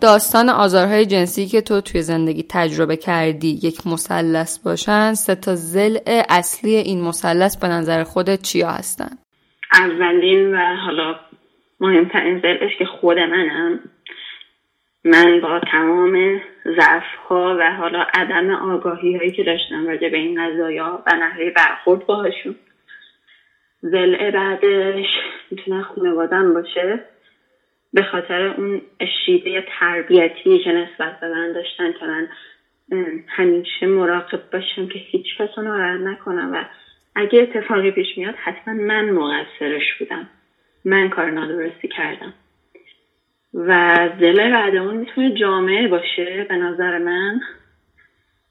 داستان 0.00 0.48
آزارهای 0.48 1.06
جنسی 1.06 1.46
که 1.46 1.60
تو 1.60 1.80
توی 1.80 2.02
زندگی 2.02 2.44
تجربه 2.50 2.96
کردی 2.96 3.48
یک 3.62 3.86
مثلث 3.86 4.58
باشن 4.64 5.12
سه 5.14 5.34
تا 5.34 5.54
زل 5.54 5.98
اصلی 6.28 6.74
این 6.76 7.00
مثلث 7.00 7.56
به 7.56 7.68
نظر 7.68 8.04
خودت 8.04 8.42
چیا 8.42 8.68
هستن؟ 8.68 9.10
اولین 9.72 10.54
و 10.54 10.76
حالا 10.76 11.14
مهمترین 11.80 12.40
زلش 12.40 12.78
که 12.78 12.84
خود 12.84 13.18
منم. 13.18 13.80
من 15.06 15.40
با 15.40 15.60
تمام 15.60 16.40
ضعف 16.64 17.14
ها 17.28 17.56
و 17.60 17.70
حالا 17.70 18.06
عدم 18.14 18.50
آگاهی 18.50 19.16
هایی 19.16 19.30
که 19.30 19.42
داشتم 19.42 19.86
راجع 19.86 20.08
به 20.08 20.16
این 20.16 20.46
قضایا 20.46 21.02
و 21.06 21.16
نحوه 21.16 21.50
برخورد 21.50 22.06
باهاشون. 22.06 22.56
زل 23.82 24.30
بعدش 24.30 25.06
می‌تونه 25.50 25.82
خانوادم 25.82 26.54
باشه. 26.54 27.00
به 27.92 28.02
خاطر 28.02 28.54
اون 28.56 28.82
شیوه 29.24 29.64
تربیتی 29.78 30.58
که 30.58 30.72
نسبت 30.72 31.20
به 31.20 31.28
من 31.28 31.52
داشتن 31.52 31.92
که 31.92 32.06
من 32.06 32.28
همیشه 33.28 33.86
مراقب 33.86 34.40
باشم 34.52 34.88
که 34.88 34.98
هیچ 34.98 35.26
کس 35.38 35.58
ناراحت 35.58 36.00
نکنم 36.00 36.52
و 36.52 36.64
اگه 37.14 37.40
اتفاقی 37.42 37.90
پیش 37.90 38.18
میاد 38.18 38.34
حتما 38.34 38.74
من 38.74 39.10
مقصرش 39.10 39.94
بودم. 39.98 40.28
من 40.84 41.08
کار 41.08 41.30
نادرستی 41.30 41.88
کردم. 41.88 42.34
و 43.56 43.98
دل 44.20 44.50
بعد 44.50 44.76
اون 44.76 44.96
می‌تونه 44.96 45.34
جامعه 45.34 45.88
باشه 45.88 46.46
به 46.48 46.56
نظر 46.56 46.98
من. 46.98 47.40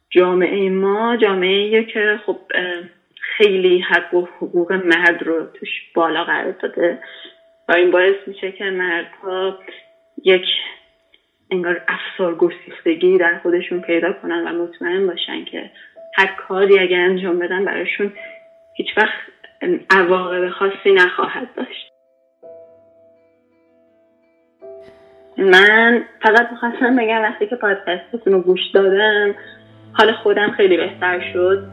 جامعه 0.09 0.69
ما 0.69 1.17
جامعه 1.17 1.83
که 1.83 2.19
خب 2.25 2.37
خیلی 3.21 3.79
حق 3.79 4.13
و 4.13 4.25
حقوق 4.25 4.71
مرد 4.71 5.23
رو 5.23 5.45
توش 5.45 5.69
بالا 5.93 6.23
قرار 6.23 6.51
داده. 6.51 6.99
و 7.69 7.73
این 7.73 7.91
باعث 7.91 8.15
میشه 8.27 8.51
که 8.51 8.63
مردها 8.63 9.59
یک 10.23 10.45
انگار 11.51 11.81
افسار 11.87 12.35
گسیختگی 12.35 13.17
در 13.17 13.39
خودشون 13.39 13.81
پیدا 13.81 14.13
کنن 14.13 14.47
و 14.47 14.63
مطمئن 14.63 15.07
باشن 15.07 15.45
که 15.45 15.71
هر 16.15 16.35
کاری 16.47 16.79
اگه 16.79 16.97
انجام 16.97 17.39
بدن 17.39 17.65
براشون 17.65 18.13
هیچ 18.75 18.87
وقت 18.97 19.13
عواقب 19.89 20.49
خاصی 20.49 20.91
نخواهد 20.91 21.47
داشت. 21.55 21.94
من 25.37 26.01
فقط 26.21 26.51
می‌خواستم 26.51 26.95
بگم 26.95 27.21
وقتی 27.21 27.47
که 27.47 27.55
پادکستتون 27.55 28.33
رو 28.33 28.41
گوش 28.41 28.59
دادم 28.73 29.35
حال 29.93 30.11
خودم 30.11 30.51
خیلی 30.51 30.77
بهتر 30.77 31.31
شد. 31.33 31.63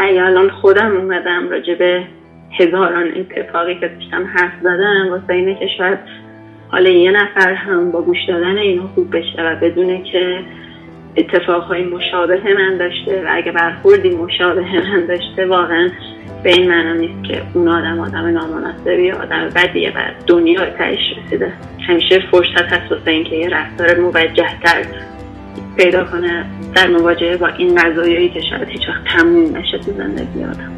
الان 0.00 0.50
خودم 0.50 0.96
اومدم 0.96 1.48
راجبه 1.48 2.04
هزاران 2.60 3.12
اتفاقی 3.16 3.80
که 3.80 3.88
داشتم 3.88 4.26
حرف 4.26 4.52
زدم 4.62 5.10
واسه 5.10 5.32
اینه 5.32 5.54
که 5.54 5.66
شاید 5.78 5.98
حالا 6.68 6.90
یه 6.90 7.10
نفر 7.10 7.54
هم 7.54 7.90
با 7.90 8.02
گوش 8.02 8.18
دادن 8.28 8.58
اینو 8.58 8.86
خوب 8.86 9.16
بشه 9.16 9.42
و 9.42 9.56
بدونه 9.56 10.02
که 10.02 10.40
اتفاقهای 11.16 11.84
مشابه 11.84 12.54
من 12.54 12.76
داشته 12.78 13.22
و 13.24 13.26
اگه 13.30 13.52
برخوردی 13.52 14.10
مشابه 14.10 14.90
من 14.90 15.06
داشته 15.06 15.46
واقعا 15.46 15.90
به 16.46 16.52
این 16.52 16.68
معنا 16.68 16.92
نیست 16.92 17.24
که 17.24 17.42
اون 17.54 17.68
آدم 17.68 18.00
آدم 18.00 18.26
نامناسبی 18.26 19.10
آدم 19.10 19.50
بدیه 19.56 19.92
و 19.96 20.00
دنیا 20.26 20.70
تهش 20.70 20.98
رسیده. 21.26 21.52
همیشه 21.88 22.22
فرصت 22.30 22.72
هست 22.72 22.92
واسه 22.92 23.10
اینکه 23.10 23.36
یه 23.36 23.48
رفتار 23.48 24.00
موجه 24.00 24.60
تر 24.62 24.86
پیدا 25.76 26.04
کنه 26.04 26.46
در 26.74 26.86
مواجهه 26.86 27.36
با 27.36 27.46
این 27.46 27.74
قضایایی 27.74 28.28
که 28.28 28.40
شاید 28.40 28.68
هیچ 28.68 28.88
وقت 28.88 29.04
تموم 29.04 29.56
نشه 29.56 29.78
تو 29.78 29.92
زندگی 29.92 30.44
آدم. 30.44 30.75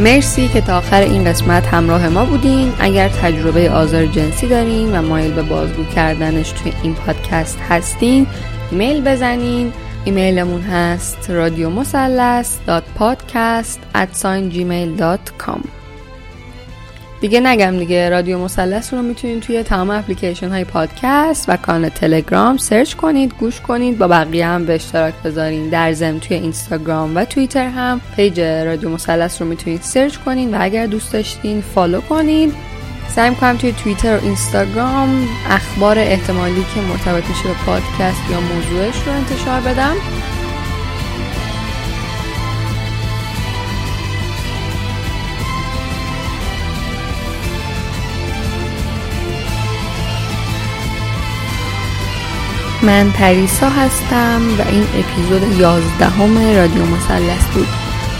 مرسی 0.00 0.48
که 0.48 0.60
تا 0.60 0.78
آخر 0.78 1.00
این 1.00 1.24
قسمت 1.24 1.66
همراه 1.66 2.08
ما 2.08 2.24
بودین. 2.24 2.72
اگر 2.78 3.08
تجربه 3.08 3.70
آزار 3.70 4.06
جنسی 4.06 4.48
دارین 4.48 4.98
و 4.98 5.02
مایل 5.02 5.32
به 5.32 5.42
بازگو 5.42 5.84
کردنش 5.84 6.50
توی 6.50 6.72
این 6.82 6.94
پادکست 6.94 7.58
هستین 7.68 8.26
ایمیل 8.70 9.04
بزنین. 9.04 9.72
ایمیلمون 10.04 10.60
هست 10.60 11.30
رادیو 11.30 11.70
مثلث 11.70 12.58
دیگه 17.20 17.40
نگم 17.40 17.78
دیگه 17.78 18.10
رادیو 18.10 18.38
مثلث 18.38 18.94
رو 18.94 19.02
می‌تونید 19.02 19.40
توی 19.40 19.62
تمام 19.62 19.90
اپلیکیشن 19.90 20.48
های 20.48 20.64
پادکست 20.64 21.48
و 21.48 21.56
کانال 21.56 21.88
تلگرام 21.88 22.56
search 22.56 22.94
کنید 22.94 23.34
گوش 23.40 23.60
کنید 23.60 23.98
با 23.98 24.08
بقیه 24.08 24.46
هم 24.46 24.66
به 24.66 24.74
اشتراک 24.74 25.14
بذارین. 25.24 25.68
در 25.68 25.92
ضمن 25.92 26.20
توی 26.20 26.36
اینستاگرام 26.36 27.16
و 27.16 27.24
توییتر 27.24 27.68
هم 27.68 28.00
page 28.16 28.40
رادیو 28.40 28.88
مثلث 28.88 29.42
رو 29.42 29.48
می‌تونید 29.48 29.82
search 29.82 30.16
کنید 30.16 30.52
و 30.52 30.56
اگر 30.60 30.86
دوست 30.86 31.12
داشتین 31.12 31.60
follow 31.60 32.00
کنید. 32.00 32.54
سعی 33.08 33.30
می‌کنم 33.30 33.56
توی 33.56 33.72
توییتر 33.72 34.16
و 34.16 34.24
اینستاگرام 34.24 35.28
اخبار 35.50 35.98
احتمالی 35.98 36.66
که 36.74 36.80
مرتبط 36.80 37.28
میشه 37.28 37.42
به 37.42 37.54
پادکست 37.66 38.30
یا 38.30 38.40
موضوعش 38.40 39.06
رو 39.06 39.12
انتشار 39.12 39.60
بدم. 39.60 39.94
من 52.82 53.10
پریسا 53.10 53.68
هستم 53.68 54.42
و 54.58 54.68
این 54.68 54.82
اپیزود 54.82 55.58
یازدهم 55.58 56.38
رادیو 56.56 56.86
مثلث 56.86 57.46
بود 57.54 57.68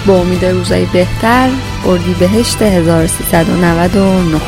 با 0.06 0.20
امید 0.20 0.44
روزای 0.44 0.84
بهتر 0.84 1.50
اردی 1.86 2.14
بهشت 2.14 2.62
1399 2.62 4.40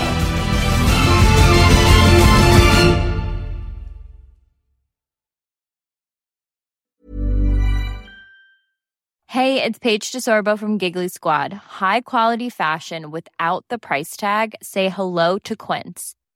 Hey, 9.27 9.63
it's 9.63 9.79
Paige 9.79 10.13
DeSorbo 10.13 10.59
from 10.59 10.77
Giggly 10.77 11.09
Squad. 11.09 11.55
High 11.81 12.03
quality 12.03 12.51
fashion 12.51 13.11
without 13.11 13.65
the 13.71 13.79
price 13.79 14.15
tag. 14.15 14.55
Say 14.63 14.91
hello 14.91 15.39
to 15.39 15.57
Quince. 15.57 16.15